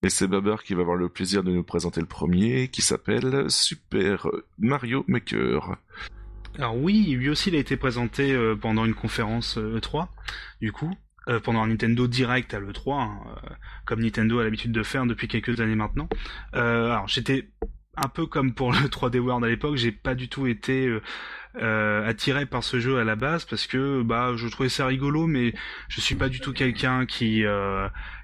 [0.03, 3.49] Et c'est Baber qui va avoir le plaisir de nous présenter le premier, qui s'appelle
[3.49, 4.27] Super
[4.59, 5.77] Mario Maker.
[6.57, 10.09] Alors oui, lui aussi il a été présenté euh, pendant une conférence E3,
[10.61, 10.91] du coup,
[11.29, 13.19] euh, pendant un Nintendo Direct à l'E3, hein,
[13.85, 16.09] comme Nintendo a l'habitude de faire depuis quelques années maintenant.
[16.53, 17.49] alors j'étais
[17.97, 20.91] un peu comme pour le 3D World à l'époque, j'ai pas du tout été
[21.55, 25.55] attiré par ce jeu à la base parce que bah je trouvais ça rigolo, mais
[25.89, 27.45] je suis pas du tout quelqu'un qui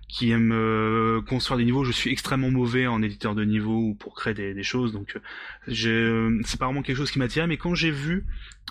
[0.09, 1.85] qui aime euh, construire des niveaux.
[1.85, 5.73] Je suis extrêmement mauvais en éditeur de niveaux ou pour créer des, choses, donc euh,
[5.87, 7.47] euh, c'est pas vraiment quelque chose qui m'attirait.
[7.47, 8.27] Mais quand j'ai vu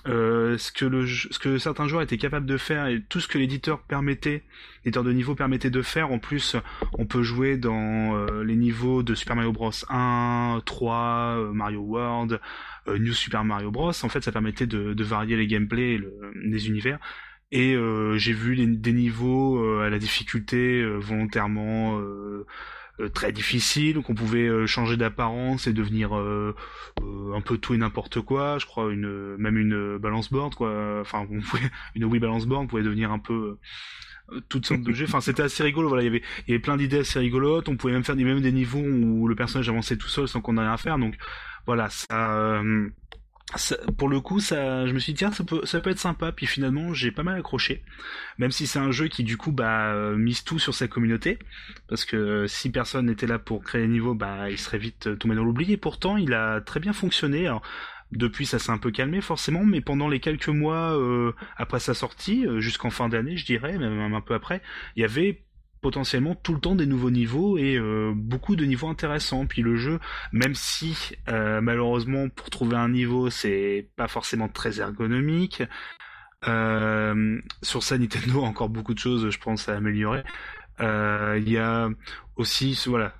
[0.05, 3.37] ce que le ce que certains joueurs étaient capables de faire et tout ce que
[3.37, 4.43] l'éditeur permettait,
[4.83, 6.55] l'éditeur de niveau permettait de faire, en plus
[6.93, 12.41] on peut jouer dans les niveaux de Super Mario Bros 1, 3, Mario World,
[12.87, 13.91] New Super Mario Bros.
[14.03, 16.01] En fait, ça permettait de, de varier les gameplays, et
[16.35, 16.99] les univers
[17.53, 22.01] et euh, j'ai vu des niveaux euh, à la difficulté euh, volontairement
[23.13, 28.57] très difficile, qu'on pouvait changer d'apparence et devenir un peu tout et n'importe quoi.
[28.59, 30.99] Je crois une même une balance board quoi.
[31.01, 33.57] Enfin, on pouvait, une Wii balance board pouvait devenir un peu
[34.49, 35.05] toutes sortes de jeux.
[35.05, 35.87] Enfin, c'était assez rigolo.
[35.87, 37.69] Voilà, il y avait il y avait plein d'idées assez rigolotes.
[37.69, 40.41] On pouvait même faire des même des niveaux où le personnage avançait tout seul sans
[40.41, 40.97] qu'on ait rien à faire.
[40.97, 41.15] Donc
[41.65, 42.61] voilà, ça
[43.97, 46.31] pour le coup, ça, je me suis dit tiens, ça peut, ça peut être sympa.
[46.31, 47.83] Puis finalement, j'ai pas mal accroché,
[48.37, 51.39] même si c'est un jeu qui du coup bah mise tout sur sa communauté,
[51.87, 55.35] parce que si personne n'était là pour créer les niveaux, bah il serait vite tombé
[55.35, 55.71] dans l'oubli.
[55.71, 57.49] Et pourtant, il a très bien fonctionné.
[58.11, 61.93] depuis, ça s'est un peu calmé forcément, mais pendant les quelques mois euh, après sa
[61.93, 64.61] sortie, euh, jusqu'en fin d'année, je dirais, même un peu après,
[64.95, 65.42] il y avait
[65.83, 69.45] potentiellement tout le temps des nouveaux niveaux et euh, beaucoup de niveaux intéressants.
[69.45, 69.99] Puis le jeu,
[70.31, 75.61] même si euh, malheureusement pour trouver un niveau c'est pas forcément très ergonomique,
[76.47, 80.23] euh, sur sa Nintendo encore beaucoup de choses je pense à améliorer.
[80.79, 81.89] Il y a
[82.37, 83.13] aussi voilà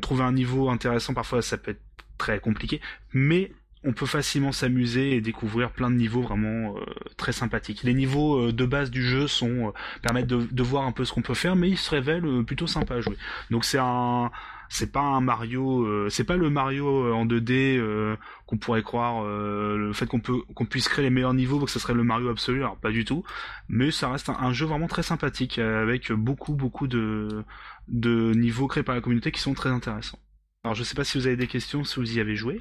[0.00, 1.82] trouver un niveau intéressant parfois ça peut être
[2.16, 2.80] très compliqué,
[3.12, 3.52] mais
[3.86, 6.80] on peut facilement s'amuser et découvrir plein de niveaux vraiment euh,
[7.16, 7.84] très sympathiques.
[7.84, 9.70] Les niveaux euh, de base du jeu sont euh,
[10.02, 12.96] permettent de, voir un peu ce qu'on peut faire, mais ils se révèlent plutôt sympas
[12.96, 13.16] à jouer.
[13.50, 14.32] Donc c'est un
[14.68, 17.80] c'est pas un Mario, c'est pas le Mario en 2D
[18.46, 19.22] qu'on pourrait croire.
[19.24, 22.28] le fait qu'on peut qu'on puisse créer les meilleurs niveaux, que ce serait le Mario
[22.30, 23.22] absolu, alors pas du tout.
[23.68, 27.44] Mais ça reste un, jeu vraiment très sympathique avec beaucoup beaucoup de
[27.86, 30.18] de niveaux créés par la communauté qui sont très intéressants.
[30.64, 32.60] Alors je sais pas si vous avez des questions, si vous y avez joué.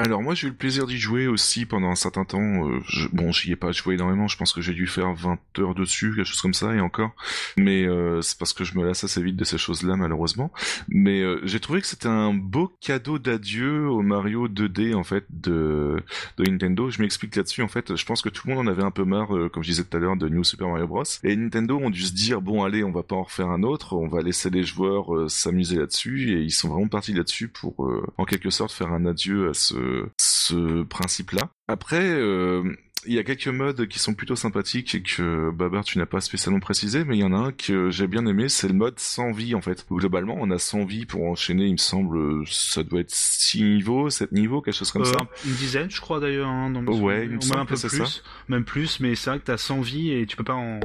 [0.00, 2.38] Alors moi j'ai eu le plaisir d'y jouer aussi pendant un certain temps.
[2.40, 5.38] Euh, je, bon j'y ai pas joué énormément, je pense que j'ai dû faire 20
[5.58, 7.10] heures dessus, quelque chose comme ça et encore.
[7.58, 10.50] Mais euh, c'est parce que je me lasse assez vite de ces choses-là malheureusement.
[10.88, 15.26] Mais euh, j'ai trouvé que c'était un beau cadeau d'adieu au Mario 2D en fait
[15.28, 16.02] de,
[16.38, 16.88] de Nintendo.
[16.88, 17.94] Je m'explique là-dessus en fait.
[17.94, 19.96] Je pense que tout le monde en avait un peu marre, comme je disais tout
[19.98, 21.02] à l'heure, de New Super Mario Bros.
[21.24, 23.94] Et Nintendo ont dû se dire bon allez on va pas en refaire un autre,
[23.96, 28.24] on va laisser les joueurs s'amuser là-dessus et ils sont vraiment partis là-dessus pour en
[28.24, 31.50] quelque sorte faire un adieu à ce ce principe-là.
[31.68, 32.62] Après, euh,
[33.06, 36.20] il y a quelques modes qui sont plutôt sympathiques et que Babar tu n'as pas
[36.20, 38.98] spécialement précisé, mais il y en a un que j'ai bien aimé, c'est le mode
[38.98, 39.86] sans vie en fait.
[39.90, 44.10] Globalement, on a 100 vie pour enchaîner, il me semble, ça doit être 6 niveaux,
[44.10, 45.16] 7 niveaux, quelque chose comme ça.
[45.20, 46.48] Euh, une dizaine, je crois d'ailleurs.
[46.48, 49.56] Hein, dans ouais, il me un peu plus, même plus, mais c'est vrai que t'as
[49.56, 50.80] 100 vies et tu peux pas en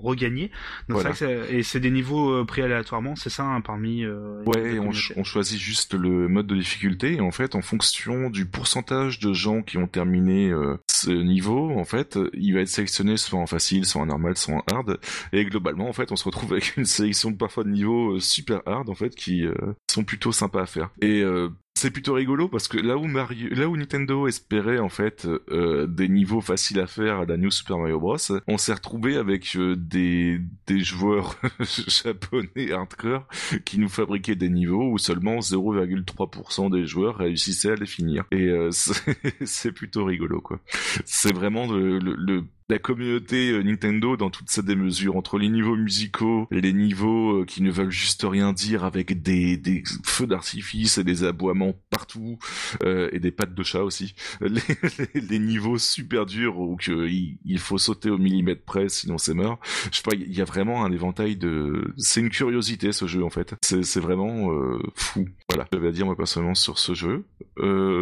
[0.00, 0.50] regagner.
[0.88, 1.04] Donc
[1.50, 4.04] et c'est des niveaux euh, pris aléatoirement, c'est ça, hein, parmi.
[4.04, 8.30] Euh, ouais, on, on, choisit juste le mode de difficulté et en fait, en fonction
[8.30, 10.52] du pourcentage de gens qui ont terminé
[10.90, 14.54] ce niveau, en fait, il va être sélectionné soit en facile, soit en normal, soit
[14.54, 14.98] en hard.
[15.32, 18.62] Et globalement, en fait, on se retrouve avec une sélection parfois de niveaux euh, super
[18.66, 19.54] hard, en fait, qui euh,
[19.90, 20.90] sont plutôt sympas à faire.
[21.00, 21.48] Et euh,
[21.78, 25.86] c'est plutôt rigolo parce que là où Mario, là où Nintendo espérait en fait euh,
[25.86, 28.16] des niveaux faciles à faire à la New Super Mario Bros,
[28.48, 31.36] on s'est retrouvé avec euh, des des joueurs
[31.86, 33.28] japonais hardcore
[33.64, 38.24] qui nous fabriquaient des niveaux où seulement 0,3% des joueurs réussissaient à les finir.
[38.32, 38.70] Et euh,
[39.44, 40.58] c'est plutôt rigolo quoi.
[41.04, 45.76] C'est vraiment le, le la communauté euh, Nintendo dans toute sa démesure entre les niveaux
[45.76, 51.04] musicaux, les niveaux euh, qui ne veulent juste rien dire avec des, feux d'artifice et
[51.04, 52.38] des aboiements partout
[52.82, 58.10] euh, et des pattes de chat aussi, les, niveaux super durs où il, faut sauter
[58.10, 59.58] au millimètre près sinon c'est mort.
[59.90, 63.24] Je sais pas, il y a vraiment un éventail de, c'est une curiosité ce jeu
[63.24, 63.54] en fait.
[63.62, 64.50] C'est vraiment
[64.94, 65.28] fou.
[65.48, 67.24] Voilà, j'avais à dire moi personnellement sur ce jeu.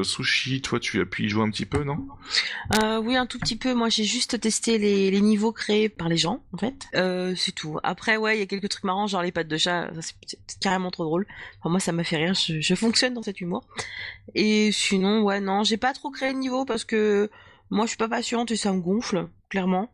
[0.03, 2.07] Sushi, toi tu as pu jouer un petit peu non?
[3.03, 3.75] Oui un tout petit peu.
[3.75, 6.87] Moi j'ai juste testé les, les, niveaux créés par les gens, en fait.
[6.95, 7.79] Euh, c'est tout.
[7.83, 10.91] Après, ouais, il y a quelques trucs marrants, genre les pattes de chat, c'est carrément
[10.91, 11.27] trop drôle.
[11.61, 13.67] Enfin, moi, ça m'a fait rire, je, je, fonctionne dans cet humour.
[14.35, 17.31] Et sinon, ouais, non, j'ai pas trop créé de niveau parce que
[17.71, 19.91] moi, je suis pas patiente et ça me gonfle, clairement.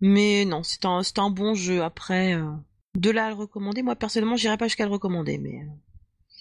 [0.00, 1.82] Mais non, c'est un, un bon jeu.
[1.82, 2.50] Après, euh,
[2.96, 5.62] de là à le recommander, moi, personnellement, j'irai pas jusqu'à le recommander, mais...
[5.62, 5.76] Euh,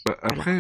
[0.06, 0.60] bah, après,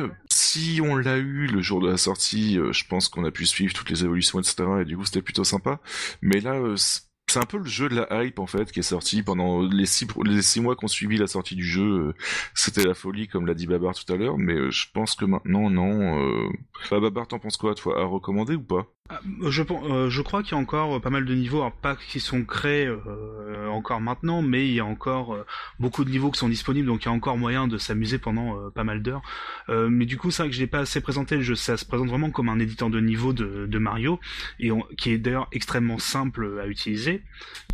[0.55, 3.45] si on l'a eu le jour de la sortie, euh, je pense qu'on a pu
[3.45, 4.63] suivre toutes les évolutions, etc.
[4.81, 5.81] Et du coup, c'était plutôt sympa.
[6.21, 8.83] Mais là, euh, c'est un peu le jeu de la hype en fait qui est
[8.83, 10.07] sorti pendant les six
[10.41, 11.83] six mois qu'on suivi la sortie du jeu.
[12.09, 12.13] Euh,
[12.53, 15.69] c'était la folie comme l'a dit Babar tout à l'heure, mais je pense que maintenant
[15.69, 16.19] non.
[16.19, 16.49] Euh...
[16.89, 18.94] Babar, t'en penses quoi toi À recommander ou pas?
[19.07, 19.19] Ah,
[19.49, 22.19] je, euh, je crois qu'il y a encore pas mal de niveaux, alors pas qui
[22.19, 25.45] sont créés euh, encore maintenant, mais il y a encore euh,
[25.79, 28.71] beaucoup de niveaux qui sont disponibles, donc il y a encore moyen de s'amuser pendant
[28.71, 29.21] pas mal d'heures.
[29.69, 32.31] mais du coup, c'est vrai que je l'ai pas assez présenté ça se présente vraiment
[32.31, 34.19] comme un éditeur de niveau de, Mario,
[34.59, 37.21] et qui est d'ailleurs extrêmement simple à utiliser,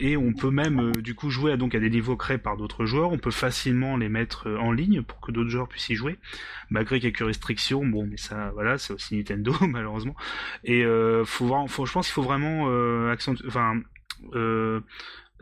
[0.02, 3.18] et on peut même du coup jouer à, des niveaux créés par d'autres joueurs, on
[3.18, 6.18] peut facilement les mettre en ligne pour que d'autres joueurs puissent y jouer,
[6.70, 10.16] malgré quelques restrictions, bon mais ça voilà, c'est aussi Nintendo malheureusement,
[11.26, 13.16] faut, faut, je pense qu'il faut vraiment euh,
[14.34, 14.82] euh,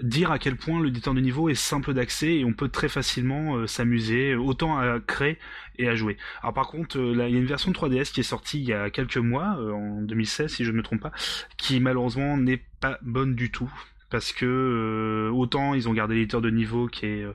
[0.01, 3.55] dire à quel point l'éditeur de niveau est simple d'accès et on peut très facilement
[3.55, 5.37] euh, s'amuser, autant à créer
[5.77, 6.17] et à jouer.
[6.41, 8.89] Alors par contre, il y a une version 3DS qui est sortie il y a
[8.89, 11.11] quelques mois, en 2016 si je ne me trompe pas,
[11.57, 13.71] qui malheureusement n'est pas bonne du tout.
[14.09, 17.25] Parce que autant ils ont gardé l'éditeur de niveau qui est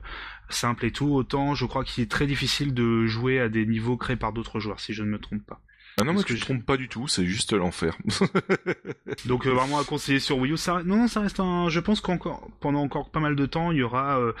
[0.49, 3.95] simple et tout, autant je crois qu'il est très difficile de jouer à des niveaux
[3.95, 5.61] créés par d'autres joueurs, si je ne me trompe pas.
[5.97, 7.97] Ah non, moi je me trompe pas du tout, c'est juste l'enfer.
[9.25, 10.57] Donc euh, vraiment à conseiller sur Wii U.
[10.57, 11.69] Ça, non, non, ça reste un.
[11.69, 14.33] Je pense qu'encore pendant encore pas mal de temps, il y aura euh,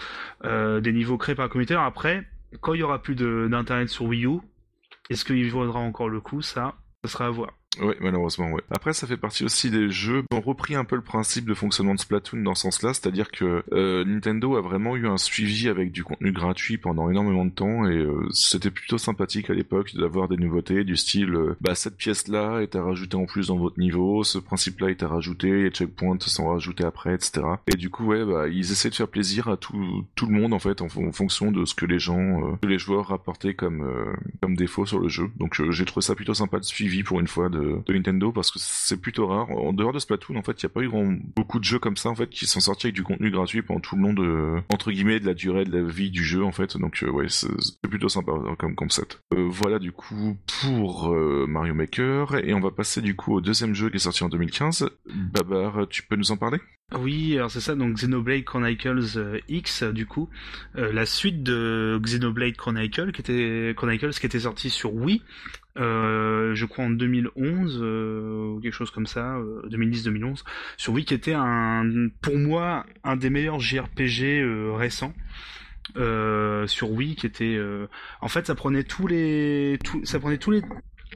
[0.43, 1.75] euh, des niveaux créés par la communauté.
[1.75, 2.27] après,
[2.59, 4.39] quand il y aura plus d'internet sur Wii U,
[5.09, 6.41] est-ce qu'il vaudra encore le coup?
[6.41, 7.53] Ça, ça sera à voir.
[7.81, 8.61] Oui, malheureusement, ouais.
[8.71, 11.53] Après, ça fait partie aussi des jeux qui ont repris un peu le principe de
[11.53, 15.67] fonctionnement de Splatoon dans ce sens-là, c'est-à-dire que euh, Nintendo a vraiment eu un suivi
[15.67, 19.95] avec du contenu gratuit pendant énormément de temps et euh, c'était plutôt sympathique à l'époque
[19.95, 23.57] d'avoir des nouveautés du style euh, bah cette pièce-là est à rajouter en plus dans
[23.57, 27.45] votre niveau, ce principe-là est à rajouter, les checkpoints sont rajoutés après, etc.
[27.67, 30.53] Et du coup, ouais, bah ils essaient de faire plaisir à tout tout le monde
[30.53, 33.85] en fait en, fonction de ce que les gens, que les joueurs rapportaient comme
[34.41, 35.29] comme défaut sur le jeu.
[35.37, 38.51] Donc j'ai trouvé ça plutôt sympa de suivi pour une fois de de, Nintendo parce
[38.51, 39.49] que c'est plutôt rare.
[39.51, 40.89] En dehors de Splatoon, en fait, il n'y a pas eu
[41.35, 43.79] beaucoup de jeux comme ça en fait qui sont sortis avec du contenu gratuit pendant
[43.79, 46.51] tout le long de entre guillemets de la durée de la vie du jeu en
[46.51, 46.77] fait.
[46.77, 47.49] Donc euh, c'est
[47.89, 49.21] plutôt sympa comme concept.
[49.33, 53.41] Euh, voilà du coup pour euh, Mario Maker et on va passer du coup au
[53.41, 54.89] deuxième jeu qui est sorti en 2015.
[55.33, 56.59] Babar, tu peux nous en parler?
[56.99, 60.29] Oui, alors c'est ça, donc Xenoblade Chronicles X, du coup,
[60.75, 65.23] la suite de Xenoblade Chronicles qui était Chronicles qui était sorti sur Wii,
[65.77, 69.37] euh, je crois en 2011 euh, quelque chose comme ça,
[69.69, 70.33] 2010-2011, euh,
[70.77, 74.43] sur Wii qui était un, pour moi, un des meilleurs JRPG
[74.75, 75.13] récents.
[75.95, 77.59] sur Wii qui était
[78.21, 80.61] en fait ça prenait tous les ça prenait tous les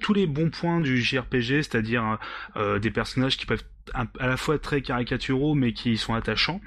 [0.01, 2.19] tous les bons points du JRPG c'est-à-dire
[2.55, 3.63] des personnages qui peuvent
[3.93, 6.61] à la fois très caricaturaux mais qui sont attachants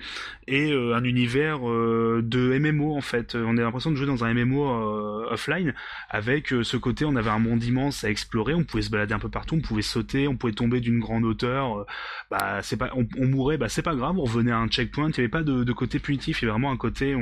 [0.49, 3.35] et euh, un univers euh, de MMO en fait.
[3.35, 5.75] On a l'impression de jouer dans un MMO euh, offline
[6.11, 9.19] avec ce côté on avait un monde immense à explorer, on pouvait se balader un
[9.19, 11.87] peu partout, on pouvait sauter, on pouvait tomber d'une grande hauteur,
[12.31, 15.11] bah c'est pas on, on, mourait, bah c'est pas grave, on revenait à un checkpoint,
[15.11, 17.17] il y avait pas de, côté punitif, il y avait vraiment un côté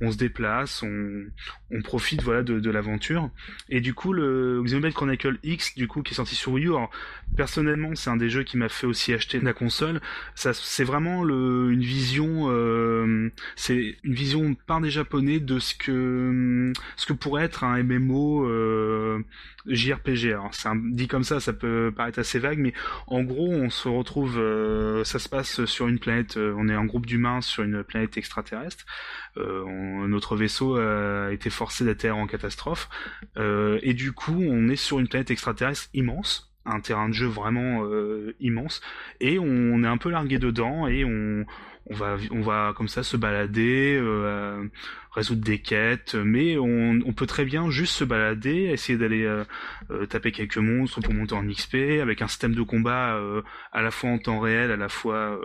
[0.00, 3.30] on, se déplace, on, profite voilà de, de l'aventure
[3.68, 6.68] et du coup le Xenoblade Chronicle X du coup qui est sorti sur Wii U,
[6.70, 6.90] alors,
[7.36, 10.00] personnellement c'est un des jeux qui m'a fait aussi acheter de la console,
[10.34, 16.72] ça c'est vraiment une vision, euh, c'est une vision par des japonais de ce que
[16.96, 19.24] ce que pourrait être un MMO euh,
[19.66, 20.32] JRPG.
[20.32, 22.72] Alors dit comme ça, ça peut paraître assez vague, mais
[23.06, 26.84] en gros on se retrouve, euh, ça se passe sur une planète, on est un
[26.84, 28.84] groupe d'humains sur une planète extraterrestre.
[29.36, 32.88] Notre vaisseau a été forcé d'atterrir en catastrophe,
[33.36, 37.84] et du coup on est sur une planète extraterrestre immense un terrain de jeu vraiment
[37.84, 38.80] euh, immense.
[39.20, 41.44] Et on est un peu largué dedans et on,
[41.90, 44.64] on va on va comme ça se balader euh,
[45.16, 49.44] résoudre des quêtes, mais on, peut très bien juste se balader, essayer d'aller euh,
[49.90, 53.40] euh, taper quelques monstres pour monter en XP, avec un système de combat euh,
[53.72, 55.40] à la fois en temps réel, à la fois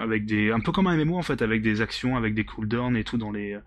[0.00, 2.96] avec des, un peu comme un MMO en fait, avec des actions, avec des cooldowns
[2.96, 3.58] et tout dans les.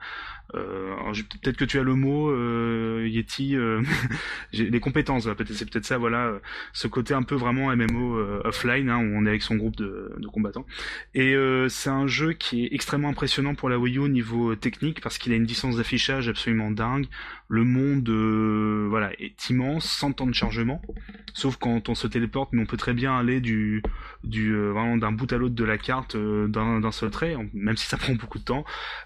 [0.52, 2.34] peut-être que tu as le mot
[3.06, 3.56] Yeti,
[4.54, 6.34] les compétences, c'est peut-être ça, voilà,
[6.74, 10.12] ce côté un peu vraiment MMO offline hein, où on est avec son groupe de,
[10.34, 10.66] combattants.
[11.14, 11.36] Et
[11.70, 15.34] c'est un jeu qui est extrêmement impressionnant pour la Wii U au niveau technique qu'il
[15.34, 17.08] a une distance d'affichage absolument dingue.
[17.48, 20.82] Le monde, euh, voilà, est immense, sans temps de chargement,
[21.34, 23.84] sauf quand on se téléporte, mais on peut très bien aller du,
[24.24, 27.76] du euh, vraiment d'un bout à l'autre de la carte euh, d'un seul trait, même
[27.76, 28.64] si ça prend beaucoup de temps.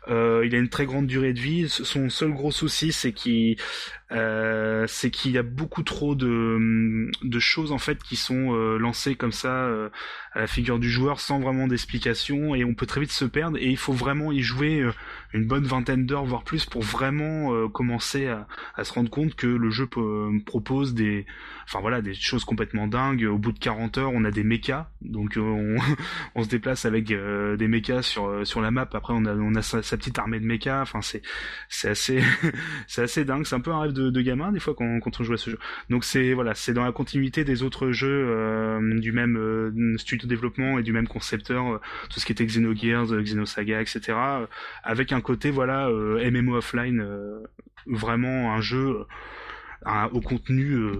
[0.08, 0.14] il
[0.54, 1.68] a une très grande durée de vie.
[1.70, 3.58] Son seul gros souci, c'est qu'il
[4.12, 9.90] y a beaucoup trop de, de choses en fait qui sont lancées comme ça
[10.34, 13.58] à la figure du joueur sans vraiment d'explication et on peut très vite se perdre
[13.58, 14.88] et il faut vraiment y jouer
[15.36, 18.48] une bonne vingtaine d'heures voire plus pour vraiment commencer à,
[18.84, 19.88] se rendre compte que le jeu
[20.46, 21.26] propose des
[21.66, 23.26] enfin voilà des choses complètement dingues.
[23.26, 24.90] Au bout de 40 heures on a des mechas.
[25.02, 25.78] Donc on,
[26.36, 28.88] on se déplace avec des mechas sur sur la map.
[28.94, 30.82] Après on a on a sa, petite armée de mechas.
[30.82, 31.22] Enfin c'est
[31.70, 32.24] c'est assez
[32.88, 33.46] c'est assez dingue.
[33.46, 35.38] C'est un peu un rêve de, de gamin des fois quand, quand on joue à
[35.38, 35.60] ce jeu.
[35.90, 40.26] Donc c'est voilà c'est dans la continuité des autres jeux euh, du même euh, studio
[40.26, 44.18] de développement et du même concepteur euh, tout ce qui était Xenogears Xenosaga etc
[44.84, 47.06] avec un côté voilà MMO offline
[47.86, 49.06] vraiment un jeu
[50.12, 50.92] au contenu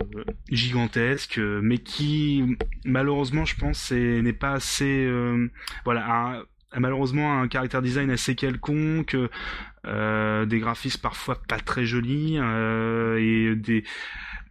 [0.50, 5.10] gigantesque, mais qui malheureusement, je pense, n'est pas assez,
[5.84, 6.44] voilà,
[6.80, 9.16] malheureusement un caractère design assez quelconque,
[9.86, 13.84] euh, des graphismes parfois pas très jolis euh, et des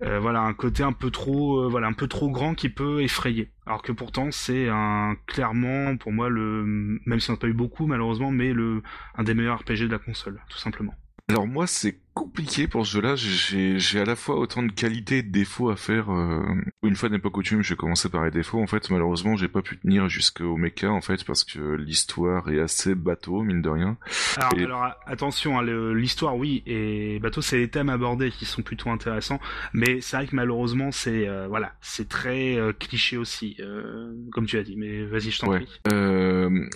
[0.02, 3.50] euh, voilà un côté un peu trop voilà un peu trop grand qui peut effrayer.
[3.66, 6.64] Alors que pourtant c'est un clairement pour moi le
[7.06, 8.82] même si on n'a pas eu beaucoup malheureusement mais le
[9.16, 10.94] un des meilleurs RPG de la console tout simplement.
[11.28, 13.14] Alors moi c'est compliqué pour ce jeu-là.
[13.16, 16.10] J'ai à la fois autant de qualités et de défauts à faire.
[16.10, 16.42] Euh...
[16.82, 18.60] Une fois n'est pas coutume, je vais commencer par les défauts.
[18.60, 22.60] En fait, malheureusement, j'ai pas pu tenir jusqu'au mecha en fait parce que l'histoire est
[22.60, 23.98] assez bateau, mine de rien.
[24.36, 28.90] Alors, alors attention, hein, l'histoire, oui, et bateau, c'est les thèmes abordés qui sont plutôt
[28.90, 29.40] intéressants.
[29.72, 34.46] Mais c'est vrai que malheureusement, c'est euh, voilà, c'est très euh, cliché aussi, euh, comme
[34.46, 34.76] tu as dit.
[34.76, 35.68] Mais vas-y, je t'en prie.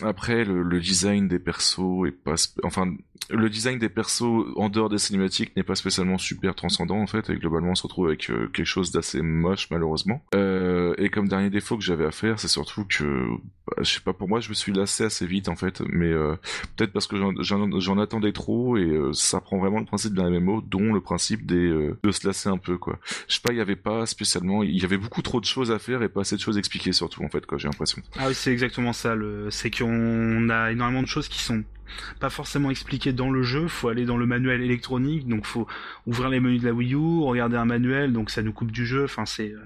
[0.03, 2.35] après, le, le, design des persos est pas,
[2.65, 2.93] enfin,
[3.31, 7.31] le design des persos en dehors des cinématiques n'est pas spécialement super transcendant en fait,
[7.31, 10.23] et globalement on se retrouve avec euh, quelque chose d'assez moche malheureusement.
[10.35, 13.27] Euh, et comme dernier défaut que j'avais à faire, c'est surtout que,
[13.67, 16.11] bah, je sais pas, pour moi je me suis lassé assez vite en fait, mais
[16.11, 16.37] euh,
[16.77, 20.93] peut-être parce que j'en attendais trop et ça prend vraiment le principe d'un MMO, dont
[20.93, 21.69] le principe des
[22.03, 22.99] de se lasser un peu quoi.
[23.29, 25.71] Je sais pas, il y avait pas spécialement, il y avait beaucoup trop de choses
[25.71, 28.03] à faire et pas assez de choses expliquées surtout en fait quoi, j'ai l'impression.
[28.19, 29.15] Ah oui, c'est exactement ça.
[29.15, 31.63] Le, c'est qu'on a énormément de choses qui sont
[32.21, 35.67] pas forcément expliqué dans le jeu, faut aller dans le manuel électronique, donc faut
[36.07, 38.87] ouvrir les menus de la Wii U, regarder un manuel, donc ça nous coupe du
[38.87, 39.65] jeu, enfin c'est euh,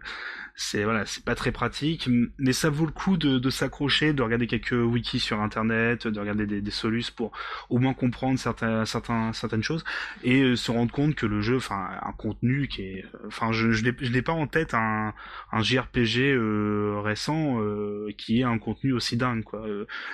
[0.54, 2.08] c'est voilà, c'est pas très pratique,
[2.38, 6.20] mais ça vaut le coup de, de s'accrocher, de regarder quelques wikis sur internet, de
[6.20, 7.32] regarder des, des solus pour
[7.70, 9.84] au moins comprendre certains, certains, certaines choses
[10.24, 13.52] et euh, se rendre compte que le jeu, enfin, un contenu qui est, euh, enfin,
[13.52, 15.14] je je n'ai pas en tête un,
[15.52, 19.64] un JRPG euh, récent euh, qui est un contenu aussi dingue quoi.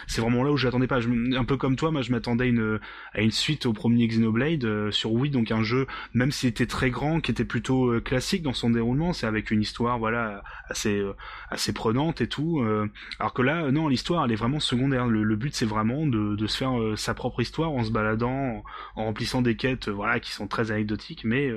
[0.06, 1.00] c'est vraiment là où j'attendais pas.
[1.00, 2.78] Je, un peu comme toi, moi, je m'attendais une
[3.12, 6.90] à une suite au premier Xenoblade sur Wii, donc un jeu même s'il était très
[6.90, 10.27] grand, qui était plutôt classique dans son déroulement, c'est avec une histoire, voilà
[10.68, 11.14] assez euh,
[11.50, 12.60] assez prenante et tout.
[12.60, 12.90] Euh.
[13.18, 15.06] alors que là, non, l'histoire elle est vraiment secondaire.
[15.06, 18.62] Le, but c'est vraiment de, se faire euh, sa propre histoire en se baladant,
[18.96, 21.50] en, remplissant des quêtes, voilà, qui sont très anecdotiques, mais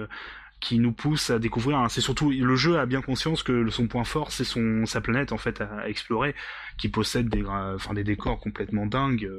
[0.59, 1.83] qui nous poussent à découvrir.
[1.89, 5.31] C'est surtout le jeu a bien conscience que son point fort c'est son sa planète
[5.31, 6.35] en fait à, explorer,
[6.77, 7.43] qui possède des
[7.93, 9.29] des décors complètement dingues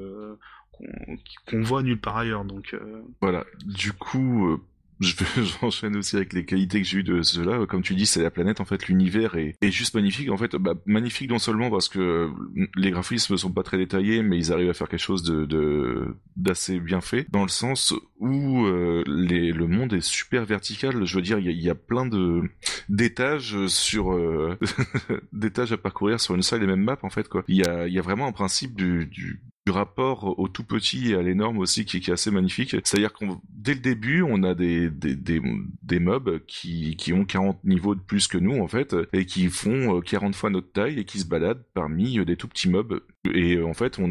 [1.46, 2.44] qu'on voit nulle part ailleurs.
[2.44, 2.76] Donc
[3.20, 3.44] voilà.
[3.64, 4.60] Du coup,
[5.36, 7.66] je j'enchaîne aussi avec les qualités que j'ai eues de ce jeu-là.
[7.66, 10.30] Comme tu dis, c'est la planète, en fait, l'univers est, est, juste magnifique.
[10.30, 12.30] En fait, bah, magnifique non seulement parce que
[12.76, 16.80] les graphismes sont pas très détaillés, mais ils arrivent à faire quelque chose de d'assez
[16.80, 21.04] bien fait, dans le sens où euh, les, le monde est super vertical.
[21.04, 22.42] Je veux dire, il y a, y a, plein de
[22.88, 24.58] d'étages sur euh,
[25.32, 27.28] d'étages à parcourir sur une seule et même map, en fait.
[27.28, 27.44] quoi.
[27.48, 31.12] Il y a, y a vraiment un principe du, du du rapport au tout petit
[31.12, 32.70] et à l'énorme aussi qui, est assez magnifique.
[32.84, 35.40] C'est-à-dire qu'on dès le début, on a des, des, des,
[35.82, 39.48] des, mobs qui, qui ont 40 niveaux de plus que nous en fait et qui
[39.48, 42.68] font 40 euh, fois notre taille et qui se baladent parmi euh, des tout petits
[42.68, 43.00] mobs.
[43.32, 44.10] Et euh, en fait, on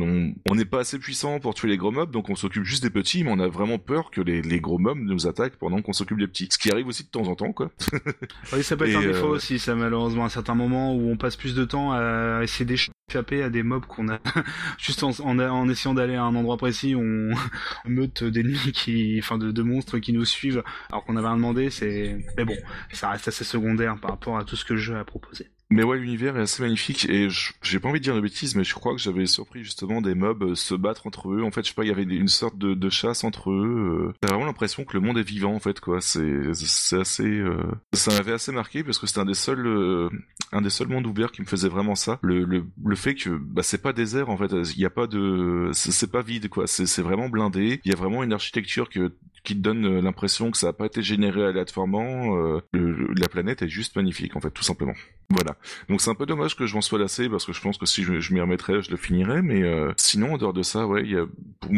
[0.49, 2.89] on n'est pas assez puissant pour tuer les gros mobs, donc on s'occupe juste des
[2.89, 5.91] petits, mais on a vraiment peur que les, les gros mobs nous attaquent pendant qu'on
[5.91, 6.47] s'occupe des petits.
[6.49, 7.71] Ce qui arrive aussi de temps en temps, quoi.
[8.53, 11.35] oui, ça peut être un défaut aussi, ça malheureusement, à certains moments où on passe
[11.35, 14.19] plus de temps à essayer d'échapper à des mobs qu'on a
[14.77, 17.31] juste en, en en essayant d'aller à un endroit précis, on
[17.85, 21.69] meute d'ennemis qui, enfin de, de, monstres qui nous suivent, alors qu'on avait rien demandé.
[21.69, 22.55] C'est, mais bon,
[22.93, 25.49] ça reste assez secondaire par rapport à tout ce que le jeu a proposé.
[25.73, 27.29] Mais ouais, l'univers est assez magnifique et
[27.61, 30.15] j'ai pas envie de dire de bêtises, mais je crois que j'avais surpris justement des
[30.15, 31.43] mobs euh, se battre entre eux.
[31.43, 34.09] En fait, je sais pas, il y avait une sorte de, de chasse entre eux.
[34.09, 34.13] Euh.
[34.19, 36.01] T'as vraiment l'impression que le monde est vivant en fait, quoi.
[36.01, 36.51] C'est
[36.99, 37.63] assez, euh...
[37.93, 40.09] ça m'avait assez marqué parce que c'était un des seuls, euh,
[40.51, 42.19] un des seuls mondes ouverts qui me faisait vraiment ça.
[42.21, 45.07] Le le, le fait que bah c'est pas désert en fait, il y a pas
[45.07, 46.67] de, c'est pas vide quoi.
[46.67, 47.79] C'est c'est vraiment blindé.
[47.85, 50.73] Il y a vraiment une architecture que qui te donne euh, l'impression que ça n'a
[50.73, 52.37] pas été généré aléatoirement.
[52.37, 54.93] Euh, le- la planète est juste magnifique, en fait, tout simplement.
[55.31, 55.55] Voilà.
[55.89, 57.85] Donc c'est un peu dommage que je m'en sois lassé parce que je pense que
[57.85, 59.41] si je, m'y remettrais, je le finirais.
[59.41, 61.05] Mais euh, sinon, en dehors de ça, ouais,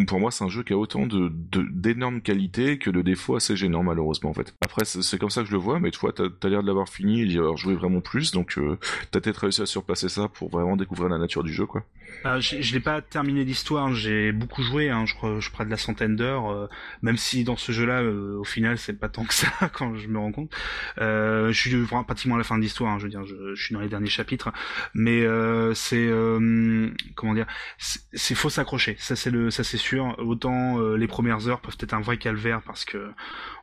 [0.07, 3.83] pour, moi, c'est un jeu qui a autant d'énormes qualités que de défauts assez gênants,
[3.83, 4.55] malheureusement, en fait.
[4.61, 6.87] Après, c'est comme ça que je le vois, mais toi, t'as as, l'air de l'avoir
[6.87, 8.77] fini et d'y avoir joué vraiment plus, donc euh,
[9.11, 11.83] t'as peut-être réussi à surpasser ça pour vraiment découvrir la nature du jeu, quoi.
[12.25, 15.69] Euh, je l'ai pas terminé l'histoire, j'ai beaucoup joué, hein, je crois, je près de
[15.69, 16.67] la centaine d'heures, euh,
[17.01, 20.19] même si dans ce jeu-là, au final, c'est pas tant que ça quand je me
[20.19, 20.51] rends compte.
[20.97, 23.25] Je suis pratiquement à la fin de l'histoire, hein, je veux dire,
[23.73, 24.51] dans les derniers chapitres,
[24.93, 27.47] mais euh, c'est euh, comment dire,
[27.77, 30.15] c'est faut s'accrocher, ça c'est le, ça c'est sûr.
[30.19, 33.11] Autant euh, les premières heures peuvent être un vrai calvaire parce que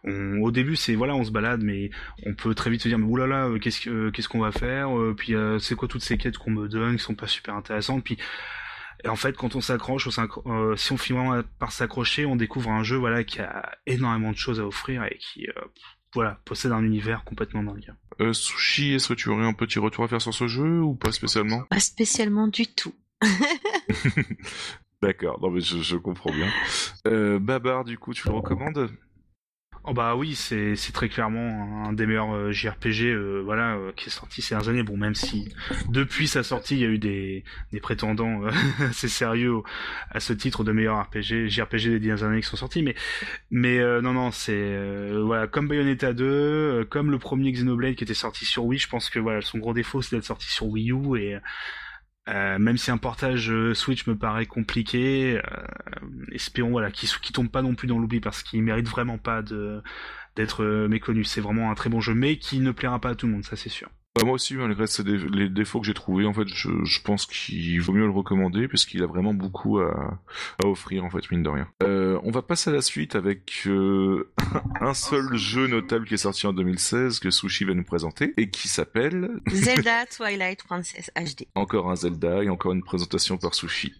[0.04, 1.90] on, au début c'est voilà, on se balade, mais
[2.26, 4.96] on peut très vite se dire mais oulala, euh, qu'est-ce que qu'est-ce qu'on va faire,
[4.98, 7.54] euh, puis euh, c'est quoi toutes ces quêtes qu'on me donne qui sont pas super
[7.54, 8.18] intéressantes, puis
[9.04, 10.08] et en fait, quand on s'accroche,
[10.46, 14.36] euh, si on finit par s'accrocher, on découvre un jeu voilà qui a énormément de
[14.36, 15.52] choses à offrir et qui euh,
[16.14, 17.94] voilà possède un univers complètement dingue.
[18.20, 20.94] Euh, Sushi, est-ce que tu aurais un petit retour à faire sur ce jeu ou
[20.94, 21.62] pas spécialement?
[21.70, 22.94] Pas spécialement du tout.
[25.02, 26.48] D'accord, non mais je, je comprends bien.
[27.06, 28.90] Euh, Babar, du coup, tu le recommandes?
[29.84, 34.08] Oh bah oui, c'est très clairement un des meilleurs euh, JRPG euh, voilà euh, qui
[34.08, 34.82] est sorti ces dernières années.
[34.82, 35.54] Bon, même si
[35.88, 38.50] depuis sa sortie, il y a eu des des prétendants euh,
[38.90, 39.62] assez sérieux
[40.10, 42.94] à ce titre de meilleur RPG, JRPG des dernières années qui sont sortis, mais
[43.50, 44.76] mais euh, non non, c'est
[45.22, 48.78] voilà comme Bayonetta 2, euh, comme le premier Xenoblade qui était sorti sur Wii.
[48.78, 51.38] Je pense que voilà son gros défaut c'est d'être sorti sur Wii U et
[52.30, 55.40] euh, même si un portage euh, Switch me paraît compliqué, euh,
[56.32, 59.42] espérons voilà qu'il tombe pas non plus dans l'oubli parce qu'il mérite vraiment pas
[60.36, 61.24] d'être méconnu.
[61.24, 63.44] C'est vraiment un très bon jeu, mais qui ne plaira pas à tout le monde,
[63.44, 63.90] ça c'est sûr.
[64.16, 67.26] Bah, moi aussi, malgré dé- les défauts que j'ai trouvés, en fait, je, je pense
[67.26, 70.18] qu'il vaut mieux le recommander puisqu'il a vraiment beaucoup à,
[70.64, 71.68] à offrir, en fait, mine de rien.
[71.84, 74.28] Euh, on va passer à la suite avec euh,
[74.80, 78.50] un seul jeu notable qui est sorti en 2016 que Sushi va nous présenter et
[78.50, 81.46] qui s'appelle Zelda Twilight Princess HD.
[81.54, 83.94] encore un Zelda et encore une présentation par Sushi.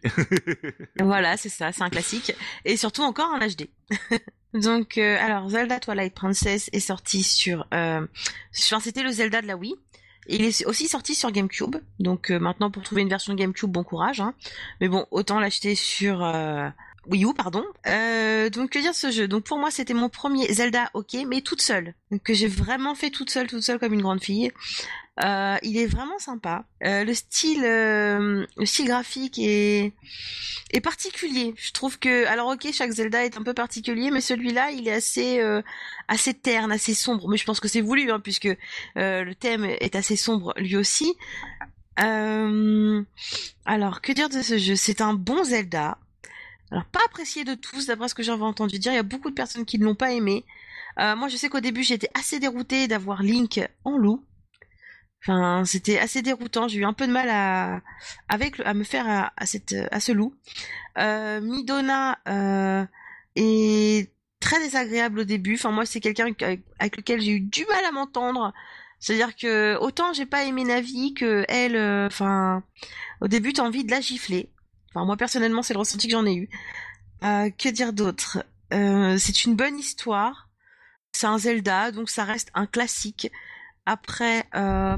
[1.00, 2.32] Voilà, c'est ça, c'est un classique.
[2.64, 3.68] Et surtout encore un HD.
[4.54, 7.66] Donc, euh, alors, Zelda Twilight Princess est sorti sur...
[7.72, 8.04] Euh,
[8.50, 9.74] sur- C'était le Zelda de la Wii.
[10.26, 11.76] Il est aussi sorti sur GameCube.
[11.98, 14.20] Donc euh, maintenant, pour trouver une version GameCube, bon courage.
[14.20, 14.34] Hein.
[14.80, 16.22] Mais bon, autant l'acheter sur...
[17.06, 17.64] Wii U, pardon.
[17.86, 19.27] Euh, donc que dire de ce jeu?
[19.27, 21.94] Donc pour moi, c'était mon premier Zelda, ok, mais toute seule.
[22.10, 24.52] Donc que j'ai vraiment fait toute seule, toute seule comme une grande fille.
[25.24, 26.64] Euh, il est vraiment sympa.
[26.85, 29.93] Euh, le style, euh, le style graphique est
[30.72, 31.55] est particulier.
[31.56, 34.93] Je trouve que, alors ok, chaque Zelda est un peu particulier, mais celui-là, il est
[34.93, 35.62] assez euh,
[36.09, 37.28] assez terne, assez sombre.
[37.28, 38.47] Mais je pense que c'est voulu, hein, puisque
[38.97, 41.14] euh, le thème est assez sombre lui aussi.
[42.01, 43.02] Euh,
[43.66, 44.77] alors, que dire de ce jeu?
[44.77, 45.98] C'est un bon Zelda.
[46.70, 48.92] Alors, pas apprécié de tous, d'après ce que j'avais entendu dire.
[48.92, 50.44] Il y a beaucoup de personnes qui ne l'ont pas aimé.
[50.98, 54.24] Euh, moi, je sais qu'au début, j'étais assez déroutée d'avoir Link en loup.
[55.22, 56.68] Enfin, c'était assez déroutant.
[56.68, 57.82] J'ai eu un peu de mal à
[58.28, 60.34] avec à me faire à, à cette à ce loup.
[60.98, 62.86] Euh, Midona euh,
[63.36, 65.55] est très désagréable au début.
[65.56, 66.42] Enfin, moi, c'est quelqu'un avec
[66.78, 68.55] avec lequel j'ai eu du mal à m'entendre.
[68.98, 71.76] C'est-à-dire que autant j'ai pas aimé Navi que elle.
[71.76, 72.62] euh, Enfin,
[73.20, 74.48] au début, t'as envie de la gifler.
[74.92, 76.48] Enfin, moi personnellement, c'est le ressenti que j'en ai eu.
[77.22, 78.44] Euh, que dire d'autre?
[78.72, 80.48] Euh, C'est une bonne histoire.
[81.12, 83.30] C'est un Zelda, donc ça reste un classique.
[83.86, 84.96] Après, euh,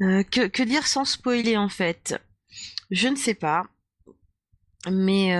[0.00, 2.20] que, que dire sans spoiler en fait?
[2.90, 3.64] Je ne sais pas.
[4.90, 5.34] Mais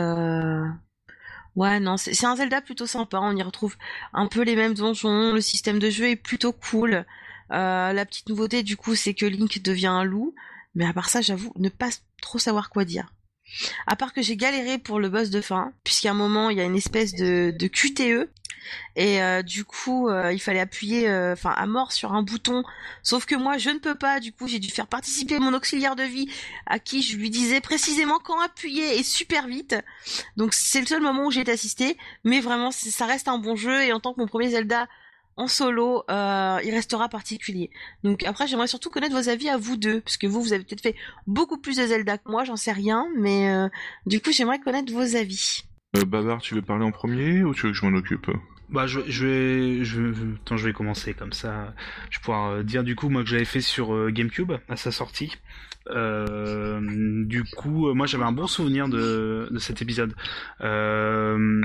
[1.57, 3.19] ouais, non, c'est un Zelda plutôt sympa.
[3.21, 3.77] On y retrouve
[4.13, 5.33] un peu les mêmes donjons.
[5.33, 7.05] Le système de jeu est plutôt cool.
[7.51, 10.35] La petite nouveauté du coup, c'est que Link devient un loup.
[10.75, 11.91] Mais à part ça, j'avoue ne pas
[12.21, 13.13] trop savoir quoi dire.
[13.87, 16.61] À part que j'ai galéré pour le boss de fin, puisqu'à un moment il y
[16.61, 18.31] a une espèce de, de QTE
[18.97, 22.63] et euh, du coup euh, il fallait appuyer euh, enfin à mort sur un bouton.
[23.03, 25.97] Sauf que moi je ne peux pas, du coup j'ai dû faire participer mon auxiliaire
[25.97, 26.29] de vie
[26.67, 29.77] à qui je lui disais précisément quand appuyer et super vite.
[30.37, 33.57] Donc c'est le seul moment où j'ai été assisté, mais vraiment ça reste un bon
[33.57, 34.89] jeu et en tant que mon premier Zelda
[35.37, 37.71] en solo, euh, il restera particulier.
[38.03, 40.65] Donc après, j'aimerais surtout connaître vos avis à vous deux, parce que vous, vous avez
[40.65, 40.97] peut-être fait
[41.27, 43.69] beaucoup plus de Zelda que moi, j'en sais rien, mais euh,
[44.07, 45.65] du coup, j'aimerais connaître vos avis.
[45.97, 48.31] Euh, Babar, tu veux parler en premier ou tu veux que je m'en occupe?
[48.71, 51.75] Bah je, je vais je, attends, je vais commencer comme ça.
[52.11, 54.91] Je vais pouvoir dire du coup moi que j'avais fait sur euh, GameCube à sa
[54.91, 55.37] sortie.
[55.91, 56.81] Euh,
[57.27, 60.15] du coup, euh, moi j'avais un bon souvenir de, cet épisode.
[60.63, 61.63] Euh,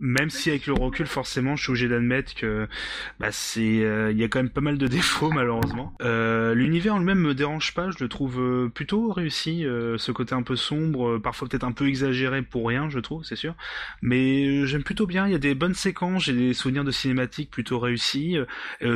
[0.00, 2.68] même si avec le recul, forcément, je suis obligé d'admettre que
[3.20, 5.94] bah, c'est, il y a quand même pas mal de défauts malheureusement.
[6.00, 9.62] L'univers en lui-même me dérange pas, je le trouve plutôt réussi.
[9.62, 13.36] ce côté un peu sombre, parfois peut-être un peu exagéré pour rien, je trouve, c'est
[13.36, 13.54] sûr.
[14.02, 15.26] Mais j'aime plutôt bien.
[15.26, 18.36] Il y a des bonnes séquences, j'ai des souvenirs de cinématiques plutôt réussis,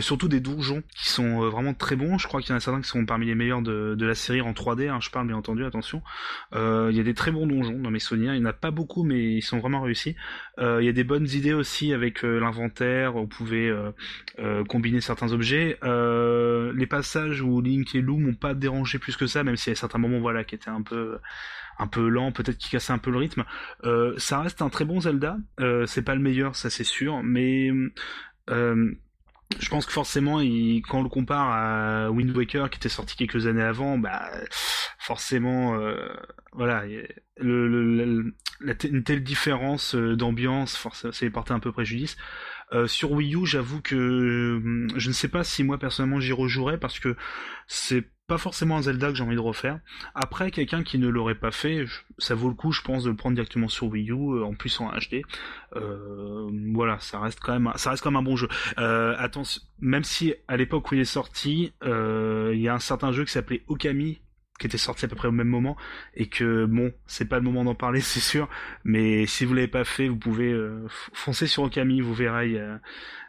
[0.01, 2.19] surtout des donjons qui sont vraiment très bons.
[2.19, 4.15] Je crois qu'il y en a certains qui sont parmi les meilleurs de, de la
[4.15, 4.89] série en 3D.
[4.89, 6.03] Hein, je parle bien entendu, attention.
[6.55, 8.35] Euh, il y a des très bons donjons dans mes souvenirs.
[8.35, 10.17] Il n'y en a pas beaucoup, mais ils sont vraiment réussis.
[10.59, 13.13] Euh, il y a des bonnes idées aussi avec euh, l'inventaire.
[13.13, 13.73] Vous pouvez
[14.69, 15.79] combiner certains objets.
[15.83, 19.77] les passages où Link et Lou m'ont pas dérangé plus que ça, même s'il y
[19.77, 21.19] a certains moments voilà qui étaient un peu
[21.79, 23.45] un peu lent, peut-être qui cassait un peu le rythme.
[24.17, 25.37] ça reste un très bon Zelda.
[25.87, 27.71] c'est pas le meilleur, ça c'est sûr, mais
[29.59, 33.17] je pense que forcément, il, quand on le compare à Wind Waker qui était sorti
[33.17, 34.31] quelques années avant, bah
[34.99, 36.09] forcément, euh,
[36.53, 36.85] voilà,
[37.37, 42.17] le, une telle différence euh, d'ambiance, ça porté un peu préjudice.
[42.73, 44.61] Euh, sur Wii U, j'avoue que
[44.97, 47.17] je ne sais pas si moi personnellement j'y rejouerais parce que
[47.67, 49.81] c'est pas forcément un Zelda que j'ai envie de refaire.
[50.15, 51.87] Après, quelqu'un qui ne l'aurait pas fait,
[52.19, 54.53] ça vaut le coup, je pense, de le prendre directement sur Wii U, euh, en
[54.53, 55.23] plus en HD.
[55.77, 58.49] Euh, voilà, ça reste quand même, ça reste quand même un bon jeu.
[58.77, 62.79] Euh, attention, même si à l'époque où il est sorti, euh, il y a un
[62.79, 64.21] certain jeu qui s'appelait Okami
[64.61, 65.77] qui était sorti à peu près au même moment
[66.15, 68.49] et que bon c'est pas le moment d'en parler c'est sûr
[68.83, 70.53] mais si vous l'avez pas fait vous pouvez
[71.13, 72.81] foncer sur Okami vous verrez il y a,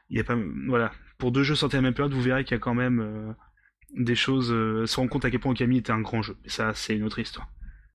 [0.09, 0.35] il y a pas
[0.67, 2.73] voilà pour deux jeux sortis à la même période vous verrez qu'il y a quand
[2.73, 3.35] même
[3.95, 6.37] des choses, euh, se rendre compte à quel point Okami était un grand jeu.
[6.45, 7.47] Ça, c'est une autre histoire.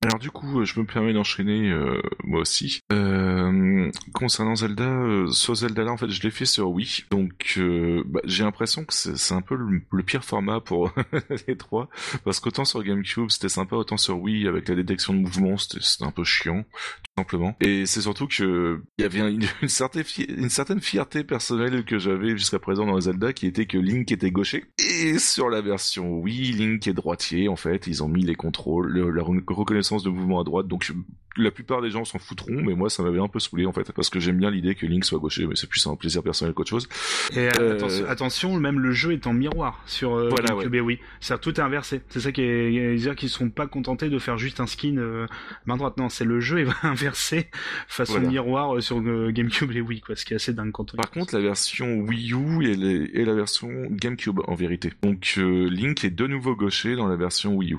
[0.05, 2.81] Alors du coup, euh, je me permets d'enchaîner euh, moi aussi.
[2.93, 7.59] Euh, concernant Zelda, euh, ce Zelda-là, en fait, je l'ai fait sur Wii, donc
[8.06, 10.93] bah, j'ai l'impression que c'est un peu le, pire format pour
[11.48, 11.89] les trois,
[12.24, 16.05] parce qu'autant sur GameCube c'était sympa, autant sur Wii avec la détection de mouvement c'était
[16.05, 17.56] un peu chiant, tout simplement.
[17.60, 22.85] Et c'est surtout que il y avait une certaine fierté personnelle que j'avais jusqu'à présent
[22.85, 26.93] dans Zelda, qui était que Link était gaucher, et sur la version Wii, Link est
[26.93, 27.48] droitier.
[27.48, 30.66] En fait, ils ont mis les contrôles, la reconnaissance de mouvement à droite.
[30.69, 30.91] Donc
[31.37, 33.91] la plupart des gens s'en foutront, mais moi ça m'avait un peu saoulé en fait,
[33.93, 36.55] parce que j'aime bien l'idée que Link soit gaucher, mais c'est plus un plaisir personnel
[36.55, 36.89] qu'autre chose.
[37.35, 40.81] Et euh, attention, même le jeu est en miroir sur euh, voilà, ouais.
[40.81, 41.01] oui.
[41.21, 42.03] C'est tout est inversé.
[42.09, 45.27] C'est ça qui est, dire qu'ils sont pas contentés de faire juste un skin euh,
[45.66, 45.97] main droite.
[45.97, 47.51] Non, c'est le jeu est inversé
[47.89, 49.01] façon miroir sur
[49.33, 50.16] GameCube et Wii, quoi.
[50.16, 50.97] Ce qui est assez dingue quand on.
[50.97, 54.93] Par contre, la version Wii U et, et la version GameCube en vérité.
[55.03, 57.79] Donc Link est de nouveau gaucher dans la version Wii U.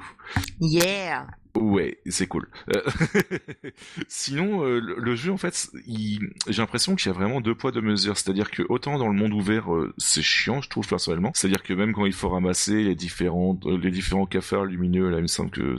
[0.60, 1.28] Yeah.
[1.56, 2.50] Ouais, c'est cool.
[2.76, 2.82] Euh,
[4.10, 7.82] sinon, euh, le jeu, en fait, j'ai l'impression qu'il y a vraiment deux poids deux
[7.82, 8.18] mesures.
[8.18, 11.32] C'est-à-dire que autant dans le monde ouvert, euh, c'est chiant, je trouve personnellement.
[11.34, 15.24] C'est-à-dire que même quand il faut ramasser les différents, les différents cafards lumineux, là, il
[15.24, 15.76] me semble que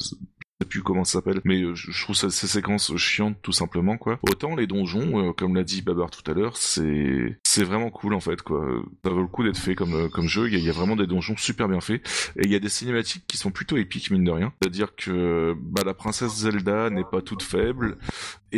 [0.61, 4.19] sais plus comment ça s'appelle, mais euh, je trouve ces séquences chiantes tout simplement quoi.
[4.23, 8.15] Autant les donjons, euh, comme l'a dit Babar tout à l'heure, c'est c'est vraiment cool
[8.15, 8.67] en fait quoi.
[9.05, 10.49] Ça vaut le coup d'être fait comme euh, comme jeu.
[10.49, 12.03] Il y, a, vraiment des donjons super bien faits
[12.37, 14.53] et il y a des cinématiques qui sont plutôt épiques mine de rien.
[14.63, 17.99] C'est-à-dire que bah la princesse Zelda n'est pas toute faible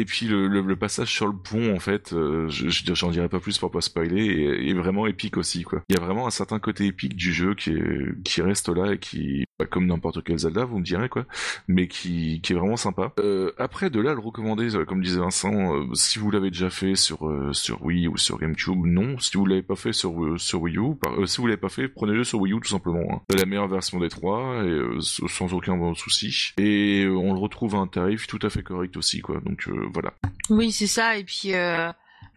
[0.01, 3.59] et puis le, le, passage sur le pont en fait, je j'en dirai pas plus
[3.59, 5.83] pour pas spoiler, est, est, vraiment épique aussi quoi.
[5.89, 8.93] Il y a vraiment un certain côté épique du jeu qui est, qui reste là
[8.93, 11.25] et qui comme n'importe quel Zelda, vous me direz quoi,
[11.67, 13.13] mais qui, qui est vraiment sympa.
[13.19, 16.71] Euh, après, de là, le recommander, euh, comme disait Vincent, euh, si vous l'avez déjà
[16.71, 17.19] fait sur
[17.53, 19.19] sur Wii ou sur GameCube, non.
[19.19, 20.95] Si vous l'avez pas fait sur sur Wii U,
[21.27, 23.05] si vous l'avez pas fait, prenez-le sur Wii U tout simplement.
[23.11, 23.21] Hein.
[23.31, 26.53] C'est la meilleure version des trois, et, sans aucun souci.
[26.59, 29.41] Et on le retrouve à un tarif tout à fait correct aussi, quoi.
[29.41, 30.15] Donc voilà.
[30.51, 31.17] Oui, c'est ça.
[31.17, 31.53] Et puis.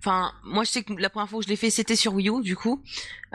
[0.01, 2.29] Enfin, moi je sais que la première fois que je l'ai fait, c'était sur Wii
[2.29, 2.81] U, du coup,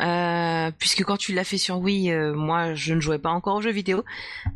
[0.00, 3.54] euh, puisque quand tu l'as fait sur Wii, euh, moi je ne jouais pas encore
[3.54, 4.04] aux jeux vidéo.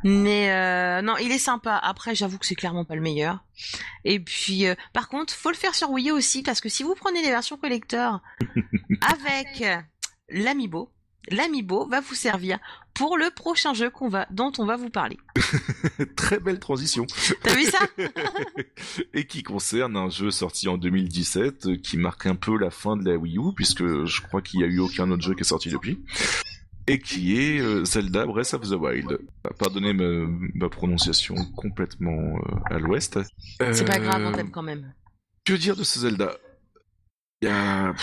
[0.02, 1.76] Mais euh, non, il est sympa.
[1.76, 3.44] Après, j'avoue que c'est clairement pas le meilleur.
[4.04, 6.96] Et puis, par contre, faut le faire sur Wii U aussi, parce que si vous
[6.96, 8.20] prenez les versions collector
[9.02, 9.62] avec
[10.30, 10.90] l'Amiibo,
[11.28, 12.58] l'Amiibo va vous servir
[12.94, 15.18] pour le prochain jeu qu'on va, dont on va vous parler.
[16.16, 17.06] Très belle transition.
[17.42, 17.78] T'as vu ça?
[19.14, 22.96] Et qui concerne un jeu sorti en 2017 euh, qui marque un peu la fin
[22.96, 25.40] de la Wii U puisque je crois qu'il y a eu aucun autre jeu qui
[25.40, 26.00] est sorti depuis.
[26.86, 29.20] Et qui est euh, Zelda Breath of the Wild.
[29.58, 33.18] Pardonnez ma, prononciation complètement euh, à l'ouest.
[33.72, 34.92] C'est pas grave, on t'aime quand même.
[35.44, 36.36] Que dire de ce Zelda?
[37.42, 37.94] Il y a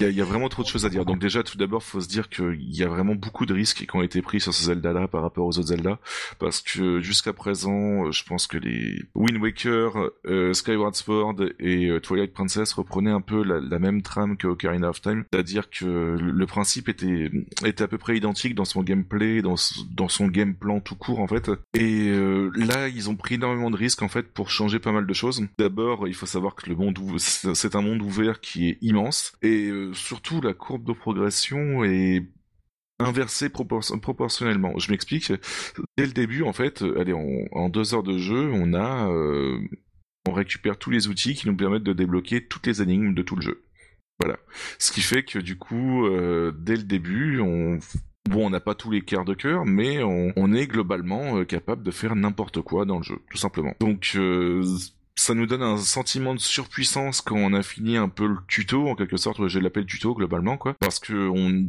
[0.00, 1.04] Il y, a vraiment trop de choses à dire.
[1.04, 3.96] Donc déjà, tout d'abord, faut se dire qu'il y a vraiment beaucoup de risques qui
[3.96, 5.98] ont été pris sur ce Zelda-là par rapport aux autres Zelda,
[6.38, 12.00] parce que jusqu'à présent, je pense que les Wind Waker, euh, Skyward Sword et euh,
[12.00, 16.46] Twilight Princess reprenaient un peu la, même trame que Ocarina of Time, c'est-à-dire que le
[16.46, 17.30] principe était
[17.64, 19.56] était à peu près identique dans son gameplay, dans
[19.90, 21.50] dans son game plan tout court en fait.
[21.74, 25.06] Et euh, là, ils ont pris énormément de risques en fait pour changer pas mal
[25.06, 25.42] de choses.
[25.58, 29.70] D'abord, il faut savoir que le monde c'est un monde ouvert qui est immense et
[29.92, 32.22] surtout la courbe de progression est
[32.98, 34.78] inversée proportionnellement.
[34.78, 35.32] Je m'explique.
[35.96, 39.58] Dès le début, en fait, allez, en deux heures de jeu, on a, euh,
[40.28, 43.36] on récupère tous les outils qui nous permettent de débloquer toutes les énigmes de tout
[43.36, 43.62] le jeu.
[44.20, 44.38] Voilà.
[44.78, 47.78] Ce qui fait que du coup, euh, dès le début, on
[48.28, 51.84] Bon, on n'a pas tous les quarts de cœur, mais on, est globalement euh, capable
[51.84, 53.74] de faire n'importe quoi dans le jeu, tout simplement.
[53.78, 54.18] Donc,
[55.16, 58.88] ça nous donne un sentiment de surpuissance quand on a fini un peu le tuto,
[58.88, 61.68] en quelque sorte, j'ai l'appelle tuto globalement, quoi, parce que on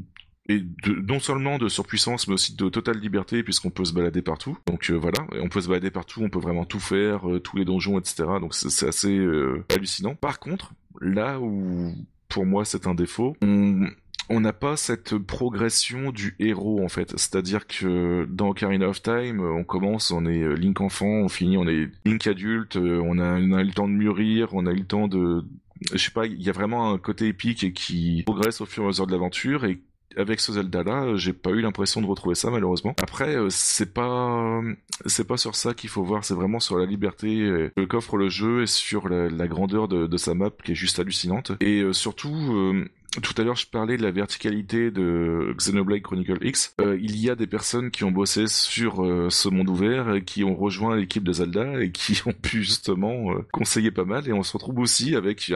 [0.49, 4.57] et non seulement de surpuissance mais aussi de totale liberté puisqu'on peut se balader partout.
[4.65, 5.27] Donc euh, voilà.
[5.41, 8.23] On peut se balader partout on peut vraiment tout faire euh, tous les donjons etc
[8.39, 10.15] donc c'est assez euh, hallucinant.
[10.15, 11.93] Par contre là où
[12.29, 13.87] pour moi c'est un défaut on
[14.29, 17.11] on n'a pas cette progression du héros en fait.
[17.11, 21.67] C'est-à-dire que dans Ocarina of Time, on commence, on est Link enfant, on finit, on
[21.67, 24.77] est Link adulte, on a, on a eu le temps de mûrir, on a eu
[24.77, 25.43] le temps de,
[25.91, 28.85] je sais pas, il y a vraiment un côté épique qui progresse au fur et
[28.85, 29.79] à mesure de l'aventure et
[30.17, 32.95] avec ce Zelda là, j'ai pas eu l'impression de retrouver ça malheureusement.
[33.01, 34.61] Après, euh, c'est pas
[35.05, 38.29] c'est pas sur ça qu'il faut voir, c'est vraiment sur la liberté euh, qu'offre le
[38.29, 41.51] jeu et sur la, grandeur de, sa map qui est juste hallucinante.
[41.61, 42.73] Et euh, surtout,
[43.21, 46.75] tout à l'heure, je parlais de la verticalité de Xenoblade Chronicle X.
[46.99, 48.95] il y a des personnes qui ont bossé sur
[49.29, 53.33] ce monde ouvert, et qui ont rejoint l'équipe de Zelda et qui ont pu justement
[53.51, 54.27] conseiller pas mal.
[54.27, 55.51] Et on se retrouve aussi avec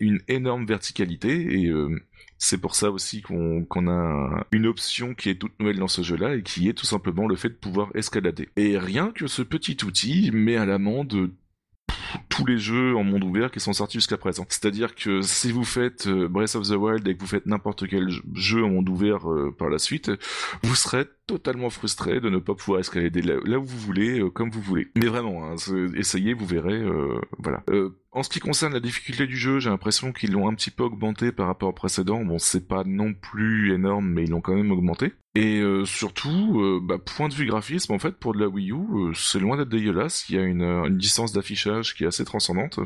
[0.00, 1.72] une énorme verticalité et
[2.42, 6.36] c'est pour ça aussi qu'on a une option qui est toute nouvelle dans ce jeu-là
[6.36, 8.48] et qui est tout simplement le fait de pouvoir escalader.
[8.56, 11.30] Et rien que ce petit outil met à l'amende
[12.40, 14.46] tous les jeux en monde ouvert qui sont sortis jusqu'à présent.
[14.48, 17.86] C'est-à-dire que si vous faites euh, Breath of the Wild et que vous faites n'importe
[17.86, 20.10] quel jeu en monde ouvert euh, par la suite,
[20.62, 24.50] vous serez totalement frustré de ne pas pouvoir escalader là, où vous voulez, euh, comme
[24.50, 24.88] vous voulez.
[24.96, 25.56] Mais vraiment, hein,
[25.94, 26.82] essayez, vous verrez.
[27.38, 27.62] voilà.
[28.12, 30.82] En ce qui concerne la difficulté du jeu, j'ai l'impression qu'ils l'ont un petit peu
[30.82, 32.24] augmenté par rapport au précédent.
[32.24, 35.12] Bon, c'est pas non plus énorme, mais ils l'ont quand même augmenté.
[35.36, 38.72] Et euh, surtout, euh, bah, point de vue graphisme, en fait, pour de la Wii
[38.72, 40.28] U, euh, c'est loin d'être dégueulasse.
[40.28, 42.80] Il y a une, une distance d'affichage qui est assez transcendante.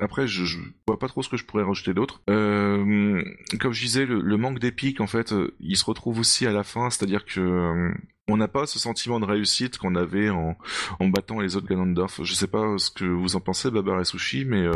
[0.00, 2.22] Après, je, je, vois pas trop ce que je pourrais rajouter d'autre.
[2.26, 6.90] comme je disais, le, manque d'épique, en fait, il se retrouve aussi à la fin,
[6.90, 7.92] c'est-à-dire que
[8.28, 10.56] on n'a pas ce sentiment de réussite qu'on avait en,
[11.00, 12.22] en battant les autres Ganondorf.
[12.22, 14.66] Je sais pas ce que vous en pensez, Babar et Sushi, mais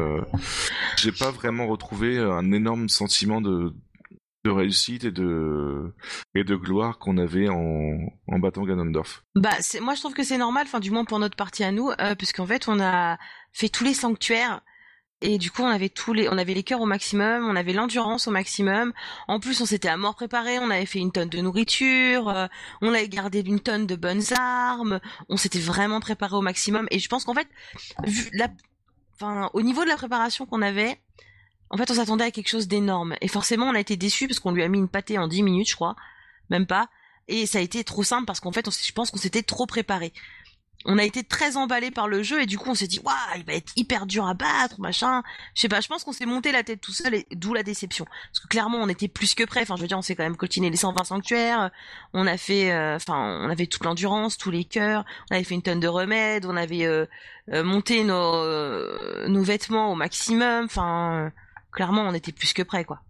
[0.97, 3.73] j'ai pas vraiment retrouvé un énorme sentiment de
[4.45, 5.95] de réussite et de
[6.35, 7.99] et de gloire qu'on avait en,
[8.29, 9.25] en battant Ganondorf.
[9.35, 11.91] Bah moi je trouve que c'est normal, enfin du moins pour notre partie à nous,
[11.99, 13.19] euh, puisqu'en fait on a
[13.53, 14.61] fait tous les sanctuaires
[15.25, 17.73] et du coup on avait tous les on avait les cœurs au maximum, on avait
[17.73, 18.93] l'endurance au maximum.
[19.27, 22.47] En plus on s'était à mort préparé, on avait fait une tonne de nourriture, euh,
[22.83, 26.99] on avait gardé une tonne de bonnes armes, on s'était vraiment préparé au maximum et
[26.99, 27.49] je pense qu'en fait
[29.53, 31.01] au niveau de la préparation qu'on avait
[31.71, 33.17] en fait, on s'attendait à quelque chose d'énorme.
[33.21, 35.43] Et forcément, on a été déçus parce qu'on lui a mis une pâtée en 10
[35.43, 35.97] minutes, je crois.
[36.49, 36.89] Même pas.
[37.27, 40.13] Et ça a été trop simple parce qu'en fait, je pense qu'on s'était trop préparé.
[40.85, 43.15] On a été très emballé par le jeu et du coup, on s'est dit, waouh,
[43.37, 45.23] il va être hyper dur à battre, machin.
[45.55, 47.63] Je sais pas, je pense qu'on s'est monté la tête tout seul et d'où la
[47.63, 48.05] déception.
[48.05, 49.63] Parce que clairement, on était plus que prêt.
[49.63, 51.71] Enfin, je veux dire, on s'est quand même coltiné les 120 sanctuaires.
[52.13, 55.05] On a fait, euh, enfin, on avait toute l'endurance, tous les cœurs.
[55.31, 56.45] On avait fait une tonne de remèdes.
[56.45, 57.07] On avait euh,
[57.53, 60.65] euh, monté nos, nos vêtements au maximum.
[60.67, 61.33] Enfin,
[61.73, 63.01] clairement, on était plus que prêt, quoi.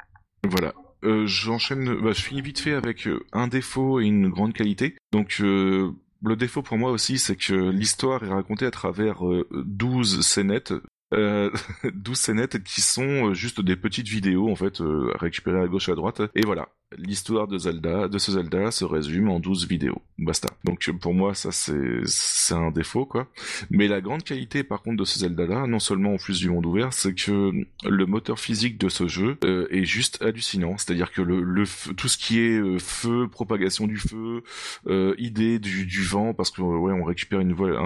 [0.45, 0.75] Voilà.
[1.05, 4.97] Euh, j'enchaîne, bah, je finis vite fait avec euh, un défaut et une grande qualité.
[5.13, 5.93] Donc euh,
[6.25, 9.23] le défaut pour moi aussi, c'est que l'histoire est racontée à travers
[9.53, 10.75] 12 scénettes,
[11.13, 11.51] euh,
[11.95, 15.95] 12 scénettes qui sont juste des petites vidéos en fait récupérées à gauche et à
[15.95, 16.23] droite.
[16.35, 16.69] Et voilà,
[16.99, 20.01] l'histoire de Zelda, de ce Zelda se résume en 12 vidéos.
[20.19, 20.49] Basta.
[20.65, 23.27] Donc pour moi ça c'est c'est un défaut quoi.
[23.71, 26.51] Mais la grande qualité par contre de ce Zelda là, non seulement en plus du
[26.51, 27.53] monde ouvert, c'est que
[27.85, 30.77] le moteur physique de ce jeu euh, est juste hallucinant.
[30.79, 31.65] C'est-à-dire que le,
[31.97, 34.43] tout ce qui est euh, feu, propagation du feu,
[34.87, 37.77] euh, idée du, vent, parce que ouais on récupère une voile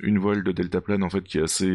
[0.00, 1.72] une voile de deltaplane en fait qui est assez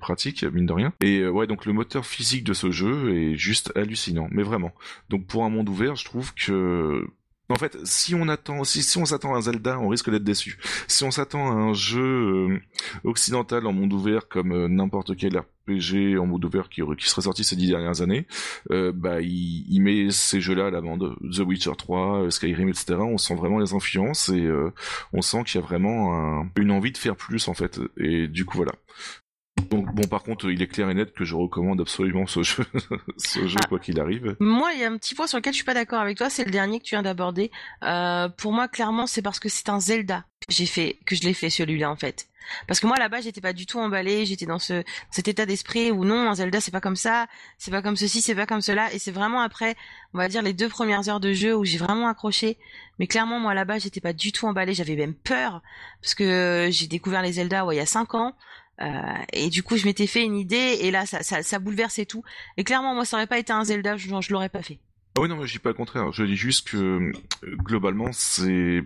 [0.00, 0.92] pratique mine de rien.
[1.00, 4.72] Et ouais donc le moteur physique de ce jeu est juste hallucinant, mais vraiment.
[5.10, 7.06] Donc pour un monde ouvert, je trouve que
[7.48, 10.58] En fait, si on attend, si, si on s'attend à Zelda, on risque d'être déçu.
[10.88, 12.60] Si on s'attend à un jeu euh,
[13.04, 17.44] occidental en monde ouvert comme euh, n'importe quel RPG en monde ouvert qui, serait sorti
[17.44, 18.26] ces dix dernières années,
[18.70, 21.16] euh, bah il, met ces jeux-là à l'amende.
[21.20, 22.94] The Witcher 3, Skyrim, etc.
[23.00, 24.48] On sent vraiment les influences et
[25.12, 27.80] on sent qu'il y a vraiment un, une envie de faire plus en fait.
[27.96, 28.72] Et du coup voilà.
[29.70, 32.64] Donc bon, par contre, il est clair et net que je recommande absolument ce jeu,
[33.16, 33.68] ce jeu ah.
[33.68, 34.36] quoi qu'il arrive.
[34.40, 36.30] Moi, il y a un petit point sur lequel je suis pas d'accord avec toi.
[36.30, 37.50] C'est le dernier que tu viens d'aborder.
[37.82, 41.22] Euh, pour moi, clairement, c'est parce que c'est un Zelda que j'ai fait, que je
[41.22, 42.28] l'ai fait celui-là en fait.
[42.66, 44.26] Parce que moi là-bas, j'étais pas du tout emballée.
[44.26, 47.26] J'étais dans ce cet état d'esprit où non, un Zelda, c'est pas comme ça,
[47.58, 48.92] c'est pas comme ceci, c'est pas comme cela.
[48.92, 49.76] Et c'est vraiment après,
[50.14, 52.58] on va dire les deux premières heures de jeu où j'ai vraiment accroché.
[52.98, 54.74] Mais clairement, moi là-bas, j'étais pas du tout emballée.
[54.74, 55.62] J'avais même peur
[56.02, 58.34] parce que j'ai découvert les Zelda ouais, il y a cinq ans.
[58.82, 58.86] Euh,
[59.32, 62.24] et du coup, je m'étais fait une idée, et là, ça, ça, ça bouleversait tout.
[62.56, 64.78] Et clairement, moi, ça aurait pas été un Zelda, je, je l'aurais pas fait.
[65.16, 66.10] Ah oui, non, mais je dis pas le contraire.
[66.12, 68.82] Je dis juste que euh, globalement, c'est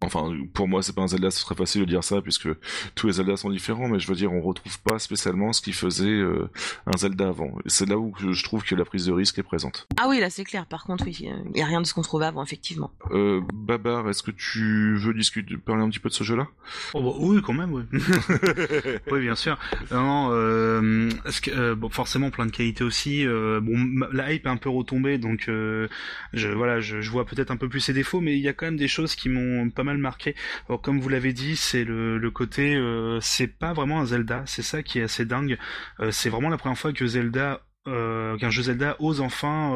[0.00, 2.48] Enfin, pour moi, c'est pas un Zelda, ce serait facile de dire ça, puisque
[2.94, 5.72] tous les Zelda sont différents, mais je veux dire, on retrouve pas spécialement ce qui
[5.72, 6.48] faisait euh,
[6.86, 7.50] un Zelda avant.
[7.66, 9.86] C'est là où je trouve que la prise de risque est présente.
[9.96, 12.02] Ah oui, là c'est clair, par contre, oui, il y a rien de ce qu'on
[12.02, 12.90] trouvait avant, effectivement.
[13.10, 16.46] Euh, Babar, est-ce que tu veux discuter, parler un petit peu de ce jeu-là?
[16.94, 17.82] Oh, bah, Oui, quand même, oui.
[19.10, 19.58] oui, bien sûr.
[19.90, 21.10] Non, euh,
[21.42, 23.26] que, euh, bon, forcément, plein de qualités aussi.
[23.26, 27.50] Euh, bon, la hype est un peu retombée, donc je, voilà, je, je vois peut-être
[27.50, 29.70] un peu plus ses défauts, mais il y a quand même des choses qui m'ont
[29.70, 30.34] pas marqué.
[30.82, 34.82] Comme vous l'avez dit, c'est le, côté, euh, c'est pas vraiment un Zelda, c'est ça
[34.82, 35.58] qui est assez dingue.
[36.00, 39.74] Euh, c'est vraiment la première fois que Zelda euh, qu'un jeu Zelda ose enfin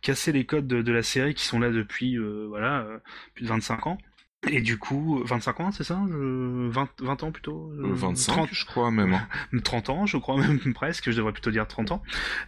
[0.00, 2.16] casser les codes de, de, la série qui sont là depuis
[2.48, 2.86] voilà
[3.34, 3.98] plus de 25 ans.
[4.46, 8.90] Et du coup, 25 ans, c'est ça 20, 20 ans plutôt 25, 30, je crois
[8.90, 9.18] même.
[9.64, 12.02] 30 ans, je crois même presque, je devrais plutôt dire 30 ans.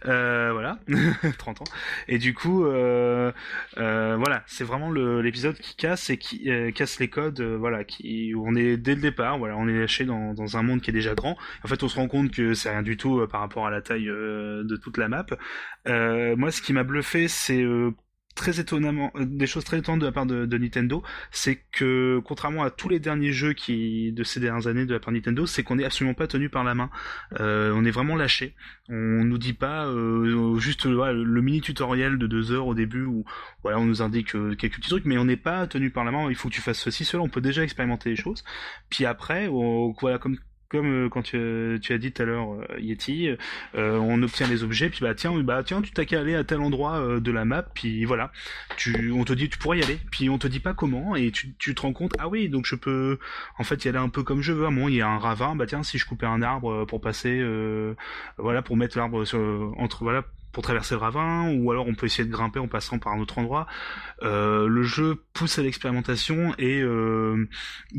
[0.05, 0.79] Euh, voilà,
[1.37, 1.65] 30 ans.
[2.07, 3.31] Et du coup, euh,
[3.77, 7.83] euh, voilà, c'est vraiment l'épisode qui casse et qui euh, casse les codes, euh, voilà,
[7.83, 10.81] qui où on est dès le départ, voilà, on est lâché dans, dans un monde
[10.81, 11.37] qui est déjà grand.
[11.63, 13.71] En fait, on se rend compte que c'est rien du tout euh, par rapport à
[13.71, 15.25] la taille de toute la map.
[15.85, 17.65] moi, ce qui m'a bluffé, c'est
[18.37, 22.63] très étonnamment, euh, des choses très étonnantes de la part de, Nintendo, c'est que contrairement
[22.63, 25.45] à tous les derniers jeux qui de ces dernières années de la part de Nintendo,
[25.45, 26.89] c'est qu'on n'est absolument pas tenu par la main.
[27.39, 28.55] Euh, on est vraiment lâché.
[28.89, 28.93] On
[29.25, 33.25] nous dit pas euh, juste le mini tutoriel de deux heures au début où
[33.63, 36.29] voilà on nous indique quelques petits trucs, mais on n'est pas tenu par la main.
[36.29, 37.23] Il faut que tu fasses ceci, cela.
[37.23, 38.43] On peut déjà expérimenter les choses.
[38.89, 39.49] Puis après,
[39.99, 40.37] voilà comme
[40.69, 43.29] comme euh, quand tu, as dit tout à l'heure euh, Yeti,
[43.75, 46.43] euh, on obtient les objets, puis bah tiens, bah tiens, tu t'as qu'à aller à
[46.43, 48.31] tel endroit de la map, puis voilà,
[48.75, 51.31] tu, on te dit tu pourrais y aller, puis on te dit pas comment, et
[51.31, 53.19] tu, tu te rends compte, ah oui, donc je peux,
[53.57, 54.65] en fait, y aller un peu comme je veux.
[54.65, 57.43] À il y a un ravin, bah tiens, si je coupais un arbre pour passer,
[58.37, 59.23] voilà, pour mettre l'arbre
[59.77, 62.99] entre, voilà, pour traverser le ravin, ou alors on peut essayer de grimper en passant
[62.99, 63.67] par un autre endroit.
[64.21, 67.47] le jeu pousse à l'expérimentation et il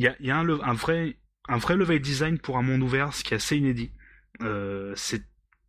[0.03, 1.16] y a, y a un, un vrai
[1.48, 3.90] un vrai level design pour un monde ouvert, ce qui est assez inédit.
[4.42, 5.22] Euh, c'est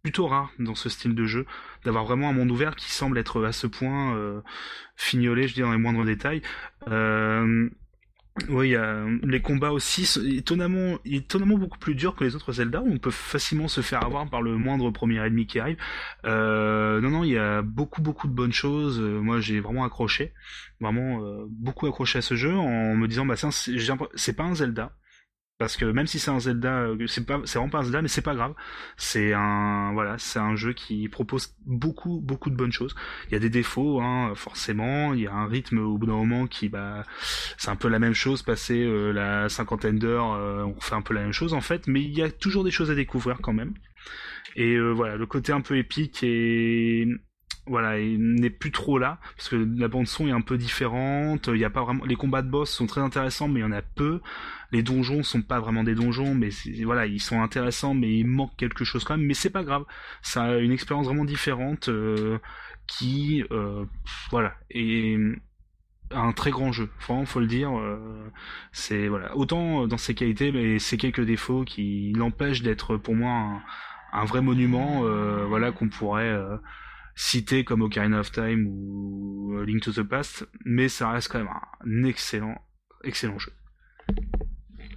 [0.03, 1.45] plutôt rare dans ce style de jeu
[1.83, 4.41] d'avoir vraiment un monde ouvert qui semble être à ce point euh,
[4.95, 6.41] fignolé, je dis dans les moindres détails.
[6.87, 7.69] Euh,
[8.47, 8.75] oui,
[9.23, 10.07] les combats aussi
[10.37, 12.81] étonnamment, étonnamment beaucoup plus durs que les autres Zelda.
[12.81, 15.77] Où on peut facilement se faire avoir par le moindre premier ennemi qui arrive.
[16.25, 19.01] Euh, non, non, il y a beaucoup, beaucoup de bonnes choses.
[19.01, 20.33] Moi, j'ai vraiment accroché,
[20.79, 24.95] vraiment euh, beaucoup accroché à ce jeu en me disant, bah c'est pas un Zelda,
[25.59, 28.01] parce que même si c'est un Zelda, euh, c'est pas, c'est vraiment pas un Zelda,
[28.01, 28.53] mais c'est pas grave.
[28.95, 32.95] C'est un, voilà, c'est un jeu qui propose beaucoup, beaucoup de bonnes choses.
[33.27, 35.13] Il y a des défauts, hein, forcément.
[35.13, 37.03] Il y a un rythme au bout d'un moment qui, bah,
[37.57, 38.41] c'est un peu la même chose.
[38.41, 41.87] Passer euh, la cinquantaine d'heures, euh, on fait un peu la même chose en fait,
[41.87, 43.73] mais il y a toujours des choses à découvrir quand même.
[44.55, 47.07] Et voilà, le côté un peu épique et
[47.69, 51.47] voilà, il n'est plus trop là parce que la bande son est un peu différente.
[51.47, 53.65] Il y a pas vraiment les combats de boss sont très intéressants, mais il y
[53.65, 54.21] en a peu.
[54.71, 56.49] Les donjons sont pas vraiment des donjons, mais
[56.83, 59.25] voilà, ils sont intéressants, mais il manque quelque chose quand même.
[59.25, 59.85] Mais c'est pas grave,
[60.21, 62.39] ça a une expérience vraiment différente euh,
[62.87, 63.85] qui, euh,
[64.31, 65.17] voilà, est
[66.11, 66.89] un très grand jeu.
[66.99, 67.77] Franchement, faut le dire.
[67.77, 68.31] Euh,
[68.71, 73.31] c'est voilà, autant dans ses qualités, mais ses quelques défauts qui l'empêchent d'être pour moi
[73.31, 73.61] un,
[74.21, 75.03] un vrai monument,
[75.47, 76.35] voilà, qu'on pourrait
[77.19, 81.39] cité comme Ocarina of Time ou euh, Link to the Past, mais ça reste quand
[81.39, 82.55] même un excellent,
[83.03, 83.51] excellent jeu.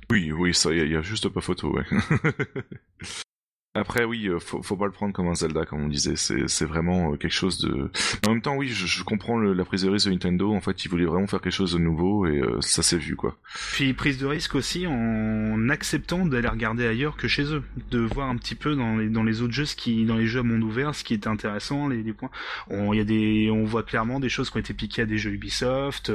[0.08, 1.76] Oui, oui, ça, il y, a juste pas photo.
[3.74, 6.14] Après, oui, euh, faut, faut pas le prendre comme un Zelda, comme on disait.
[6.16, 7.90] C'est, vraiment euh, quelque chose de.
[8.26, 10.52] En même temps, oui, je, comprends la prise de risque de Nintendo.
[10.52, 13.16] En fait, ils voulaient vraiment faire quelque chose de nouveau et euh, ça s'est vu,
[13.16, 13.34] quoi.
[13.72, 18.28] Puis prise de risque aussi en acceptant d'aller regarder ailleurs que chez eux, de voir
[18.28, 20.94] un petit peu dans les autres jeux ce qui dans les jeux à monde ouvert
[20.94, 22.30] ce qui était intéressant, les, points.
[22.68, 25.16] On y a des on voit clairement des choses qui ont été piquées à des
[25.16, 26.12] jeux Ubisoft,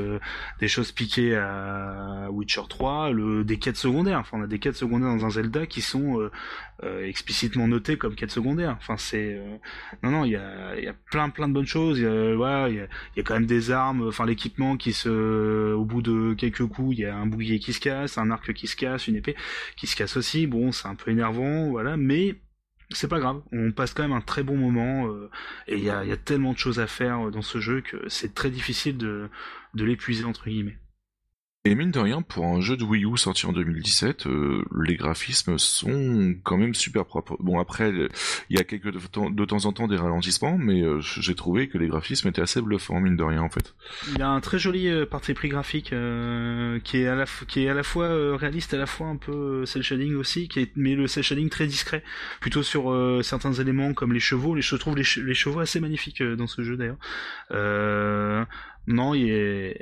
[0.60, 4.20] des choses piquées à Witcher 3, le des quêtes secondaires.
[4.20, 6.32] Enfin, on a des quêtes secondaires dans un Zelda qui sont euh,
[6.84, 7.08] euh,
[7.48, 8.76] explicitement notées comme quêtes secondaires.
[8.80, 9.58] Enfin, c'est euh,
[10.04, 12.00] non non, il y a plein plein de bonnes choses.
[12.00, 12.78] Il y a il y
[13.18, 16.98] y a quand même des armes, enfin l'équipement qui se, au bout de quelques coups,
[16.98, 19.36] il y a un bouclier qui se casse, un arc qui se casse, une épée
[19.76, 20.48] qui se casse aussi.
[20.48, 22.36] Bon, c'est un peu énervant, voilà, mais
[22.92, 23.42] c'est pas grave.
[23.52, 25.30] On passe quand même un très bon moment euh,
[25.68, 28.50] et il y a, tellement de choses à faire dans ce jeu que c'est très
[28.50, 29.30] difficile de
[29.76, 30.78] l'épuiser entre guillemets.
[31.68, 34.96] Et mine de rien, pour un jeu de Wii U sorti en 2017, euh, les
[34.96, 37.36] graphismes sont quand même super propres.
[37.42, 37.92] Bon, après,
[38.50, 41.78] il y a quelques de temps, en temps des ralentissements, mais euh, j'ai trouvé que
[41.78, 43.76] les graphismes étaient assez bluffants, mine de rien, en fait.
[44.16, 45.94] Il a un très joli euh, parti pris graphique
[46.86, 47.16] qui est à
[47.74, 51.50] la fois réaliste, à la fois un peu cel shading aussi, mais le cel shading
[51.50, 52.02] très discret,
[52.40, 52.96] plutôt sur
[53.26, 54.56] certains éléments comme les chevaux.
[54.56, 57.00] Les, je trouve les, les chevaux assez magnifiques dans ce jeu d'ailleurs.
[57.52, 58.46] Euh,
[58.88, 59.74] non, il y a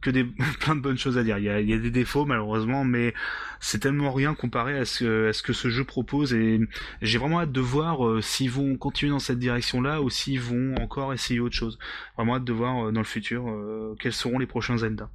[0.00, 0.24] que des
[0.60, 1.38] plein de bonnes choses à dire.
[1.38, 3.14] Il y a, des défauts malheureusement, mais
[3.60, 6.60] c'est tellement rien comparé à ce, que- à ce que ce jeu propose et
[7.02, 10.74] j'ai vraiment hâte de voir euh, s'ils vont continuer dans cette direction-là ou s'ils vont
[10.76, 11.78] encore essayer autre chose.
[12.16, 15.10] Vraiment hâte de voir euh, dans le futur euh, quels seront les prochains Zelda.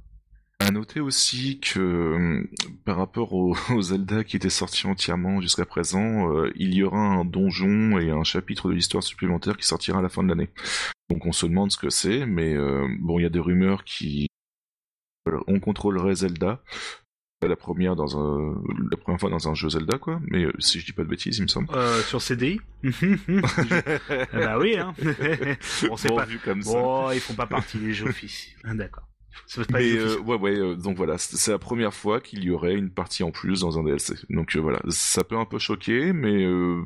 [0.60, 2.48] À noter aussi que euh,
[2.84, 6.98] par rapport aux, aux Zelda qui étaient sortis entièrement jusqu'à présent, euh, il y aura
[7.00, 10.50] un donjon et un chapitre de l'histoire supplémentaire qui sortira à la fin de l'année.
[11.10, 13.84] Donc on se demande ce que c'est, mais euh, bon, il y a des rumeurs
[13.84, 14.28] qui
[15.46, 16.62] on contrôlerait Zelda.
[17.42, 18.54] C'est La première dans un,
[18.90, 21.08] la première fois dans un jeu Zelda quoi, mais euh, si je dis pas de
[21.08, 21.68] bêtises, il me semble.
[21.74, 22.60] Euh, sur CDI
[24.32, 24.94] Bah oui, hein.
[25.60, 26.24] c'est Bon, pas.
[26.24, 26.72] vu comme ça.
[26.72, 28.56] Bon, ils font pas partie des jeux officiels.
[28.64, 29.08] Ah, D'accord.
[29.70, 32.90] Mais euh, ouais ouais euh, donc voilà c'est la première fois qu'il y aurait une
[32.90, 36.44] partie en plus dans un DLC donc euh, voilà ça peut un peu choquer mais
[36.44, 36.82] euh,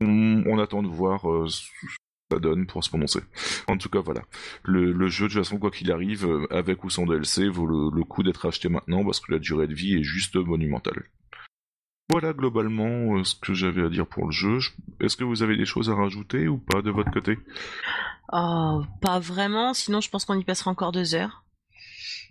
[0.00, 1.86] on, on attend de voir euh, ce que
[2.32, 3.20] ça donne pour se prononcer.
[3.68, 4.22] En tout cas voilà.
[4.64, 7.90] Le, le jeu de toute façon quoi qu'il arrive avec ou sans DLC vaut le,
[7.96, 11.04] le coup d'être acheté maintenant parce que la durée de vie est juste monumentale.
[12.10, 14.58] Voilà globalement euh, ce que j'avais à dire pour le jeu.
[14.58, 14.70] Je-
[15.00, 17.38] est-ce que vous avez des choses à rajouter ou pas de votre côté?
[18.32, 21.43] Oh, pas vraiment, sinon je pense qu'on y passera encore deux heures.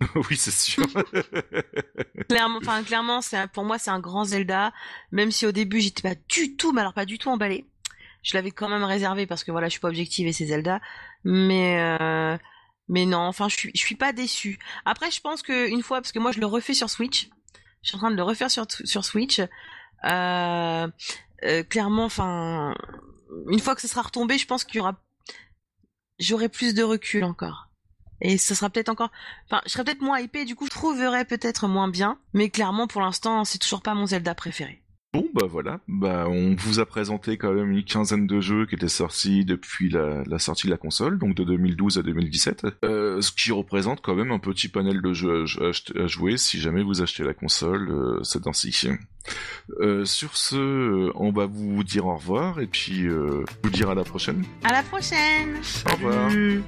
[0.28, 0.86] oui c'est sûr
[2.28, 4.72] Clairement, enfin clairement, c'est pour moi c'est un grand Zelda.
[5.12, 7.66] Même si au début j'étais pas du tout, mais alors pas du tout emballé.
[8.22, 10.80] Je l'avais quand même réservé parce que voilà, je suis pas objective et c'est Zelda.
[11.24, 12.36] Mais euh,
[12.88, 14.58] mais non, enfin je suis je suis pas déçue.
[14.84, 17.28] Après, je pense que une fois, parce que moi je le refais sur Switch.
[17.82, 19.40] Je suis en train de le refaire sur sur Switch.
[19.40, 20.88] Euh,
[21.44, 22.74] euh, clairement, enfin
[23.48, 25.00] une fois que ce sera retombé, je pense qu'il y aura
[26.18, 27.68] j'aurai plus de recul encore.
[28.20, 29.10] Et ça sera peut-être encore
[29.50, 32.18] Enfin, je serais peut-être moins hypé, du coup, je trouverais peut-être moins bien.
[32.32, 34.80] Mais clairement, pour l'instant, c'est toujours pas mon Zelda préféré.
[35.12, 38.74] Bon bah voilà, bah on vous a présenté quand même une quinzaine de jeux qui
[38.74, 43.20] étaient sortis depuis la, la sortie de la console, donc de 2012 à 2017, euh,
[43.20, 46.58] ce qui représente quand même un petit panel de jeux à, à- à jouer si
[46.60, 48.88] jamais vous achetez la console euh, ces temps-ci.
[49.78, 53.94] Euh, sur ce, on va vous dire au revoir et puis euh, vous dire à
[53.94, 54.44] la prochaine.
[54.64, 55.60] À la prochaine!
[55.88, 56.28] Au revoir.
[56.28, 56.60] Salut